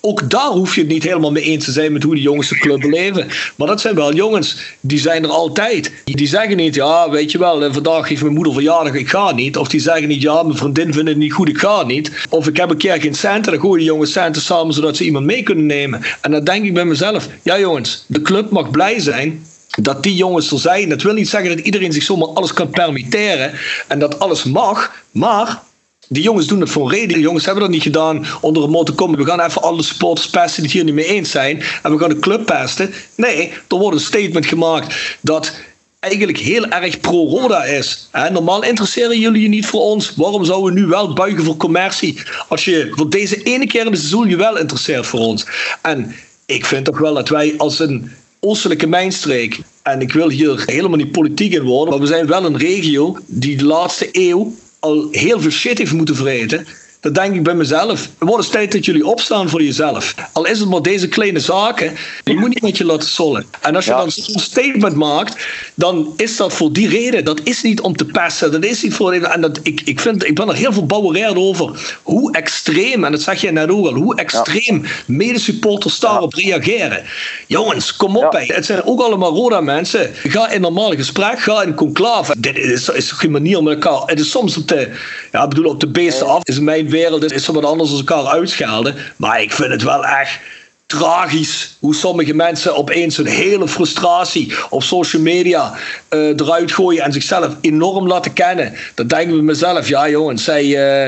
Ook 0.07 0.29
daar 0.29 0.49
hoef 0.49 0.75
je 0.75 0.81
het 0.81 0.89
niet 0.89 1.03
helemaal 1.03 1.31
mee 1.31 1.43
eens 1.43 1.65
te 1.65 1.71
zijn 1.71 1.93
met 1.93 2.03
hoe 2.03 2.15
de 2.15 2.21
jongens 2.21 2.49
de 2.49 2.57
club 2.57 2.79
beleven. 2.79 3.27
Maar 3.55 3.67
dat 3.67 3.81
zijn 3.81 3.95
wel 3.95 4.13
jongens, 4.13 4.57
die 4.79 4.99
zijn 4.99 5.23
er 5.23 5.29
altijd. 5.29 5.91
Die 6.03 6.27
zeggen 6.27 6.57
niet, 6.57 6.75
ja, 6.75 7.09
weet 7.09 7.31
je 7.31 7.37
wel, 7.37 7.73
vandaag 7.73 8.07
heeft 8.07 8.21
mijn 8.21 8.33
moeder 8.33 8.53
verjaardag, 8.53 8.93
ik 8.93 9.09
ga 9.09 9.31
niet. 9.31 9.57
Of 9.57 9.67
die 9.67 9.79
zeggen 9.79 10.07
niet, 10.07 10.21
ja, 10.21 10.43
mijn 10.43 10.57
vriendin 10.57 10.93
vindt 10.93 11.09
het 11.09 11.17
niet 11.17 11.33
goed, 11.33 11.49
ik 11.49 11.57
ga 11.57 11.83
niet. 11.83 12.11
Of 12.29 12.47
ik 12.47 12.57
heb 12.57 12.69
een 12.69 12.77
keer 12.77 13.01
geen 13.01 13.15
centen, 13.15 13.51
dan 13.51 13.61
gooien 13.61 13.77
de 13.77 13.83
jongens 13.83 14.11
centen 14.11 14.41
samen 14.41 14.73
zodat 14.73 14.97
ze 14.97 15.03
iemand 15.03 15.25
mee 15.25 15.43
kunnen 15.43 15.65
nemen. 15.65 16.01
En 16.21 16.31
dan 16.31 16.43
denk 16.43 16.65
ik 16.65 16.73
bij 16.73 16.85
mezelf, 16.85 17.27
ja 17.43 17.59
jongens, 17.59 18.03
de 18.07 18.21
club 18.21 18.49
mag 18.49 18.71
blij 18.71 18.99
zijn 18.99 19.45
dat 19.81 20.03
die 20.03 20.15
jongens 20.15 20.51
er 20.51 20.59
zijn. 20.59 20.89
Dat 20.89 21.01
wil 21.01 21.13
niet 21.13 21.29
zeggen 21.29 21.55
dat 21.55 21.65
iedereen 21.65 21.91
zich 21.93 22.03
zomaar 22.03 22.27
alles 22.27 22.53
kan 22.53 22.69
permitteren 22.69 23.51
en 23.87 23.99
dat 23.99 24.19
alles 24.19 24.43
mag, 24.43 24.91
maar 25.11 25.61
die 26.07 26.23
jongens 26.23 26.47
doen 26.47 26.59
het 26.59 26.69
voor 26.69 26.91
reden. 26.91 27.07
Die 27.07 27.19
jongens 27.19 27.45
hebben 27.45 27.63
dat 27.63 27.71
niet 27.71 27.81
gedaan 27.81 28.25
onder 28.41 28.63
een 28.63 28.69
motto 28.69 28.93
komen. 28.93 29.19
We 29.19 29.25
gaan 29.25 29.39
even 29.39 29.61
alle 29.61 29.83
supporters 29.83 30.29
pesten 30.29 30.63
die 30.63 30.63
het 30.63 30.71
hier 30.71 30.83
niet 30.83 30.93
mee 30.93 31.15
eens 31.15 31.31
zijn. 31.31 31.63
En 31.83 31.91
we 31.91 31.99
gaan 31.99 32.09
de 32.09 32.19
club 32.19 32.45
pesten. 32.45 32.93
Nee, 33.15 33.51
er 33.67 33.77
wordt 33.77 33.97
een 33.97 34.03
statement 34.03 34.45
gemaakt 34.45 35.17
dat 35.21 35.53
eigenlijk 35.99 36.37
heel 36.37 36.65
erg 36.65 36.99
pro-Roda 36.99 37.63
is. 37.63 38.09
normaal 38.31 38.63
interesseren 38.63 39.19
jullie 39.19 39.41
je 39.41 39.47
niet 39.47 39.65
voor 39.65 39.81
ons. 39.81 40.13
Waarom 40.15 40.45
zouden 40.45 40.73
we 40.73 40.79
nu 40.79 40.85
wel 40.85 41.13
buigen 41.13 41.43
voor 41.43 41.57
commercie? 41.57 42.21
Als 42.47 42.65
je 42.65 42.91
voor 42.91 43.09
deze 43.09 43.43
ene 43.43 43.67
keer 43.67 43.85
in 43.85 43.91
het 43.91 43.99
seizoen 43.99 44.29
je 44.29 44.35
wel 44.35 44.57
interesseert 44.57 45.05
voor 45.05 45.19
ons. 45.19 45.45
En 45.81 46.15
ik 46.45 46.65
vind 46.65 46.85
toch 46.85 46.99
wel 46.99 47.13
dat 47.13 47.29
wij 47.29 47.53
als 47.57 47.79
een 47.79 48.11
oostelijke 48.39 48.87
mijnstreek. 48.87 49.59
En 49.83 50.01
ik 50.01 50.13
wil 50.13 50.29
hier 50.29 50.63
helemaal 50.65 50.97
niet 50.97 51.11
politiek 51.11 51.53
in 51.53 51.63
worden, 51.63 51.89
maar 51.89 52.01
we 52.01 52.07
zijn 52.07 52.27
wel 52.27 52.45
een 52.45 52.57
regio 52.57 53.17
die 53.25 53.57
de 53.57 53.65
laatste 53.65 54.09
eeuw 54.11 54.55
al 54.79 55.07
heel 55.11 55.41
veel 55.41 55.51
shit 55.51 55.77
heeft 55.77 55.93
moeten 55.93 56.15
vreten. 56.15 56.67
Dan 56.99 57.13
denk 57.13 57.35
ik 57.35 57.43
bij 57.43 57.55
mezelf. 57.55 58.09
Het 58.19 58.29
wordt 58.29 58.51
tijd 58.51 58.71
dat 58.71 58.85
jullie 58.85 59.05
opstaan 59.05 59.49
voor 59.49 59.63
jezelf. 59.63 60.15
Al 60.31 60.45
is 60.45 60.59
het 60.59 60.69
maar 60.69 60.81
deze 60.81 61.07
kleine 61.07 61.39
zaken. 61.39 61.93
Je 62.23 62.35
moet 62.35 62.49
niet 62.49 62.61
met 62.61 62.77
je 62.77 62.85
laten 62.85 63.07
sollen. 63.09 63.45
En 63.61 63.75
als 63.75 63.85
je 63.85 63.91
ja. 63.91 63.97
dan 63.97 64.11
zo'n 64.11 64.39
statement 64.39 64.95
maakt. 64.95 65.45
Dan 65.75 66.13
is 66.15 66.37
dat 66.37 66.53
voor 66.53 66.73
die 66.73 66.89
reden. 66.89 67.25
Dat 67.25 67.39
is 67.43 67.61
niet 67.61 67.81
om 67.81 67.95
te 67.95 68.05
pesten. 68.05 68.51
Dat 68.51 68.63
is 68.63 68.83
niet 68.83 68.93
voor. 68.93 69.13
En 69.13 69.41
dat, 69.41 69.59
ik, 69.63 69.81
ik, 69.85 69.99
vind, 69.99 70.25
ik 70.25 70.35
ben 70.35 70.47
er 70.47 70.55
heel 70.55 70.73
verbouwereerd 70.73 71.35
over. 71.35 71.99
Hoe 72.03 72.31
extreem. 72.31 73.03
En 73.03 73.11
dat 73.11 73.21
zeg 73.21 73.41
je 73.41 73.51
net 73.51 73.69
ook 73.69 73.85
al. 73.85 73.93
Hoe 73.93 74.15
extreem 74.15 74.83
ja. 74.83 74.89
medesupporters 75.05 75.99
daarop 75.99 76.35
ja. 76.35 76.43
reageren. 76.43 77.03
Jongens, 77.47 77.95
kom 77.95 78.17
op. 78.17 78.35
Het 78.37 78.65
zijn 78.65 78.83
ook 78.83 79.01
allemaal 79.01 79.33
Roda 79.33 79.61
mensen. 79.61 80.11
Ga 80.13 80.49
in 80.49 80.61
normaal 80.61 80.91
gesprek. 80.91 81.39
Ga 81.39 81.63
in 81.63 81.73
conclave. 81.73 82.35
Dit 82.37 82.57
is, 82.57 82.89
is 82.89 83.11
geen 83.11 83.31
manier 83.31 83.63
met 83.63 83.73
elkaar. 83.73 84.01
Het 84.05 84.19
is 84.19 84.29
soms 84.29 84.57
op 84.57 84.67
de. 84.67 84.89
Ja, 85.31 85.47
bedoel, 85.47 85.69
op 85.69 85.79
de 85.79 85.87
beesten 85.87 86.27
af. 86.27 86.43
Is 86.43 86.59
mijn 86.59 86.86
wereld 86.89 87.23
is, 87.23 87.31
is 87.31 87.47
er 87.47 87.53
wat 87.53 87.65
anders 87.65 87.89
als 87.89 87.99
elkaar 87.99 88.25
uitschelden. 88.25 88.95
Maar 89.15 89.41
ik 89.41 89.51
vind 89.51 89.71
het 89.71 89.83
wel 89.83 90.05
echt 90.05 90.39
tragisch 90.87 91.77
hoe 91.79 91.95
sommige 91.95 92.33
mensen 92.33 92.75
opeens 92.75 93.17
hun 93.17 93.25
hele 93.25 93.67
frustratie 93.67 94.53
op 94.69 94.83
social 94.83 95.21
media 95.21 95.73
uh, 96.09 96.19
eruit 96.27 96.71
gooien 96.71 97.03
en 97.03 97.13
zichzelf 97.13 97.55
enorm 97.61 98.07
laten 98.07 98.33
kennen. 98.33 98.73
Dan 98.95 99.07
denken 99.07 99.35
we 99.35 99.41
mezelf, 99.41 99.87
ja 99.87 100.09
jongens, 100.09 100.43
zij. 100.43 100.65
Uh, 100.65 101.05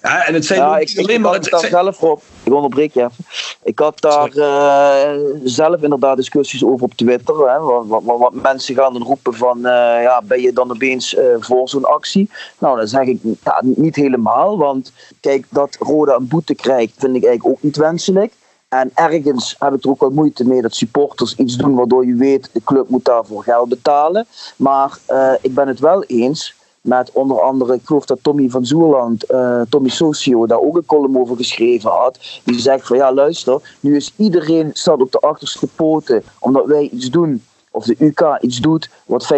en 0.00 0.34
het 0.34 0.46
zijn 0.46 0.60
ja, 0.60 0.78
ik, 0.78 0.98
alleen 0.98 1.20
maar. 1.20 1.32
Het, 1.32 1.50
daar 1.50 1.66
zelf 1.66 2.02
op. 2.02 2.22
Ik 2.42 2.52
onderbreek 2.52 2.94
je 2.94 3.00
even. 3.00 3.24
Ik 3.62 3.78
had 3.78 4.00
daar 4.00 4.36
uh, 4.36 5.22
zelf 5.44 5.82
inderdaad 5.82 6.16
discussies 6.16 6.64
over 6.64 6.84
op 6.84 6.94
Twitter. 6.94 7.50
Hè, 7.50 7.58
wat, 7.58 7.84
wat, 7.86 8.18
wat, 8.18 8.34
mensen 8.34 8.74
gaan 8.74 8.92
dan 8.92 9.02
roepen 9.02 9.34
van, 9.34 9.58
ja, 10.02 10.22
ben 10.24 10.40
je 10.40 10.52
dan 10.52 10.70
opeens 10.70 11.16
voor 11.38 11.68
zo'n 11.68 11.84
actie? 11.84 12.30
Nou, 12.58 12.76
dan 12.76 12.88
zeg 12.88 13.02
ik 13.02 13.18
ja, 13.44 13.62
niet 13.62 13.96
helemaal. 13.96 14.58
Want 14.58 14.92
kijk, 15.20 15.46
dat 15.48 15.76
Roda 15.78 16.14
een 16.14 16.28
boete 16.28 16.54
krijgt, 16.54 16.92
vind 16.98 17.16
ik 17.16 17.24
eigenlijk 17.24 17.56
ook 17.56 17.62
niet 17.62 17.76
wenselijk. 17.76 18.32
En 18.68 18.90
ergens 18.94 19.56
heb 19.58 19.74
ik 19.74 19.84
er 19.84 19.90
ook 19.90 20.00
wel 20.00 20.10
moeite 20.10 20.46
mee 20.46 20.62
dat 20.62 20.74
supporters 20.74 21.34
iets 21.34 21.56
doen 21.56 21.74
waardoor 21.74 22.06
je 22.06 22.14
weet, 22.14 22.50
de 22.52 22.62
club 22.64 22.88
moet 22.88 23.04
daarvoor 23.04 23.42
geld 23.42 23.68
betalen. 23.68 24.26
Maar 24.56 24.98
ik 25.40 25.54
ben 25.54 25.68
het 25.68 25.80
wel 25.80 26.04
eens 26.04 26.54
met 26.80 27.10
onder 27.12 27.40
andere, 27.40 27.74
ik 27.74 27.80
geloof 27.84 28.04
dat 28.04 28.18
Tommy 28.22 28.48
van 28.48 28.66
Zoerland, 28.66 29.30
uh, 29.30 29.60
Tommy 29.68 29.88
Socio, 29.88 30.46
daar 30.46 30.60
ook 30.60 30.76
een 30.76 30.86
column 30.86 31.18
over 31.18 31.36
geschreven 31.36 31.90
had. 31.90 32.40
Die 32.44 32.58
zegt 32.58 32.86
van 32.86 32.96
ja, 32.96 33.12
luister, 33.12 33.76
nu 33.80 33.96
is 33.96 34.12
iedereen 34.16 34.70
staat 34.72 35.00
op 35.00 35.12
de 35.12 35.18
achterste 35.18 35.66
poten 35.66 36.22
omdat 36.38 36.66
wij 36.66 36.88
iets 36.92 37.10
doen, 37.10 37.42
of 37.70 37.84
de 37.84 37.96
UK 37.98 38.38
iets 38.40 38.58
doet 38.58 38.90
wat 39.06 39.32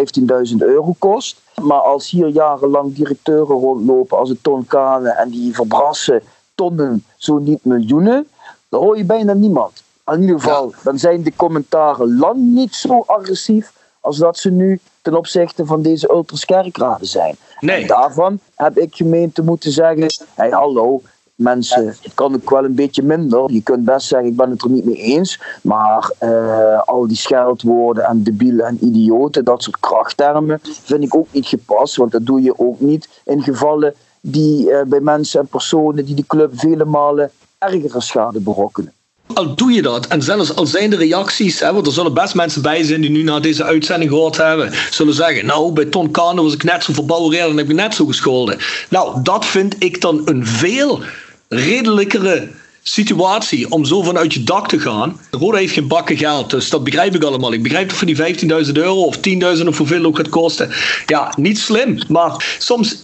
15.000 0.51 0.55
euro 0.57 0.95
kost. 0.99 1.41
Maar 1.61 1.79
als 1.79 2.09
hier 2.09 2.27
jarenlang 2.27 2.95
directeuren 2.95 3.55
rondlopen 3.55 4.17
als 4.17 4.29
een 4.29 4.41
Ton 4.41 4.65
Kane 4.67 5.09
en 5.09 5.29
die 5.29 5.55
verbrassen 5.55 6.21
tonnen, 6.55 7.05
zo 7.17 7.37
niet 7.37 7.65
miljoenen, 7.65 8.27
dan 8.69 8.81
hoor 8.81 8.97
je 8.97 9.03
bijna 9.05 9.33
niemand. 9.33 9.83
In 10.05 10.21
ieder 10.21 10.39
geval, 10.39 10.73
dan 10.83 10.99
zijn 10.99 11.23
de 11.23 11.33
commentaren 11.35 12.17
lang 12.17 12.37
niet 12.37 12.75
zo 12.75 13.03
agressief 13.05 13.73
als 13.99 14.17
dat 14.17 14.37
ze 14.37 14.51
nu 14.51 14.79
ten 15.01 15.15
opzichte 15.15 15.65
van 15.65 15.81
deze 15.81 16.09
ultraskerkraden 16.09 17.07
zijn. 17.07 17.35
Nee. 17.59 17.81
En 17.81 17.87
daarvan 17.87 18.39
heb 18.55 18.77
ik 18.77 18.95
gemeente 18.95 19.43
moeten 19.43 19.71
zeggen: 19.71 20.07
hey, 20.33 20.49
hallo, 20.49 21.01
mensen, 21.43 21.85
het 21.85 22.13
kan 22.13 22.35
ook 22.35 22.49
wel 22.49 22.63
een 22.63 22.75
beetje 22.75 23.03
minder. 23.03 23.51
Je 23.51 23.61
kunt 23.61 23.85
best 23.85 24.07
zeggen, 24.07 24.29
ik 24.29 24.35
ben 24.35 24.49
het 24.49 24.63
er 24.63 24.69
niet 24.69 24.85
mee 24.85 24.95
eens. 24.95 25.39
Maar 25.61 26.11
uh, 26.21 26.81
al 26.81 27.07
die 27.07 27.17
scheldwoorden 27.17 28.03
en 28.03 28.23
debielen 28.23 28.65
en 28.65 28.77
idioten, 28.85 29.43
dat 29.43 29.63
soort 29.63 29.79
krachttermen, 29.79 30.59
vind 30.83 31.03
ik 31.03 31.15
ook 31.15 31.27
niet 31.31 31.47
gepast. 31.47 31.95
Want 31.95 32.11
dat 32.11 32.25
doe 32.25 32.41
je 32.41 32.59
ook 32.59 32.79
niet 32.79 33.09
in 33.25 33.41
gevallen 33.41 33.93
die 34.21 34.69
uh, 34.69 34.81
bij 34.85 34.99
mensen 34.99 35.39
en 35.39 35.47
personen 35.47 36.05
die 36.05 36.15
de 36.15 36.25
club 36.27 36.51
vele 36.55 36.85
malen 36.85 37.31
ergere 37.57 38.01
schade 38.01 38.39
berokkenen 38.39 38.93
al 39.33 39.55
doe 39.55 39.71
je 39.71 39.81
dat, 39.81 40.07
en 40.07 40.21
zelfs 40.21 40.55
al 40.55 40.65
zijn 40.65 40.89
de 40.89 40.95
reacties, 40.95 41.59
hè, 41.59 41.73
want 41.73 41.87
er 41.87 41.93
zullen 41.93 42.13
best 42.13 42.35
mensen 42.35 42.61
bij 42.61 42.83
zijn 42.83 43.01
die 43.01 43.09
nu 43.09 43.23
naar 43.23 43.41
deze 43.41 43.63
uitzending 43.63 44.11
gehoord 44.11 44.37
hebben, 44.37 44.73
zullen 44.89 45.13
zeggen, 45.13 45.45
nou, 45.45 45.71
bij 45.71 45.85
Ton 45.85 46.11
Kane 46.11 46.41
was 46.41 46.53
ik 46.53 46.63
net 46.63 46.83
zo 46.83 46.93
verbouwereerd 46.93 47.49
en 47.49 47.57
heb 47.57 47.69
ik 47.69 47.75
net 47.75 47.95
zo 47.95 48.05
gescholden. 48.05 48.57
Nou, 48.89 49.21
dat 49.23 49.45
vind 49.45 49.75
ik 49.79 50.01
dan 50.01 50.21
een 50.25 50.45
veel 50.47 51.01
redelijkere 51.55 52.47
situatie 52.83 53.71
om 53.71 53.85
zo 53.85 54.01
vanuit 54.01 54.33
je 54.33 54.43
dak 54.43 54.67
te 54.67 54.79
gaan. 54.79 55.19
Roda 55.31 55.57
heeft 55.57 55.73
geen 55.73 55.87
bakken 55.87 56.17
geld, 56.17 56.49
dus 56.49 56.69
dat 56.69 56.83
begrijp 56.83 57.15
ik 57.15 57.23
allemaal. 57.23 57.53
Ik 57.53 57.63
begrijp 57.63 57.89
dat 57.89 57.97
voor 57.97 58.07
die 58.07 58.65
15.000 58.65 58.71
euro 58.73 59.03
of 59.03 59.17
10.000 59.17 59.67
of 59.67 59.77
hoeveel 59.77 60.05
ook 60.05 60.17
gaat 60.17 60.29
kosten. 60.29 60.69
Ja, 61.05 61.33
niet 61.37 61.59
slim, 61.59 61.97
maar 62.07 62.55
soms 62.59 63.03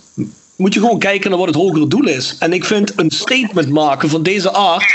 moet 0.55 0.73
je 0.73 0.79
gewoon 0.79 0.99
kijken 0.99 1.29
naar 1.29 1.39
wat 1.39 1.47
het 1.47 1.55
hogere 1.55 1.87
doel 1.87 2.07
is. 2.07 2.35
En 2.39 2.53
ik 2.53 2.65
vind 2.65 2.93
een 2.95 3.11
statement 3.11 3.69
maken 3.69 4.09
van 4.09 4.23
deze 4.23 4.53
aard 4.53 4.85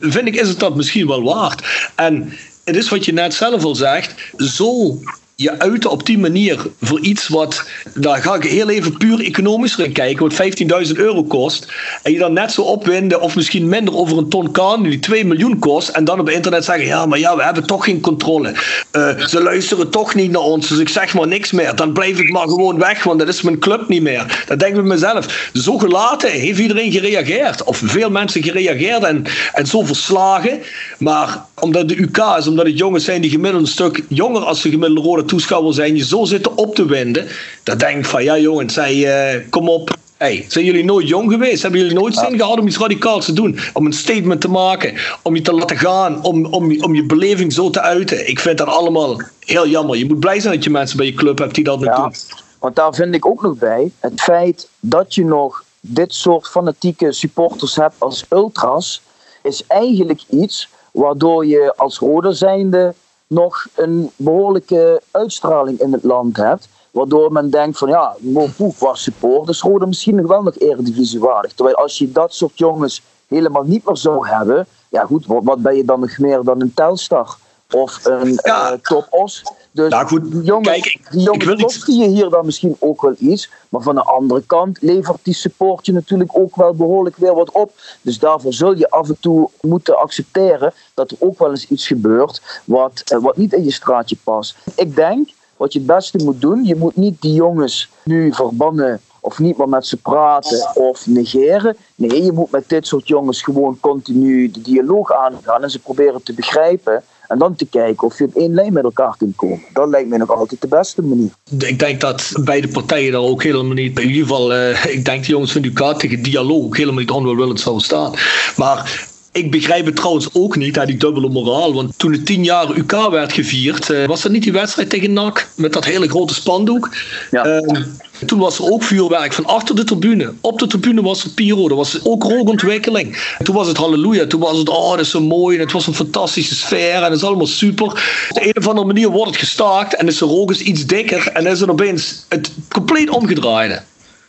vind 0.00 0.26
ik, 0.26 0.34
is 0.34 0.48
het 0.48 0.58
dat 0.58 0.76
misschien 0.76 1.06
wel 1.06 1.22
waard. 1.22 1.90
En 1.94 2.32
het 2.64 2.76
is 2.76 2.88
wat 2.88 3.04
je 3.04 3.12
net 3.12 3.34
zelf 3.34 3.64
al 3.64 3.74
zegt, 3.74 4.14
zo 4.36 4.98
je 5.36 5.58
uiten 5.58 5.90
op 5.90 6.06
die 6.06 6.18
manier 6.18 6.66
voor 6.80 7.00
iets 7.00 7.28
wat, 7.28 7.68
daar 7.94 8.22
ga 8.22 8.34
ik 8.34 8.42
heel 8.42 8.68
even 8.68 8.96
puur 8.96 9.20
economisch 9.20 9.78
erin 9.78 9.92
kijken, 9.92 10.28
wat 10.28 10.86
15.000 10.86 10.96
euro 10.96 11.22
kost. 11.22 11.72
En 12.02 12.12
je 12.12 12.18
dan 12.18 12.32
net 12.32 12.52
zo 12.52 12.62
opwinden, 12.62 13.20
of 13.20 13.36
misschien 13.36 13.68
minder 13.68 13.96
over 13.96 14.18
een 14.18 14.28
ton 14.28 14.50
kan, 14.50 14.82
die 14.82 14.98
2 14.98 15.24
miljoen 15.24 15.58
kost. 15.58 15.88
En 15.88 16.04
dan 16.04 16.20
op 16.20 16.28
internet 16.28 16.64
zeggen, 16.64 16.86
ja, 16.86 17.06
maar 17.06 17.18
ja, 17.18 17.36
we 17.36 17.42
hebben 17.42 17.66
toch 17.66 17.84
geen 17.84 18.00
controle. 18.00 18.54
Uh, 18.92 19.26
ze 19.26 19.42
luisteren 19.42 19.90
toch 19.90 20.14
niet 20.14 20.30
naar 20.30 20.42
ons, 20.42 20.68
dus 20.68 20.78
ik 20.78 20.88
zeg 20.88 21.14
maar 21.14 21.28
niks 21.28 21.52
meer. 21.52 21.76
Dan 21.76 21.92
blijf 21.92 22.18
ik 22.18 22.30
maar 22.30 22.48
gewoon 22.48 22.78
weg, 22.78 23.04
want 23.04 23.18
dat 23.18 23.28
is 23.28 23.42
mijn 23.42 23.58
club 23.58 23.88
niet 23.88 24.02
meer. 24.02 24.44
Dat 24.46 24.58
denk 24.58 24.74
ik 24.74 24.80
bij 24.80 24.90
mezelf. 24.90 25.50
Zo 25.52 25.78
gelaten 25.78 26.30
heeft 26.30 26.58
iedereen 26.58 26.92
gereageerd. 26.92 27.64
Of 27.64 27.80
veel 27.84 28.10
mensen 28.10 28.42
gereageerd 28.42 29.02
en, 29.02 29.24
en 29.52 29.66
zo 29.66 29.82
verslagen. 29.82 30.60
Maar 30.98 31.44
omdat 31.60 31.88
de 31.88 32.00
UK 32.02 32.18
is, 32.38 32.46
omdat 32.46 32.66
het 32.66 32.78
jongens 32.78 33.04
zijn 33.04 33.20
die 33.20 33.30
gemiddeld 33.30 33.62
een 33.62 33.72
stuk 33.72 34.04
jonger 34.08 34.42
als 34.42 34.62
de 34.62 34.70
gemiddelde 34.70 35.08
rode 35.08 35.23
toeschouwer 35.24 35.74
zijn, 35.74 35.96
je 35.96 36.04
zo 36.04 36.24
zitten 36.24 36.56
op 36.56 36.74
te 36.74 36.86
winden. 36.86 37.26
Dan 37.62 37.78
denk 37.78 37.98
ik 37.98 38.04
van 38.04 38.24
ja 38.24 38.38
jongens, 38.38 38.74
hey, 38.74 39.34
uh, 39.36 39.42
kom 39.50 39.68
op. 39.68 39.96
Hey, 40.16 40.44
zijn 40.48 40.64
jullie 40.64 40.84
nooit 40.84 41.08
jong 41.08 41.32
geweest? 41.32 41.62
Hebben 41.62 41.80
jullie 41.80 41.96
nooit 41.96 42.14
zin 42.14 42.38
gehad 42.38 42.58
om 42.58 42.66
iets 42.66 42.78
radicaals 42.78 43.24
te 43.24 43.32
doen? 43.32 43.58
Om 43.72 43.86
een 43.86 43.92
statement 43.92 44.40
te 44.40 44.48
maken, 44.48 44.94
om 45.22 45.34
je 45.34 45.42
te 45.42 45.52
laten 45.52 45.76
gaan, 45.76 46.22
om, 46.22 46.46
om, 46.46 46.82
om 46.82 46.94
je 46.94 47.06
beleving 47.06 47.52
zo 47.52 47.70
te 47.70 47.80
uiten. 47.80 48.28
Ik 48.28 48.40
vind 48.40 48.58
dat 48.58 48.66
allemaal 48.66 49.20
heel 49.38 49.66
jammer. 49.66 49.96
Je 49.96 50.06
moet 50.06 50.20
blij 50.20 50.40
zijn 50.40 50.54
dat 50.54 50.64
je 50.64 50.70
mensen 50.70 50.96
bij 50.96 51.06
je 51.06 51.14
club 51.14 51.38
hebt 51.38 51.54
die 51.54 51.64
dat 51.64 51.80
ja, 51.80 51.96
doen. 51.96 52.14
Want 52.58 52.76
daar 52.76 52.94
vind 52.94 53.14
ik 53.14 53.26
ook 53.26 53.42
nog 53.42 53.58
bij, 53.58 53.90
het 54.00 54.20
feit 54.20 54.68
dat 54.80 55.14
je 55.14 55.24
nog 55.24 55.64
dit 55.80 56.14
soort 56.14 56.48
fanatieke 56.48 57.12
supporters 57.12 57.76
hebt 57.76 57.94
als 57.98 58.24
ultras, 58.30 59.02
is 59.42 59.62
eigenlijk 59.66 60.22
iets 60.30 60.68
waardoor 60.92 61.46
je 61.46 61.72
als 61.76 61.98
rode 61.98 62.32
zijnde 62.32 62.94
nog 63.34 63.66
een 63.74 64.10
behoorlijke 64.16 65.02
uitstraling 65.10 65.80
in 65.80 65.92
het 65.92 66.04
land 66.04 66.36
hebt. 66.36 66.68
Waardoor 66.90 67.32
men 67.32 67.50
denkt 67.50 67.78
van 67.78 67.88
ja, 67.88 68.14
Mopoe 68.18 68.72
was 68.78 69.02
supporters, 69.02 69.60
Rode 69.60 69.86
misschien 69.86 70.14
nog 70.14 70.26
wel 70.26 70.42
nog 70.42 70.58
eredivisiewaardig. 70.58 71.52
Terwijl 71.52 71.76
als 71.76 71.98
je 71.98 72.12
dat 72.12 72.34
soort 72.34 72.58
jongens 72.58 73.02
helemaal 73.28 73.62
niet 73.62 73.84
meer 73.84 73.96
zou 73.96 74.28
hebben, 74.28 74.66
ja 74.88 75.04
goed, 75.04 75.26
wat, 75.26 75.62
ben 75.62 75.76
je 75.76 75.84
dan 75.84 76.00
nog 76.00 76.18
meer 76.18 76.42
dan 76.42 76.60
een 76.60 76.74
Telstar? 76.74 77.36
Of 77.70 78.04
een 78.04 78.38
ja. 78.42 78.72
uh, 78.72 78.78
Top 78.78 79.06
Os? 79.10 79.42
Dus 79.74 79.90
nou 79.90 80.06
goed, 80.06 80.32
die 80.32 80.42
jongens, 80.42 80.68
kijk, 80.68 81.10
die 81.10 81.20
jongens 81.20 81.84
je 81.86 82.08
hier 82.08 82.28
dan 82.28 82.44
misschien 82.44 82.76
ook 82.78 83.02
wel 83.02 83.14
iets. 83.18 83.50
Maar 83.68 83.82
van 83.82 83.94
de 83.94 84.02
andere 84.02 84.42
kant 84.46 84.78
levert 84.80 85.18
die 85.22 85.34
support 85.34 85.86
je 85.86 85.92
natuurlijk 85.92 86.38
ook 86.38 86.56
wel 86.56 86.74
behoorlijk 86.74 87.16
weer 87.16 87.34
wat 87.34 87.50
op. 87.50 87.72
Dus 88.00 88.18
daarvoor 88.18 88.52
zul 88.52 88.76
je 88.76 88.90
af 88.90 89.08
en 89.08 89.16
toe 89.20 89.50
moeten 89.60 89.98
accepteren 89.98 90.72
dat 90.94 91.10
er 91.10 91.16
ook 91.20 91.38
wel 91.38 91.50
eens 91.50 91.68
iets 91.68 91.86
gebeurt 91.86 92.62
wat, 92.64 93.02
uh, 93.12 93.22
wat 93.22 93.36
niet 93.36 93.52
in 93.52 93.64
je 93.64 93.72
straatje 93.72 94.16
past. 94.24 94.56
Ik 94.76 94.96
denk 94.96 95.28
wat 95.56 95.72
je 95.72 95.78
het 95.78 95.88
beste 95.88 96.24
moet 96.24 96.40
doen, 96.40 96.64
je 96.64 96.76
moet 96.76 96.96
niet 96.96 97.20
die 97.20 97.34
jongens 97.34 97.90
nu 98.04 98.32
verbannen 98.32 99.00
of 99.20 99.38
niet 99.38 99.58
meer 99.58 99.68
met 99.68 99.86
ze 99.86 99.96
praten 99.96 100.70
of 100.74 101.06
negeren. 101.06 101.76
Nee, 101.94 102.24
je 102.24 102.32
moet 102.32 102.50
met 102.50 102.68
dit 102.68 102.86
soort 102.86 103.08
jongens 103.08 103.42
gewoon 103.42 103.80
continu 103.80 104.50
de 104.50 104.60
dialoog 104.60 105.12
aangaan 105.12 105.62
en 105.62 105.70
ze 105.70 105.78
proberen 105.78 106.22
te 106.22 106.32
begrijpen. 106.32 107.02
En 107.34 107.40
dan 107.40 107.54
te 107.56 107.66
kijken 107.66 108.06
of 108.06 108.18
je 108.18 108.24
op 108.24 108.34
één 108.34 108.54
lijn 108.54 108.72
met 108.72 108.84
elkaar 108.84 109.14
kunt 109.18 109.36
komen. 109.36 109.62
Dat 109.72 109.88
lijkt 109.88 110.08
mij 110.08 110.18
nog 110.18 110.30
altijd 110.30 110.60
de 110.60 110.68
beste 110.68 111.02
manier. 111.02 111.30
Ik 111.58 111.78
denk 111.78 112.00
dat 112.00 112.32
beide 112.40 112.68
partijen 112.68 113.12
daar 113.12 113.20
ook 113.20 113.42
helemaal 113.42 113.72
niet, 113.72 113.98
in 113.98 114.06
ieder 114.08 114.22
geval, 114.22 114.52
uh, 114.52 114.84
ik 114.84 115.04
denk 115.04 115.24
de 115.24 115.30
jongens 115.30 115.52
van 115.52 115.62
Ducat 115.62 116.00
tegen 116.00 116.22
dialoog 116.22 116.64
ook 116.64 116.76
helemaal 116.76 117.00
niet 117.00 117.10
onwillend 117.10 117.60
zouden 117.60 117.84
staan. 117.84 118.12
Maar 118.56 119.06
ik 119.34 119.50
begrijp 119.50 119.86
het 119.86 119.96
trouwens 119.96 120.28
ook 120.32 120.56
niet, 120.56 120.86
die 120.86 120.96
dubbele 120.96 121.28
moraal. 121.28 121.74
Want 121.74 121.98
toen 121.98 122.12
het 122.12 122.26
tien 122.26 122.44
jaar 122.44 122.76
UK 122.76 123.08
werd 123.10 123.32
gevierd, 123.32 123.90
uh, 123.90 124.06
was 124.06 124.22
dat 124.22 124.32
niet 124.32 124.42
die 124.42 124.52
wedstrijd 124.52 124.90
tegen 124.90 125.12
NAC 125.12 125.48
met 125.54 125.72
dat 125.72 125.84
hele 125.84 126.08
grote 126.08 126.34
spandoek? 126.34 126.90
Ja. 127.30 127.46
Uh, 127.46 127.82
toen 128.26 128.38
was 128.38 128.58
er 128.58 128.72
ook 128.72 128.82
vuurwerk 128.82 129.32
van 129.32 129.46
achter 129.46 129.76
de 129.76 129.84
tribune. 129.84 130.32
Op 130.40 130.58
de 130.58 130.66
tribune 130.66 131.02
was 131.02 131.24
er 131.24 131.30
pyro, 131.30 131.68
er 131.68 131.74
was 131.74 132.04
ook 132.04 132.22
rookontwikkeling. 132.22 133.34
Toen 133.42 133.54
was 133.54 133.66
het 133.66 133.76
halleluja, 133.76 134.26
toen 134.26 134.40
was 134.40 134.58
het, 134.58 134.68
oh 134.68 134.90
dat 134.90 135.00
is 135.00 135.10
zo 135.10 135.20
mooi 135.20 135.56
en 135.56 135.62
het 135.62 135.72
was 135.72 135.86
een 135.86 135.94
fantastische 135.94 136.54
sfeer 136.54 136.94
en 136.94 137.02
het 137.02 137.12
is 137.12 137.24
allemaal 137.24 137.46
super. 137.46 137.86
Op 137.86 138.28
de 138.28 138.46
een 138.46 138.56
of 138.56 138.68
andere 138.68 138.86
manier 138.86 139.08
wordt 139.08 139.30
het 139.30 139.40
gestaakt 139.40 139.94
en 139.94 140.06
is 140.06 140.18
de 140.18 140.24
rook 140.24 140.52
iets 140.52 140.86
dikker 140.86 141.28
en 141.32 141.46
is 141.46 141.60
er 141.60 141.70
opeens 141.70 142.24
het 142.28 142.50
compleet 142.68 143.10
omgedraaide. 143.10 143.82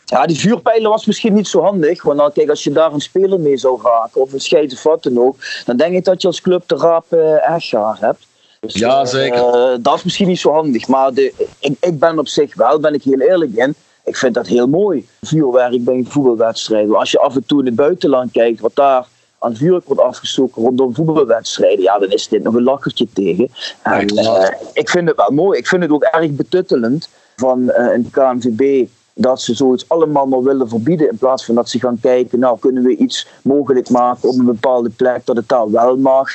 Ja, 0.05 0.25
die 0.25 0.39
vuurpijlen 0.39 0.89
was 0.89 1.05
misschien 1.05 1.33
niet 1.33 1.47
zo 1.47 1.61
handig. 1.61 2.03
Want 2.03 2.17
dan, 2.17 2.31
kijk, 2.31 2.49
als 2.49 2.63
je 2.63 2.71
daar 2.71 2.93
een 2.93 3.01
speler 3.01 3.39
mee 3.39 3.57
zou 3.57 3.81
raken, 3.83 4.21
of 4.21 4.33
een 4.33 4.39
scheid 4.39 4.73
of 4.73 4.83
wat 4.83 5.03
dan 5.03 5.19
ook, 5.19 5.35
dan 5.65 5.77
denk 5.77 5.95
ik 5.95 6.05
dat 6.05 6.21
je 6.21 6.27
als 6.27 6.41
club 6.41 6.63
de 6.67 6.75
raap 6.75 7.05
uh, 7.09 7.99
hebt. 7.99 8.27
Dus, 8.59 8.73
ja, 8.73 8.99
eh, 8.99 9.05
zeker. 9.05 9.55
Uh, 9.55 9.77
dat 9.79 9.95
is 9.95 10.03
misschien 10.03 10.27
niet 10.27 10.39
zo 10.39 10.51
handig. 10.51 10.87
Maar 10.87 11.13
de, 11.13 11.33
ik, 11.59 11.77
ik 11.79 11.99
ben 11.99 12.19
op 12.19 12.27
zich 12.27 12.55
wel, 12.55 12.79
ben 12.79 12.93
ik 12.93 13.03
heel 13.03 13.19
eerlijk 13.19 13.53
in. 13.53 13.75
Ik 14.03 14.17
vind 14.17 14.33
dat 14.33 14.47
heel 14.47 14.67
mooi. 14.67 15.07
Vuurwerk 15.21 15.83
bij 15.83 16.03
voetbalwedstrijden. 16.07 16.95
Als 16.95 17.11
je 17.11 17.19
af 17.19 17.35
en 17.35 17.45
toe 17.45 17.59
in 17.59 17.65
het 17.65 17.75
buitenland 17.75 18.31
kijkt, 18.31 18.59
wat 18.59 18.75
daar 18.75 19.05
aan 19.39 19.55
vuurwerk 19.55 19.85
wordt 19.85 20.01
afgestoken 20.01 20.61
rondom 20.61 20.95
voetbalwedstrijden, 20.95 21.83
ja, 21.83 21.99
dan 21.99 22.09
is 22.09 22.27
dit 22.27 22.43
nog 22.43 22.53
een 22.53 22.63
lakkertje 22.63 23.07
tegen. 23.13 23.49
En, 23.81 24.07
ik 24.73 24.89
vind 24.89 25.07
het 25.07 25.17
wel 25.17 25.31
mooi. 25.31 25.59
Ik 25.59 25.67
vind 25.67 25.81
het 25.81 25.91
ook 25.91 26.03
erg 26.03 26.31
betuttelend 26.31 27.09
van 27.35 27.71
een 27.73 28.09
KNVB 28.11 28.87
dat 29.17 29.41
ze 29.41 29.53
zoiets 29.53 29.89
allemaal 29.89 30.25
maar 30.25 30.43
willen 30.43 30.69
verbieden. 30.69 31.09
In 31.09 31.17
plaats 31.17 31.45
van 31.45 31.55
dat 31.55 31.69
ze 31.69 31.79
gaan 31.79 31.99
kijken, 32.01 32.39
nou 32.39 32.59
kunnen 32.59 32.83
we 32.83 32.95
iets 32.95 33.27
mogelijk 33.41 33.89
maken 33.89 34.29
op 34.29 34.39
een 34.39 34.45
bepaalde 34.45 34.89
plek 34.89 35.25
dat 35.25 35.35
het 35.35 35.49
daar 35.49 35.71
wel 35.71 35.97
mag. 35.97 36.29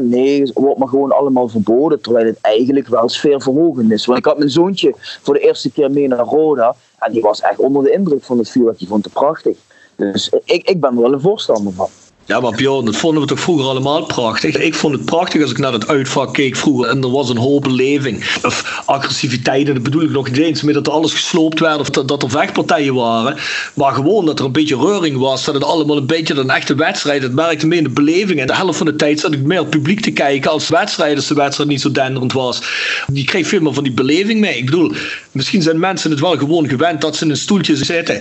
nee, 0.00 0.40
het 0.40 0.52
wordt 0.54 0.78
maar 0.78 0.88
gewoon 0.88 1.12
allemaal 1.12 1.48
verboden. 1.48 2.00
Terwijl 2.00 2.26
het 2.26 2.40
eigenlijk 2.40 2.88
wel 2.88 3.08
sfeerverhogend 3.08 3.92
is. 3.92 4.06
Want 4.06 4.18
ik 4.18 4.24
had 4.24 4.38
mijn 4.38 4.50
zoontje 4.50 4.94
voor 4.96 5.34
de 5.34 5.40
eerste 5.40 5.70
keer 5.70 5.90
mee 5.90 6.08
naar 6.08 6.24
Roda. 6.24 6.74
En 6.98 7.12
die 7.12 7.22
was 7.22 7.40
echt 7.40 7.58
onder 7.58 7.82
de 7.82 7.90
indruk 7.90 8.24
van 8.24 8.38
het 8.38 8.50
vuurwerk. 8.50 8.78
Die 8.78 8.88
vond 8.88 9.04
het 9.04 9.12
prachtig. 9.12 9.56
Dus 9.96 10.32
ik, 10.44 10.68
ik 10.68 10.80
ben 10.80 10.90
er 10.90 11.00
wel 11.00 11.12
een 11.12 11.20
voorstander 11.20 11.72
van. 11.72 11.88
Ja, 12.26 12.40
maar 12.40 12.52
Bjorn, 12.52 12.84
dat 12.84 12.96
vonden 12.96 13.22
we 13.22 13.28
toch 13.28 13.40
vroeger 13.40 13.66
allemaal 13.66 14.04
prachtig. 14.04 14.56
Ik 14.56 14.74
vond 14.74 14.94
het 14.94 15.04
prachtig 15.04 15.42
als 15.42 15.50
ik 15.50 15.58
naar 15.58 15.72
het 15.72 15.88
uitvak 15.88 16.34
keek 16.34 16.56
vroeger 16.56 16.88
en 16.88 17.02
er 17.02 17.10
was 17.10 17.28
een 17.28 17.36
hoop 17.36 17.62
beleving. 17.62 18.38
Of 18.42 18.82
agressiviteit, 18.86 19.68
en 19.68 19.74
dat 19.74 19.82
bedoel 19.82 20.02
ik 20.02 20.10
nog 20.10 20.28
niet 20.28 20.38
eens 20.38 20.62
meer 20.62 20.74
dat 20.74 20.86
er 20.86 20.92
alles 20.92 21.12
gesloopt 21.12 21.60
werd 21.60 21.80
of 21.80 21.90
dat, 21.90 22.22
er 22.22 22.30
vechtpartijen 22.30 22.94
waren. 22.94 23.36
Maar 23.74 23.92
gewoon 23.92 24.26
dat 24.26 24.38
er 24.38 24.44
een 24.44 24.52
beetje 24.52 24.76
reuring 24.76 25.18
was, 25.18 25.44
dat 25.44 25.54
het 25.54 25.64
allemaal 25.64 25.96
een 25.96 26.06
beetje 26.06 26.34
een 26.34 26.50
echte 26.50 26.74
wedstrijd. 26.74 27.22
Het 27.22 27.34
merkte 27.34 27.66
meer 27.66 27.78
in 27.78 27.84
de 27.84 27.90
beleving. 27.90 28.40
En 28.40 28.46
de 28.46 28.56
helft 28.56 28.78
van 28.78 28.86
de 28.86 28.96
tijd 28.96 29.20
zat 29.20 29.32
ik 29.32 29.42
meer 29.42 29.60
op 29.60 29.70
publiek 29.70 30.00
te 30.00 30.10
kijken 30.10 30.50
als 30.50 30.68
wedstrijd, 30.68 31.16
als 31.16 31.26
de 31.26 31.34
wedstrijd 31.34 31.70
niet 31.70 31.80
zo 31.80 31.90
denderend 31.90 32.32
was. 32.32 32.62
Die 33.06 33.24
kreeg 33.24 33.46
veel 33.46 33.60
meer 33.60 33.74
van 33.74 33.84
die 33.84 33.92
beleving 33.92 34.40
mee. 34.40 34.58
Ik 34.58 34.64
bedoel, 34.64 34.92
misschien 35.32 35.62
zijn 35.62 35.78
mensen 35.78 36.10
het 36.10 36.20
wel 36.20 36.38
gewoon 36.38 36.68
gewend 36.68 37.00
dat 37.00 37.16
ze 37.16 37.24
in 37.24 37.30
een 37.30 37.36
stoeltje 37.36 37.76
zitten. 37.76 38.20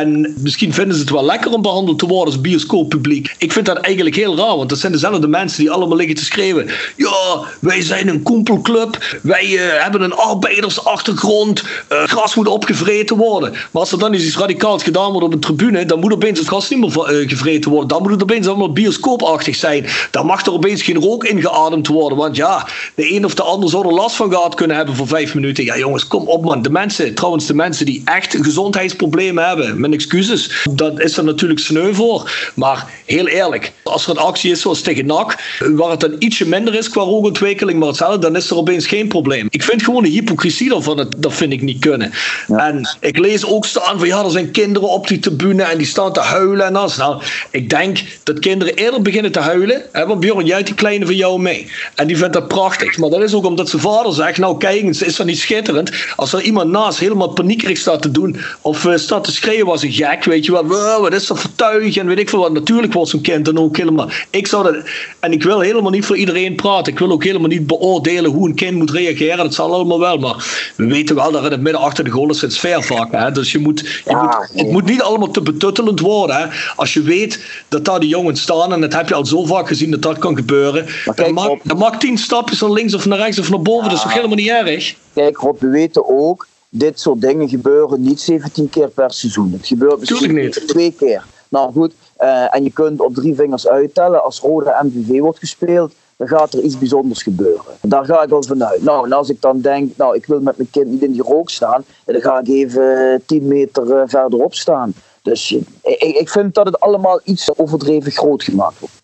En 0.00 0.34
misschien 0.38 0.72
vinden 0.72 0.94
ze 0.94 1.00
het 1.00 1.10
wel 1.10 1.24
lekker 1.24 1.50
om 1.50 1.62
behandeld 1.62 1.98
te 1.98 2.06
worden 2.06 2.32
als 2.32 2.40
bioscooppubliek. 2.40 3.34
Ik 3.38 3.52
vind 3.52 3.66
dat 3.66 3.76
eigenlijk 3.76 4.16
heel 4.16 4.36
raar, 4.36 4.56
want 4.56 4.68
dat 4.68 4.78
zijn 4.78 4.92
dezelfde 4.92 5.28
mensen 5.28 5.60
die 5.60 5.70
allemaal 5.70 5.96
liggen 5.96 6.16
te 6.16 6.24
schreeuwen. 6.24 6.70
Ja, 6.96 7.40
wij 7.60 7.82
zijn 7.82 8.08
een 8.08 8.22
koempelclub. 8.22 9.18
Wij 9.22 9.46
uh, 9.46 9.60
hebben 9.82 10.02
een 10.02 10.14
arbeidersachtergrond. 10.14 11.62
Uh, 11.62 12.02
gras 12.02 12.34
moet 12.34 12.48
opgevreten 12.48 13.16
worden. 13.16 13.50
Maar 13.52 13.82
als 13.82 13.92
er 13.92 13.98
dan 13.98 14.14
iets 14.14 14.36
radicaals 14.36 14.82
gedaan 14.82 15.10
wordt 15.10 15.26
op 15.26 15.32
een 15.32 15.40
tribune, 15.40 15.86
dan 15.86 16.00
moet 16.00 16.12
opeens 16.12 16.38
het 16.38 16.48
gras 16.48 16.70
niet 16.70 16.80
meer 16.80 17.20
uh, 17.20 17.28
gevreten 17.28 17.70
worden. 17.70 17.88
Dan 17.88 18.02
moet 18.02 18.10
het 18.10 18.22
opeens 18.22 18.46
allemaal 18.46 18.72
bioscoopachtig 18.72 19.56
zijn. 19.56 19.86
Dan 20.10 20.26
mag 20.26 20.46
er 20.46 20.52
opeens 20.52 20.82
geen 20.82 21.00
rook 21.00 21.24
ingeademd 21.24 21.86
worden. 21.86 22.18
Want 22.18 22.36
ja, 22.36 22.66
de 22.94 23.14
een 23.14 23.24
of 23.24 23.34
de 23.34 23.42
ander 23.42 23.70
zou 23.70 23.86
er 23.86 23.94
last 23.94 24.16
van 24.16 24.30
gehad 24.30 24.54
kunnen 24.54 24.76
hebben 24.76 24.94
voor 24.94 25.06
vijf 25.06 25.34
minuten. 25.34 25.64
Ja, 25.64 25.78
jongens, 25.78 26.06
kom 26.06 26.28
op 26.28 26.44
man. 26.44 26.62
De 26.62 26.70
mensen, 26.70 27.14
trouwens, 27.14 27.46
de 27.46 27.54
mensen 27.54 27.86
die 27.86 28.02
echt 28.04 28.36
gezondheidsproblemen 28.40 29.46
hebben 29.46 29.80
mijn 29.82 29.94
excuses. 29.94 30.50
Dat 30.70 31.00
is 31.00 31.16
er 31.16 31.24
natuurlijk 31.24 31.60
sneu 31.60 31.94
voor. 31.94 32.50
Maar 32.54 32.86
heel 33.04 33.26
eerlijk, 33.26 33.72
als 33.82 34.04
er 34.04 34.10
een 34.10 34.16
actie 34.16 34.50
is 34.50 34.60
zoals 34.60 34.80
tegen 34.80 35.06
NAC, 35.06 35.38
waar 35.58 35.90
het 35.90 36.00
dan 36.00 36.16
ietsje 36.18 36.48
minder 36.48 36.74
is 36.74 36.88
qua 36.88 37.02
roogontwikkeling, 37.02 37.78
maar 37.78 37.88
hetzelfde, 37.88 38.18
dan 38.18 38.36
is 38.36 38.50
er 38.50 38.56
opeens 38.56 38.86
geen 38.86 39.08
probleem. 39.08 39.46
Ik 39.50 39.62
vind 39.62 39.82
gewoon 39.82 40.02
de 40.02 40.08
hypocrisie 40.08 40.68
daarvan, 40.68 41.12
dat 41.18 41.34
vind 41.34 41.52
ik 41.52 41.62
niet 41.62 41.80
kunnen. 41.80 42.12
En 42.56 42.96
ik 43.00 43.18
lees 43.18 43.46
ook 43.46 43.66
staan 43.66 43.98
van 43.98 44.06
ja, 44.06 44.24
er 44.24 44.30
zijn 44.30 44.50
kinderen 44.50 44.88
op 44.88 45.08
die 45.08 45.18
tribune 45.18 45.62
en 45.62 45.78
die 45.78 45.86
staan 45.86 46.12
te 46.12 46.20
huilen 46.20 46.66
en 46.66 46.72
dat. 46.72 46.96
Nou, 46.96 47.22
ik 47.50 47.70
denk 47.70 48.02
dat 48.22 48.38
kinderen 48.38 48.74
eerder 48.74 49.02
beginnen 49.02 49.32
te 49.32 49.40
huilen. 49.40 49.82
Hè, 49.92 50.06
want 50.06 50.20
Bjorn, 50.20 50.46
jij 50.46 50.54
hebt 50.54 50.66
die 50.66 50.76
kleine 50.76 51.06
van 51.06 51.16
jou 51.16 51.40
mee. 51.40 51.70
En 51.94 52.06
die 52.06 52.16
vindt 52.16 52.32
dat 52.32 52.48
prachtig. 52.48 52.98
Maar 52.98 53.10
dat 53.10 53.22
is 53.22 53.34
ook 53.34 53.44
omdat 53.44 53.68
zijn 53.68 53.82
vader 53.82 54.12
zegt, 54.12 54.38
nou 54.38 54.58
kijk 54.58 54.82
eens, 54.82 55.02
is 55.02 55.16
dat 55.16 55.26
niet 55.26 55.38
schitterend? 55.38 55.90
Als 56.16 56.32
er 56.32 56.42
iemand 56.42 56.70
naast 56.70 56.98
helemaal 56.98 57.28
paniekerig 57.28 57.78
staat 57.78 58.02
te 58.02 58.10
doen 58.10 58.36
of 58.60 58.84
uh, 58.84 58.96
staat 58.96 59.24
te 59.24 59.32
schreeuwen 59.32 59.61
was 59.64 59.82
een 59.82 59.92
gek, 59.92 60.24
weet 60.24 60.44
je 60.44 60.52
wel. 60.52 60.66
Wow, 60.66 61.02
wat 61.02 61.12
is 61.12 61.26
dat 61.26 61.40
voor 61.40 61.54
tuig 61.56 61.96
en 61.96 62.06
weet 62.06 62.18
ik 62.18 62.28
veel 62.28 62.38
wat. 62.38 62.52
Natuurlijk 62.52 62.92
wordt 62.92 63.10
zo'n 63.10 63.20
kind 63.20 63.44
dan 63.44 63.58
ook 63.58 63.76
helemaal... 63.76 64.08
Ik 64.30 64.46
zou 64.46 64.62
dat... 64.62 64.84
En 65.20 65.32
ik 65.32 65.42
wil 65.42 65.60
helemaal 65.60 65.90
niet 65.90 66.04
voor 66.04 66.16
iedereen 66.16 66.54
praten. 66.54 66.92
Ik 66.92 66.98
wil 66.98 67.10
ook 67.10 67.24
helemaal 67.24 67.48
niet 67.48 67.66
beoordelen 67.66 68.30
hoe 68.30 68.48
een 68.48 68.54
kind 68.54 68.76
moet 68.76 68.90
reageren. 68.90 69.36
Dat 69.36 69.54
zal 69.54 69.72
allemaal 69.72 70.00
wel. 70.00 70.18
Maar 70.18 70.70
we 70.76 70.86
weten 70.86 71.14
wel 71.14 71.32
dat 71.32 71.44
in 71.44 71.50
het 71.50 71.60
midden 71.60 71.80
achter 71.80 72.04
de 72.04 72.10
goal 72.10 72.34
zit 72.34 72.52
sfeer 72.52 72.82
vaak. 72.82 73.12
Hè? 73.12 73.32
Dus 73.32 73.52
je 73.52 73.58
moet, 73.58 73.80
je 73.80 74.02
Ja, 74.04 74.22
moet, 74.22 74.60
het 74.60 74.70
moet 74.70 74.84
niet 74.84 75.02
allemaal 75.02 75.30
te 75.30 75.42
betuttelend 75.42 76.00
worden. 76.00 76.36
Hè? 76.36 76.46
Als 76.76 76.92
je 76.92 77.02
weet 77.02 77.44
dat 77.68 77.84
daar 77.84 78.00
die 78.00 78.08
jongens 78.08 78.40
staan, 78.40 78.72
en 78.72 78.80
dat 78.80 78.92
heb 78.92 79.08
je 79.08 79.14
al 79.14 79.26
zo 79.26 79.44
vaak 79.44 79.68
gezien 79.68 79.90
dat 79.90 80.02
dat 80.02 80.18
kan 80.18 80.36
gebeuren. 80.36 80.86
Maar 81.04 81.14
Dan 81.14 81.34
maak, 81.34 81.58
dan 81.62 81.78
maak 81.78 82.00
tien 82.00 82.18
stapjes 82.18 82.60
naar 82.60 82.70
links 82.70 82.94
of 82.94 83.06
naar 83.06 83.18
rechts 83.18 83.38
of 83.38 83.50
naar 83.50 83.62
boven. 83.62 83.88
Dat 83.88 83.96
is 83.96 84.02
toch 84.02 84.14
helemaal 84.14 84.36
niet 84.36 84.48
erg? 84.48 84.94
Kijk 85.14 85.36
Rob, 85.36 85.60
we 85.60 85.68
weten 85.68 86.08
ook, 86.08 86.46
dit 86.74 87.00
soort 87.00 87.20
dingen 87.20 87.48
gebeuren 87.48 88.02
niet 88.02 88.20
17 88.20 88.68
keer 88.68 88.88
per 88.88 89.10
seizoen. 89.10 89.52
Het 89.52 89.66
gebeurt 89.66 90.00
misschien 90.00 90.34
niet. 90.34 90.68
twee 90.68 90.92
keer. 90.98 91.24
Nou 91.48 91.72
goed, 91.72 91.92
eh, 92.16 92.54
en 92.54 92.64
je 92.64 92.70
kunt 92.70 93.00
op 93.00 93.14
drie 93.14 93.34
vingers 93.34 93.68
uittellen, 93.68 94.24
als 94.24 94.40
Rode 94.40 94.78
MVV 94.82 95.20
wordt 95.20 95.38
gespeeld, 95.38 95.92
dan 96.16 96.28
gaat 96.28 96.54
er 96.54 96.60
iets 96.60 96.78
bijzonders 96.78 97.22
gebeuren. 97.22 97.64
Daar 97.80 98.04
ga 98.04 98.22
ik 98.22 98.28
wel 98.28 98.42
vanuit. 98.42 98.82
Nou, 98.82 99.04
en 99.06 99.12
als 99.12 99.28
ik 99.28 99.40
dan 99.40 99.60
denk, 99.60 99.96
nou, 99.96 100.16
ik 100.16 100.26
wil 100.26 100.40
met 100.40 100.56
mijn 100.56 100.70
kind 100.70 100.86
niet 100.86 101.02
in 101.02 101.12
die 101.12 101.22
rook 101.22 101.50
staan, 101.50 101.84
dan 102.04 102.20
ga 102.20 102.38
ik 102.38 102.48
even 102.48 103.22
10 103.26 103.46
meter 103.46 103.96
eh, 103.96 104.02
verderop 104.06 104.54
staan. 104.54 104.94
Dus 105.22 105.56
eh, 105.82 105.92
ik, 105.92 106.16
ik 106.16 106.28
vind 106.28 106.54
dat 106.54 106.66
het 106.66 106.80
allemaal 106.80 107.20
iets 107.24 107.58
overdreven 107.58 108.12
groot 108.12 108.42
gemaakt 108.42 108.78
wordt. 108.78 108.94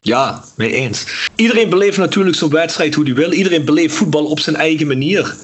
Ja, 0.00 0.42
mee 0.56 0.72
eens. 0.72 1.28
Iedereen 1.36 1.70
beleeft 1.70 1.98
natuurlijk 1.98 2.36
zo'n 2.36 2.50
wedstrijd 2.50 2.94
hoe 2.94 3.04
hij 3.04 3.14
wil. 3.14 3.32
Iedereen 3.32 3.64
beleeft 3.64 3.94
voetbal 3.94 4.24
op 4.24 4.40
zijn 4.40 4.56
eigen 4.56 4.86
manier. 4.86 5.36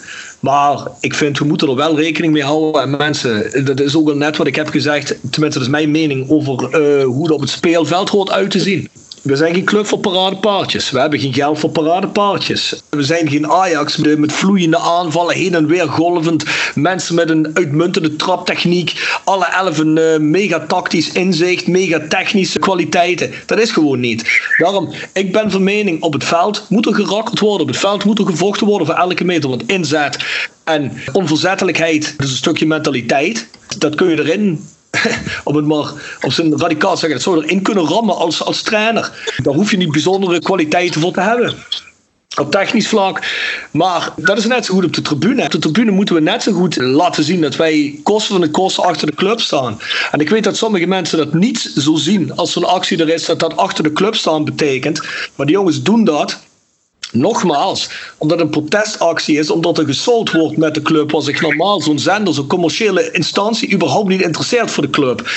Maar 0.42 0.86
ik 1.00 1.14
vind, 1.14 1.38
we 1.38 1.44
moeten 1.44 1.68
er 1.68 1.74
wel 1.74 1.96
rekening 1.96 2.32
mee 2.32 2.42
houden. 2.42 2.82
En 2.82 2.90
mensen, 2.90 3.64
dat 3.64 3.80
is 3.80 3.96
ook 3.96 4.08
al 4.08 4.14
net 4.14 4.36
wat 4.36 4.46
ik 4.46 4.56
heb 4.56 4.68
gezegd. 4.68 5.06
Tenminste, 5.06 5.58
dat 5.58 5.62
is 5.62 5.68
mijn 5.68 5.90
mening 5.90 6.30
over 6.30 6.64
eh, 6.64 7.04
hoe 7.04 7.22
het 7.22 7.32
op 7.32 7.40
het 7.40 7.50
speelveld 7.50 8.08
hoort 8.08 8.30
uit 8.30 8.50
te 8.50 8.60
zien. 8.60 8.88
We 9.22 9.36
zijn 9.36 9.54
geen 9.54 9.64
club 9.64 9.86
voor 9.86 9.98
paradepaardjes. 9.98 10.90
We 10.90 11.00
hebben 11.00 11.20
geen 11.20 11.34
geld 11.34 11.58
voor 11.58 11.70
paradepaardjes. 11.70 12.82
We 12.88 13.02
zijn 13.02 13.28
geen 13.28 13.50
Ajax 13.50 13.96
met, 13.96 14.32
vloeiende 14.32 14.78
aanvallen, 14.78 15.34
heen 15.34 15.54
en 15.54 15.66
weer 15.66 15.88
golvend. 15.88 16.44
Mensen 16.74 17.14
met 17.14 17.30
een 17.30 17.50
uitmuntende 17.54 18.16
traptechniek. 18.16 19.20
Alle 19.24 19.46
elf 19.46 19.78
een 19.78 19.98
eh, 19.98 20.18
mega 20.18 20.66
tactisch 20.66 21.12
inzicht, 21.12 21.66
mega 21.66 22.00
technische 22.08 22.58
kwaliteiten. 22.58 23.30
Dat 23.46 23.58
is 23.58 23.70
gewoon 23.70 24.00
niet. 24.00 24.40
Daarom, 24.58 24.92
ik 25.12 25.32
ben 25.32 25.50
van 25.50 25.62
mening, 25.62 26.02
op 26.02 26.12
het 26.12 26.24
veld 26.24 26.66
moet 26.68 26.86
er 26.86 26.94
gerakkeld 26.94 27.40
worden. 27.40 27.60
Op 27.60 27.68
het 27.68 27.78
veld 27.80 28.04
moet 28.04 28.18
er 28.18 28.26
gevochten 28.26 28.66
worden 28.66 28.86
voor 28.86 28.96
elke 28.96 29.24
meter. 29.24 29.48
Want 29.48 29.68
inzet 29.68 30.18
en 30.64 30.92
onverzettelijkheid, 31.12 32.14
is 32.18 32.30
een 32.30 32.36
stukje 32.36 32.66
mentaliteit. 32.66 33.48
Dat 33.78 33.94
kun 33.94 34.08
je 34.08 34.18
erin 34.18 34.64
om 35.44 35.56
het 35.56 35.66
maar 35.66 35.92
op 36.20 36.32
zijn 36.32 36.58
radicaal 36.58 36.96
zeggen, 36.96 37.10
dat 37.10 37.22
zou 37.22 37.44
erin 37.44 37.62
kunnen 37.62 37.84
rammen 37.84 38.16
als, 38.16 38.44
als 38.44 38.62
trainer. 38.62 39.34
Daar 39.42 39.54
hoef 39.54 39.70
je 39.70 39.76
niet 39.76 39.92
bijzondere 39.92 40.38
kwaliteiten 40.38 41.00
voor 41.00 41.12
te 41.12 41.20
hebben. 41.20 41.54
Op 42.40 42.50
technisch 42.50 42.88
vlak. 42.88 43.26
Maar 43.70 44.12
dat 44.16 44.38
is 44.38 44.46
net 44.46 44.64
zo 44.64 44.74
goed 44.74 44.84
op 44.84 44.92
de 44.94 45.02
tribune. 45.02 45.44
Op 45.44 45.50
de 45.50 45.58
tribune 45.58 45.90
moeten 45.90 46.14
we 46.14 46.20
net 46.20 46.42
zo 46.42 46.52
goed 46.52 46.76
laten 46.76 47.24
zien 47.24 47.40
dat 47.40 47.56
wij 47.56 48.00
kosten 48.02 48.32
van 48.32 48.40
de 48.40 48.50
kosten 48.50 48.84
achter 48.84 49.06
de 49.06 49.14
club 49.14 49.40
staan. 49.40 49.80
En 50.10 50.20
ik 50.20 50.28
weet 50.28 50.44
dat 50.44 50.56
sommige 50.56 50.86
mensen 50.86 51.18
dat 51.18 51.34
niet 51.34 51.72
zo 51.76 51.94
zien 51.94 52.36
als 52.36 52.52
zo'n 52.52 52.64
actie 52.64 52.98
er 52.98 53.08
is, 53.08 53.24
dat 53.24 53.38
dat 53.38 53.56
achter 53.56 53.84
de 53.84 53.92
club 53.92 54.14
staan 54.14 54.44
betekent. 54.44 55.00
Maar 55.34 55.46
die 55.46 55.54
jongens 55.54 55.82
doen 55.82 56.04
dat. 56.04 56.40
Nogmaals, 57.12 57.88
omdat 58.18 58.40
een 58.40 58.50
protestactie 58.50 59.38
is, 59.38 59.50
omdat 59.50 59.78
er 59.78 59.84
gesold 59.84 60.30
wordt 60.30 60.56
met 60.56 60.74
de 60.74 60.82
club, 60.82 61.10
was 61.10 61.28
ik 61.28 61.40
normaal 61.40 61.80
zo'n 61.80 61.98
zender, 61.98 62.34
zo'n 62.34 62.46
commerciële 62.46 63.10
instantie 63.10 63.72
überhaupt 63.72 64.08
niet 64.08 64.20
interesseert 64.20 64.70
voor 64.70 64.82
de 64.82 64.90
club. 64.90 65.30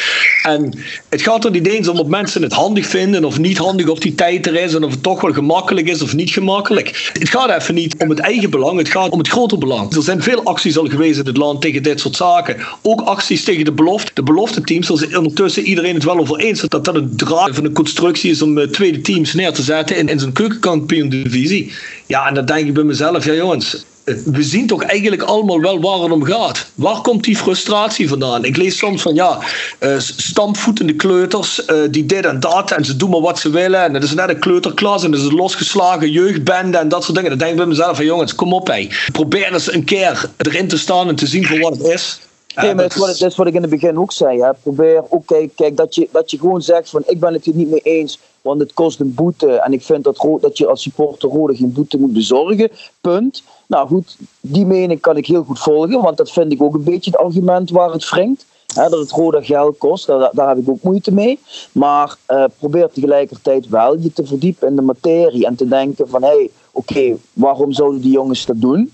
En 0.44 0.74
het 1.10 1.22
gaat 1.22 1.46
er 1.46 1.52
niet 1.52 1.68
eens 1.68 1.88
om 1.88 2.00
of 2.00 2.08
mensen 2.08 2.42
het 2.42 2.54
handig 2.54 2.86
vinden 2.86 3.26
of 3.26 3.40
niet 3.40 3.58
handig, 3.58 3.88
of 3.88 4.00
die 4.00 4.16
tijd 4.16 4.48
er 4.48 4.56
is 4.56 4.74
en 4.74 4.84
of 4.84 4.92
het 4.92 5.04
toch 5.04 5.22
wel 5.22 5.34
gemakkelijk 5.34 5.88
is 5.88 6.02
of 6.02 6.14
niet 6.14 6.30
gemakkelijk. 6.30 7.12
Het 7.14 7.30
gaat 7.30 7.62
even 7.62 7.76
niet 7.76 7.96
om 7.98 8.10
het 8.10 8.20
eigen 8.20 8.50
belang, 8.50 8.78
het 8.78 8.90
gaat 8.90 9.10
om 9.10 9.20
het 9.20 9.28
grote 9.28 9.58
belang. 9.58 9.96
Er 9.96 10.04
zijn 10.04 10.24
veel 10.24 10.44
acties 10.44 10.78
al 10.78 10.88
geweest 10.88 11.20
in 11.20 11.26
het 11.26 11.38
land 11.38 11.62
tegen 11.62 11.84
dit 11.84 12.00
soort 12.00 12.16
zaken. 12.16 12.58
Ook 12.82 13.02
acties 13.02 13.44
tegen 13.44 13.66
de 13.66 13.72
belofte. 13.72 14.12
De 14.14 14.24
belofte 14.24 14.62
teams, 14.62 14.90
is 14.90 15.16
ondertussen 15.18 15.64
iedereen 15.64 15.94
het 15.94 16.04
wel 16.04 16.20
over 16.20 16.40
eens 16.40 16.62
dat 16.62 16.86
dat 16.86 16.96
een 16.96 17.16
draad 17.16 17.50
van 17.52 17.66
een 17.66 17.74
constructie 17.74 18.32
is 18.32 18.42
om 18.42 18.58
eh, 18.58 18.68
tweede 18.68 19.02
teams 19.02 19.34
neer 19.34 19.54
te 19.54 19.64
zetten 19.64 20.10
in, 20.10 20.20
zijn 20.20 20.32
keukenkampioen-divisie. 20.32 21.65
Ja, 22.06 22.28
en 22.28 22.34
dan 22.34 22.46
denk 22.46 22.68
ik 22.68 22.74
bij 22.74 22.84
mezelf, 22.84 23.26
ja 23.26 23.34
jongens, 23.34 23.86
we 24.06 24.44
zien 24.44 24.68
toch 24.68 24.84
eigenlijk 24.84 25.22
allemaal 25.22 25.62
wel 25.62 25.82
waar 25.82 26.00
het 26.00 26.12
om 26.12 26.24
gaat. 26.24 26.68
Waar 26.76 27.02
komt 27.02 27.24
die 27.24 27.38
frustratie 27.38 28.10
vandaan? 28.10 28.46
Ik 28.46 28.58
lees 28.58 28.78
soms 28.78 29.02
van 29.02 29.16
ja, 29.16 29.40
eh, 29.80 30.00
stampvoetende 30.00 30.94
kleuters 30.96 31.66
eh, 31.66 31.78
die 31.90 32.06
dit 32.06 32.26
en 32.26 32.40
dat 32.40 32.72
en 32.72 32.86
ze 32.86 32.96
doen 32.96 33.10
maar 33.10 33.22
wat 33.22 33.40
ze 33.40 33.50
willen 33.50 33.84
en 33.84 33.94
het 33.94 34.04
is 34.04 34.14
net 34.14 34.30
een 34.30 34.40
kleuterklas 34.40 35.04
en 35.04 35.12
het 35.12 35.22
is 35.22 35.28
een 35.28 35.36
losgeslagen 35.36 36.12
jeugdbende 36.12 36.78
en 36.78 36.90
dat 36.90 37.04
soort 37.04 37.16
dingen. 37.16 37.30
Dan 37.30 37.40
denk 37.40 37.52
ik 37.52 37.58
bij 37.58 37.66
mezelf 37.66 37.96
van 37.96 38.06
jongens, 38.06 38.36
kom 38.36 38.54
op 38.54 38.68
hé. 38.68 38.88
Probeer 39.12 39.54
eens 39.54 39.74
een 39.74 39.84
keer 39.84 40.30
erin 40.38 40.68
te 40.68 40.78
staan 40.78 41.08
en 41.08 41.16
te 41.16 41.28
zien 41.28 41.46
voor 41.46 41.60
wat 41.60 41.78
het 41.78 41.88
is. 41.88 42.20
Nee, 42.56 42.70
Eh, 42.70 42.76
maar 42.76 42.84
dat 42.84 42.92
is, 42.96 43.00
wat, 43.00 43.18
dat 43.18 43.32
is 43.32 43.38
wat 43.38 43.48
ik 43.48 43.54
in 43.54 43.62
het 43.62 43.72
begin 43.72 43.98
ook 43.98 44.12
zei. 44.12 44.42
Hè. 44.42 44.50
Probeer 44.54 45.04
ook, 45.10 45.26
kijk, 45.26 45.52
kijk 45.56 45.78
dat, 45.78 45.96
je, 45.96 46.08
dat 46.12 46.32
je 46.32 46.38
gewoon 46.38 46.62
zegt 46.62 46.90
van 46.90 47.04
ik 47.06 47.20
ben 47.20 47.34
het 47.34 47.46
hier 47.46 47.56
niet 47.56 47.70
mee 47.70 47.80
eens, 47.84 48.20
want 48.46 48.60
het 48.60 48.74
kost 48.74 49.00
een 49.00 49.14
boete. 49.14 49.52
En 49.52 49.74
ik 49.74 49.84
vind 49.84 50.04
dat, 50.04 50.28
dat 50.42 50.58
je 50.58 50.68
als 50.68 50.82
supporter 50.82 51.30
Rode 51.30 51.56
geen 51.56 51.74
boete 51.74 51.98
moet 51.98 52.14
bezorgen. 52.14 52.70
Punt. 53.02 53.44
Nou 53.68 53.88
goed, 53.88 54.18
die 54.42 54.66
mening 54.66 55.02
kan 55.02 55.18
ik 55.18 55.26
heel 55.26 55.44
goed 55.44 55.60
volgen, 55.60 56.02
want 56.02 56.18
dat 56.18 56.32
vind 56.32 56.52
ik 56.52 56.62
ook 56.62 56.74
een 56.74 56.84
beetje 56.84 57.12
het 57.12 57.20
argument 57.20 57.70
waar 57.70 57.92
het 57.92 58.10
wringt. 58.10 58.46
Dat 58.74 58.92
het 58.92 59.12
Roda 59.12 59.42
geld 59.42 59.78
kost, 59.78 60.08
daar, 60.08 60.30
daar 60.34 60.48
heb 60.48 60.58
ik 60.58 60.70
ook 60.70 60.84
moeite 60.84 61.14
mee. 61.14 61.40
Maar 61.72 62.18
eh, 62.26 62.44
probeer 62.60 62.90
tegelijkertijd 62.90 63.70
wel 63.70 64.00
je 64.00 64.14
te 64.14 64.26
verdiepen 64.26 64.68
in 64.68 64.76
de 64.76 64.82
materie 64.82 65.46
en 65.46 65.56
te 65.56 65.68
denken 65.68 66.08
van 66.10 66.22
hé, 66.24 66.28
hey, 66.28 66.50
oké, 66.72 67.16
waarom 67.34 67.72
zouden 67.72 68.02
die 68.02 68.12
jongens 68.12 68.46
dat 68.46 68.62
doen? 68.62 68.92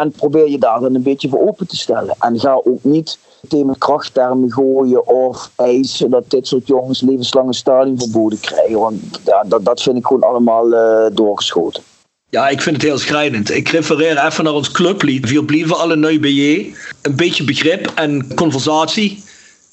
En 0.00 0.10
probeer 0.10 0.48
je 0.48 0.58
daar 0.58 0.80
dan 0.80 0.94
een 0.94 1.02
beetje 1.02 1.28
voor 1.28 1.48
open 1.48 1.66
te 1.66 1.76
stellen. 1.76 2.14
En 2.18 2.40
ga 2.40 2.60
ook 2.64 2.84
niet 2.84 3.18
meteen 3.40 3.66
met 3.66 3.78
krachttermen 3.78 4.52
gooien 4.52 5.06
of 5.06 5.50
eisen 5.56 6.10
dat 6.10 6.30
dit 6.30 6.46
soort 6.46 6.66
jongens 6.66 7.00
levenslange 7.00 7.54
stadionverboden 7.54 8.40
krijgen. 8.40 8.78
Want 8.78 9.20
dat, 9.44 9.64
dat 9.64 9.82
vind 9.82 9.96
ik 9.96 10.06
gewoon 10.06 10.22
allemaal 10.22 10.74
eh, 10.74 11.06
doorgeschoten. 11.12 11.82
Ja, 12.28 12.48
ik 12.48 12.60
vind 12.60 12.76
het 12.76 12.84
heel 12.84 12.98
schrijnend. 12.98 13.50
Ik 13.50 13.68
refereer 13.68 14.26
even 14.26 14.44
naar 14.44 14.52
ons 14.52 14.70
clublied. 14.70 15.28
Wir 15.28 15.44
blieven 15.44 15.78
alle 15.78 15.96
neu 15.96 16.20
bij. 16.20 16.74
Een 17.02 17.16
beetje 17.16 17.44
begrip 17.44 17.92
en 17.94 18.34
conversatie 18.34 19.22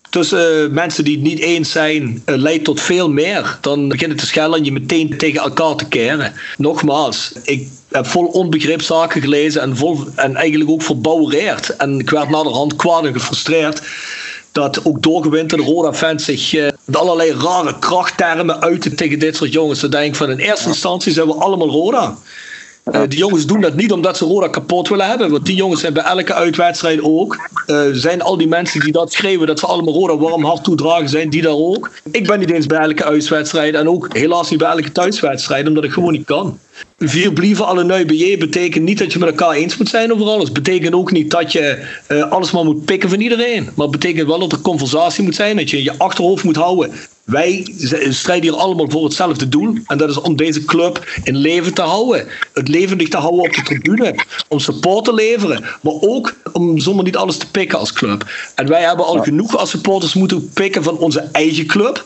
tussen 0.09 0.63
eh, 0.63 0.69
mensen 0.69 1.03
die 1.03 1.15
het 1.15 1.23
niet 1.23 1.39
eens 1.39 1.71
zijn 1.71 2.21
eh, 2.25 2.35
leidt 2.35 2.63
tot 2.63 2.81
veel 2.81 3.09
meer. 3.09 3.57
Dan 3.61 3.87
beginnen 3.87 4.17
te 4.17 4.25
schellen 4.25 4.57
en 4.57 4.65
je 4.65 4.71
meteen 4.71 5.17
tegen 5.17 5.41
elkaar 5.41 5.75
te 5.75 5.87
keren. 5.87 6.33
Nogmaals, 6.57 7.31
ik 7.43 7.67
heb 7.97 8.07
vol 8.07 8.25
onbegrip 8.25 8.81
zaken 8.81 9.21
gelezen 9.21 9.61
en, 9.61 9.77
vol, 9.77 9.99
en 10.15 10.35
eigenlijk 10.35 10.69
ook 10.69 10.81
verbouwereerd. 10.81 11.75
En 11.75 11.99
ik 11.99 12.09
werd 12.09 12.29
naderhand 12.29 12.75
kwaad 12.75 13.05
en 13.05 13.13
gefrustreerd 13.13 13.81
dat 14.51 14.85
ook 14.85 15.03
doorgewinterde 15.03 15.63
Roda-fans 15.63 16.25
zich 16.25 16.53
eh, 16.53 16.67
met 16.85 16.97
allerlei 16.97 17.31
rare 17.31 17.79
krachttermen 17.79 18.61
uiten 18.61 18.95
tegen 18.95 19.19
dit 19.19 19.35
soort 19.35 19.53
jongens. 19.53 19.79
Dan 19.79 19.89
denk 19.89 20.05
ik 20.05 20.15
van 20.15 20.29
in 20.29 20.37
eerste 20.37 20.67
instantie 20.67 21.13
zijn 21.13 21.27
we 21.27 21.33
allemaal 21.33 21.69
Roda. 21.69 22.17
Eh, 22.83 23.01
die 23.07 23.17
jongens 23.17 23.45
doen 23.45 23.61
dat 23.61 23.75
niet 23.75 23.91
omdat 23.91 24.17
ze 24.17 24.25
Roda 24.25 24.47
kapot 24.47 24.89
willen 24.89 25.07
hebben. 25.07 25.31
Want 25.31 25.45
die 25.45 25.55
jongens 25.55 25.81
zijn 25.81 25.93
bij 25.93 26.03
elke 26.03 26.33
uitwedstrijd 26.33 27.01
ook. 27.01 27.49
Eh, 27.65 27.81
zijn 27.91 28.21
al 28.21 28.37
die 28.37 28.47
mensen 28.47 28.79
die 28.79 28.91
dat 28.91 29.13
schreeuwen 29.13 29.47
dat 29.47 29.59
ze 29.59 29.65
allemaal 29.65 29.93
Roda 29.93 30.17
warm 30.17 30.43
hart 30.45 30.63
toedragen, 30.63 31.09
zijn 31.09 31.29
die 31.29 31.41
daar 31.41 31.55
ook. 31.55 31.91
Ik 32.11 32.27
ben 32.27 32.39
niet 32.39 32.51
eens 32.51 32.65
bij 32.65 32.79
elke 32.79 33.03
uitwedstrijd 33.03 33.75
en 33.75 33.89
ook 33.89 34.17
helaas 34.17 34.49
niet 34.49 34.59
bij 34.59 34.69
elke 34.69 34.91
thuiswedstrijd, 34.91 35.67
omdat 35.67 35.83
ik 35.83 35.91
gewoon 35.91 36.11
niet 36.11 36.25
kan. 36.25 36.59
Vier 36.99 37.33
blieven 37.33 37.65
alle 37.65 37.83
nui 37.83 38.05
bij 38.05 38.15
je 38.15 38.37
betekent 38.37 38.83
niet 38.83 38.97
dat 38.97 39.13
je 39.13 39.19
met 39.19 39.29
elkaar 39.29 39.51
eens 39.51 39.77
moet 39.77 39.89
zijn 39.89 40.13
over 40.13 40.25
alles. 40.25 40.51
Betekent 40.51 40.93
ook 40.93 41.11
niet 41.11 41.31
dat 41.31 41.51
je 41.51 41.85
eh, 42.07 42.31
alles 42.31 42.51
maar 42.51 42.63
moet 42.63 42.85
pikken 42.85 43.09
van 43.09 43.19
iedereen. 43.19 43.63
Maar 43.63 43.87
het 43.87 43.99
betekent 43.99 44.27
wel 44.27 44.39
dat 44.39 44.51
er 44.51 44.59
conversatie 44.61 45.23
moet 45.23 45.35
zijn, 45.35 45.55
dat 45.55 45.69
je 45.69 45.83
je 45.83 45.97
achterhoofd 45.97 46.43
moet 46.43 46.55
houden. 46.55 46.91
Wij 47.23 47.73
strijden 48.09 48.49
hier 48.49 48.59
allemaal 48.59 48.89
voor 48.89 49.03
hetzelfde 49.03 49.49
doel. 49.49 49.75
En 49.87 49.97
dat 49.97 50.09
is 50.09 50.21
om 50.21 50.35
deze 50.35 50.65
club 50.65 51.05
in 51.23 51.37
leven 51.37 51.73
te 51.73 51.81
houden. 51.81 52.27
Het 52.53 52.67
levendig 52.67 53.09
te 53.09 53.17
houden 53.17 53.41
op 53.41 53.53
de 53.53 53.61
tribune. 53.61 54.15
Om 54.47 54.59
support 54.59 55.05
te 55.05 55.13
leveren. 55.13 55.63
Maar 55.81 55.93
ook 55.99 56.35
om 56.53 56.79
zomaar 56.79 57.03
niet 57.03 57.17
alles 57.17 57.37
te 57.37 57.51
pikken 57.51 57.79
als 57.79 57.93
club. 57.93 58.25
En 58.55 58.67
wij 58.67 58.81
hebben 58.81 59.05
al 59.05 59.21
genoeg 59.23 59.57
als 59.57 59.69
supporters 59.69 60.13
moeten 60.13 60.49
pikken 60.53 60.83
van 60.83 60.97
onze 60.97 61.19
eigen 61.31 61.65
club. 61.65 62.05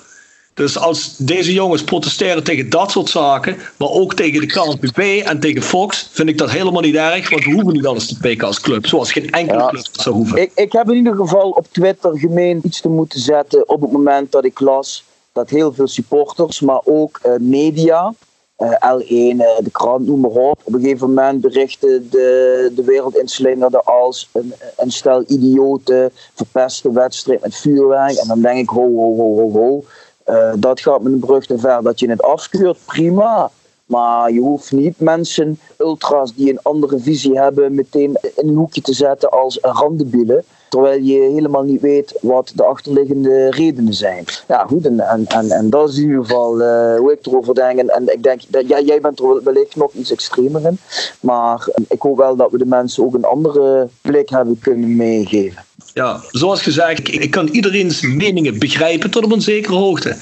Dus 0.53 0.77
als 0.77 1.15
deze 1.17 1.53
jongens 1.53 1.83
protesteren 1.83 2.43
tegen 2.43 2.69
dat 2.69 2.91
soort 2.91 3.09
zaken, 3.09 3.57
maar 3.77 3.89
ook 3.89 4.13
tegen 4.13 4.39
de 4.39 4.45
KNVB 4.47 5.25
en 5.25 5.39
tegen 5.39 5.61
Fox, 5.61 6.09
vind 6.11 6.29
ik 6.29 6.37
dat 6.37 6.51
helemaal 6.51 6.81
niet 6.81 6.95
erg, 6.95 7.29
want 7.29 7.43
we 7.43 7.51
hoeven 7.51 7.73
niet 7.73 7.85
alles 7.85 8.07
te 8.07 8.17
pikken 8.17 8.47
als 8.47 8.59
club, 8.61 8.85
zoals 8.87 9.11
geen 9.11 9.29
enkele 9.29 9.59
Ja. 9.59 9.67
club 9.67 9.85
zou 9.91 10.15
hoeven. 10.15 10.41
Ik, 10.41 10.51
ik 10.55 10.71
heb 10.71 10.89
in 10.89 10.95
ieder 10.95 11.15
geval 11.15 11.49
op 11.49 11.65
Twitter 11.71 12.19
gemeend 12.19 12.63
iets 12.63 12.81
te 12.81 12.89
moeten 12.89 13.19
zetten 13.19 13.69
op 13.69 13.81
het 13.81 13.91
moment 13.91 14.31
dat 14.31 14.45
ik 14.45 14.59
las 14.59 15.03
dat 15.31 15.49
heel 15.49 15.73
veel 15.73 15.87
supporters, 15.87 16.59
maar 16.61 16.81
ook 16.83 17.19
eh, 17.21 17.31
media, 17.39 18.13
eh, 18.55 18.71
L1, 18.71 19.39
eh, 19.39 19.63
de 19.63 19.69
krant, 19.71 20.07
noem 20.07 20.19
maar 20.19 20.31
op. 20.31 20.59
Op 20.63 20.73
een 20.73 20.81
gegeven 20.81 21.07
moment 21.07 21.41
berichten 21.41 22.07
de, 22.09 22.71
de 22.75 22.83
wereld 22.83 23.17
inslingerde 23.17 23.81
als 23.83 24.29
een, 24.31 24.53
een 24.77 24.91
stel 24.91 25.23
idioten 25.27 26.11
verpesten 26.35 26.93
wedstrijd 26.93 27.41
met 27.41 27.55
vuurwerk. 27.55 28.17
En 28.17 28.27
dan 28.27 28.41
denk 28.41 28.57
ik, 28.57 28.69
ho, 28.69 28.81
ho, 28.95 29.15
ho, 29.15 29.35
ho, 29.35 29.51
ho. 29.51 29.83
Eh, 30.23 30.51
dat 30.57 30.79
gaat 30.79 31.01
met 31.01 31.13
een 31.13 31.19
brug 31.19 31.45
te 31.45 31.57
ver 31.57 31.83
dat 31.83 31.99
je 31.99 32.09
het 32.09 32.21
afkeurt, 32.21 32.77
prima. 32.85 33.51
Maar 33.91 34.31
je 34.31 34.39
hoeft 34.39 34.71
niet 34.71 34.99
mensen, 34.99 35.59
ultras 35.77 36.35
die 36.35 36.49
een 36.49 36.59
andere 36.61 36.99
visie 36.99 37.39
hebben, 37.39 37.75
meteen 37.75 38.17
in 38.35 38.47
een 38.47 38.55
hoekje 38.55 38.81
te 38.81 38.93
zetten 38.93 39.29
als 39.29 39.57
randebielen. 39.61 40.43
Terwijl 40.69 41.01
je 41.01 41.31
helemaal 41.33 41.63
niet 41.63 41.81
weet 41.81 42.17
wat 42.21 42.51
de 42.55 42.63
achterliggende 42.63 43.49
redenen 43.49 43.93
zijn. 43.93 44.25
Ja, 44.47 44.65
goed, 44.65 44.85
en, 44.85 44.99
en, 44.99 45.49
en, 45.49 45.69
dat 45.69 45.89
is 45.89 45.97
in 45.97 46.03
ieder 46.03 46.25
geval 46.25 46.61
uh, 46.61 46.97
hoe 46.97 47.11
ik 47.11 47.25
erover 47.25 47.53
denk. 47.53 47.79
En, 47.79 47.89
en 47.89 48.13
ik 48.13 48.23
denk, 48.23 48.41
dat, 48.47 48.67
jij 48.67 49.01
bent 49.01 49.19
er 49.19 49.43
wellicht 49.43 49.75
nog 49.75 49.93
iets 49.93 50.11
extremer 50.11 50.65
in. 50.65 50.77
Maar 51.19 51.67
ik 51.87 52.01
hoop 52.01 52.17
wel 52.17 52.35
dat 52.35 52.51
we 52.51 52.57
de 52.57 52.65
mensen 52.65 53.03
ook 53.03 53.13
een 53.13 53.23
andere 53.23 53.87
blik 54.01 54.29
hebben 54.29 54.59
kunnen 54.59 54.95
meegeven. 54.95 55.63
Ja, 55.93 56.21
zoals 56.31 56.61
gezegd, 56.61 56.99
ik, 56.99 57.07
ik 57.07 57.31
kan 57.31 57.47
iedereen's 57.47 58.01
meningen 58.01 58.59
begrijpen 58.59 59.09
tot 59.09 59.23
op 59.23 59.31
een 59.31 59.41
zekere 59.41 59.75
hoogte. 59.75 60.17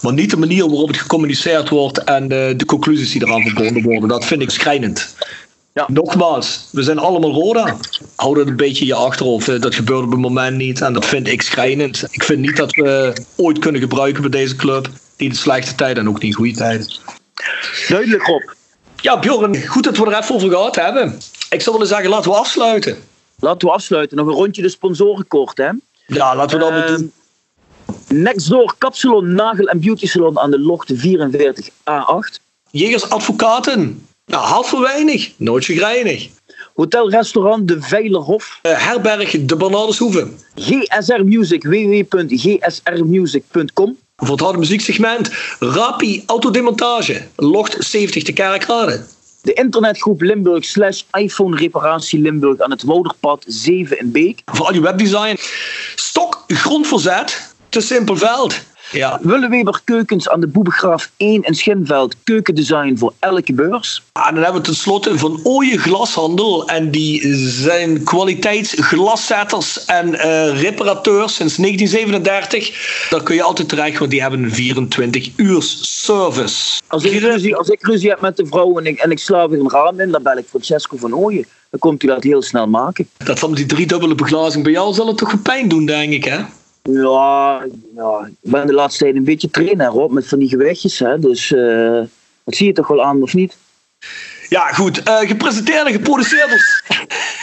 Maar 0.00 0.12
niet 0.12 0.30
de 0.30 0.36
manier 0.36 0.68
waarop 0.68 0.88
het 0.88 0.96
gecommuniceerd 0.96 1.68
wordt 1.68 2.04
en 2.04 2.28
de, 2.28 2.54
de 2.56 2.64
conclusies 2.64 3.12
die 3.12 3.22
eraan 3.26 3.42
verbonden 3.42 3.82
worden. 3.82 4.08
Dat 4.08 4.24
vind 4.24 4.42
ik 4.42 4.50
schrijnend. 4.50 5.14
Ja. 5.74 5.84
Nogmaals, 5.88 6.68
we 6.70 6.82
zijn 6.82 6.98
allemaal 6.98 7.32
Roda. 7.32 7.76
Hou 8.16 8.34
dat 8.34 8.46
een 8.46 8.56
beetje 8.56 8.80
in 8.80 8.86
je 8.86 8.94
achterhoofd. 8.94 9.62
Dat 9.62 9.74
gebeurt 9.74 10.04
op 10.04 10.10
het 10.10 10.20
moment 10.20 10.56
niet. 10.56 10.80
En 10.80 10.92
dat 10.92 11.06
vind 11.06 11.28
ik 11.28 11.42
schrijnend. 11.42 12.04
Ik 12.10 12.24
vind 12.24 12.40
niet 12.40 12.56
dat 12.56 12.74
we 12.74 13.12
ooit 13.36 13.58
kunnen 13.58 13.80
gebruiken 13.80 14.22
bij 14.22 14.30
deze 14.30 14.56
club. 14.56 14.88
Niet 15.16 15.30
in 15.30 15.36
slechte 15.36 15.74
tijden 15.74 16.02
en 16.02 16.08
ook 16.08 16.22
niet 16.22 16.30
in 16.30 16.36
goede 16.36 16.54
tijden. 16.54 16.86
Duidelijk, 17.88 18.26
Rob. 18.26 18.42
Ja, 19.00 19.18
Bjorn, 19.18 19.66
goed 19.66 19.84
dat 19.84 19.96
we 19.96 20.06
er 20.06 20.18
even 20.18 20.34
over 20.34 20.48
gehad 20.48 20.76
hebben. 20.76 21.20
Ik 21.50 21.60
zou 21.60 21.72
willen 21.72 21.90
zeggen, 21.90 22.10
laten 22.10 22.30
we 22.30 22.36
afsluiten. 22.36 22.96
Laten 23.38 23.68
we 23.68 23.74
afsluiten. 23.74 24.16
Nog 24.16 24.26
een 24.26 24.32
rondje 24.32 24.62
de 24.62 24.68
sponsorenkort, 24.68 25.56
hè? 25.56 25.70
Ja, 26.06 26.36
laten 26.36 26.58
we 26.58 26.64
dat 26.64 26.72
uh, 26.72 26.86
doen. 26.86 27.12
Nextdoor 28.08 28.74
Kapsalon, 28.78 29.34
Nagel 29.34 29.66
en 29.66 29.80
Beauty 29.80 30.06
Salon 30.06 30.38
aan 30.38 30.50
de 30.50 30.58
Locht 30.58 30.94
44A8. 30.94 32.42
Jegers 32.70 33.10
Advocaten. 33.10 34.06
Nou, 34.26 34.44
half 34.44 34.68
voor 34.68 34.80
weinig. 34.80 35.32
Nooit 35.36 35.64
grijnig. 35.64 36.28
Hotel-restaurant 36.74 37.68
De 37.68 37.80
Veilerhof. 37.80 38.58
Uh, 38.62 38.86
herberg 38.86 39.30
De 39.30 39.56
Bernardeshoeve. 39.56 40.28
GSR 40.54 41.24
Music, 41.24 41.62
www.gsrmusic.com. 41.62 43.96
Voor 44.16 44.30
het 44.30 44.40
harde 44.40 44.58
muzieksegment 44.58 45.30
Rapi 45.58 46.22
Autodemontage, 46.26 47.22
Locht 47.36 47.76
70 47.78 48.22
te 48.22 48.32
Kerkrade. 48.32 49.04
De 49.44 49.52
internetgroep 49.52 50.20
Limburg 50.20 50.64
slash 50.64 51.02
iPhone 51.12 51.56
reparatie 51.56 52.20
Limburg 52.20 52.60
aan 52.60 52.70
het 52.70 52.82
Wouderpad 52.82 53.44
7 53.46 53.98
in 53.98 54.12
Beek. 54.12 54.42
Voor 54.44 54.66
al 54.66 54.74
je 54.74 54.80
webdesign. 54.80 55.36
Stok 55.94 56.44
grondverzet 56.46 57.54
te 57.68 57.80
Simpelveld. 57.80 58.73
Ja. 58.94 59.18
Willeweber 59.22 59.80
Keukens 59.84 60.28
aan 60.28 60.40
de 60.40 60.46
Boebegraaf 60.46 61.10
1 61.16 61.42
in 61.42 61.54
Schinveld. 61.54 62.16
Keukendesign 62.24 62.94
voor 62.96 63.12
elke 63.18 63.52
beurs. 63.52 64.02
Ah, 64.12 64.34
dan 64.34 64.42
hebben 64.42 64.60
we 64.60 64.66
tenslotte 64.66 65.18
Van 65.18 65.40
Ooyen 65.42 65.78
Glashandel. 65.78 66.68
En 66.68 66.90
die 66.90 67.34
zijn 67.36 68.02
kwaliteitsglaszetters 68.04 69.84
en 69.84 70.08
uh, 70.08 70.60
reparateurs 70.60 71.34
sinds 71.34 71.56
1937. 71.56 73.08
Daar 73.10 73.22
kun 73.22 73.34
je 73.34 73.42
altijd 73.42 73.68
terecht, 73.68 73.98
want 73.98 74.10
die 74.10 74.20
hebben 74.20 74.42
een 74.42 74.54
24 74.54 75.30
uur 75.36 75.62
service. 75.80 76.80
Als 76.86 77.04
ik, 77.04 77.20
ruzie, 77.20 77.56
als 77.56 77.68
ik 77.68 77.86
ruzie 77.86 78.10
heb 78.10 78.20
met 78.20 78.36
de 78.36 78.46
vrouw 78.46 78.78
en 78.78 78.86
ik, 78.86 78.98
en 78.98 79.10
ik 79.10 79.18
sla 79.18 79.48
weer 79.48 79.60
een 79.60 79.70
raam 79.70 80.00
in, 80.00 80.10
dan 80.10 80.22
bel 80.22 80.38
ik 80.38 80.46
Francesco 80.48 80.96
van 80.96 81.14
Ooyen. 81.14 81.46
Dan 81.70 81.80
komt 81.80 82.02
hij 82.02 82.14
dat 82.14 82.22
heel 82.22 82.42
snel 82.42 82.66
maken. 82.66 83.08
Dat 83.16 83.38
van 83.38 83.54
die 83.54 83.66
driedubbele 83.66 84.14
beglazing 84.14 84.64
bij 84.64 84.72
jou 84.72 84.94
zal 84.94 85.06
het 85.06 85.16
toch 85.16 85.42
pijn 85.42 85.68
doen, 85.68 85.86
denk 85.86 86.12
ik, 86.12 86.24
hè? 86.24 86.40
Ja, 86.90 87.66
ja, 87.96 88.28
ik 88.42 88.50
ben 88.50 88.66
de 88.66 88.72
laatste 88.72 89.04
tijd 89.04 89.16
een 89.16 89.24
beetje 89.24 89.50
trainer 89.50 89.92
op 89.92 90.10
met 90.10 90.28
van 90.28 90.38
die 90.38 90.48
gewichtjes. 90.48 90.98
Hè, 90.98 91.18
dus 91.18 91.50
uh, 91.50 92.02
dat 92.44 92.54
zie 92.54 92.66
je 92.66 92.72
toch 92.72 92.88
wel 92.88 93.04
aan, 93.04 93.22
of 93.22 93.34
niet? 93.34 93.56
Ja, 94.48 94.66
goed. 94.66 95.08
Uh, 95.08 95.18
gepresenteerd 95.18 95.86
en 95.86 95.92
geproduceerd 95.92 96.82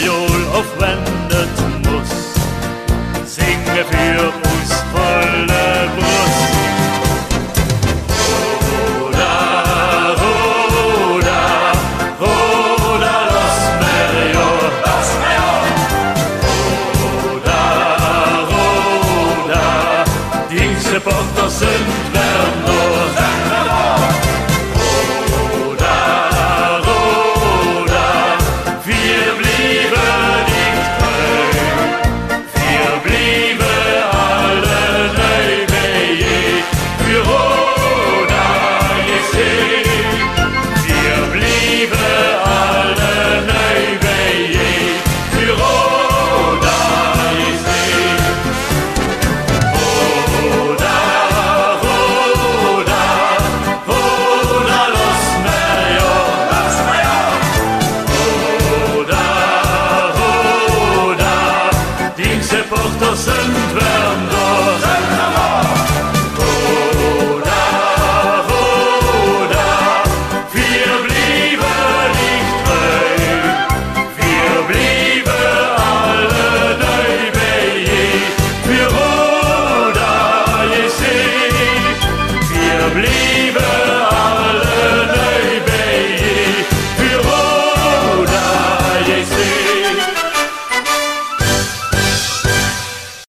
Banderjol 0.00 0.46
aufwendet 0.54 1.56
muss. 1.84 2.10
Singe 3.26 3.84
für 3.84 4.28
uns. 4.28 4.59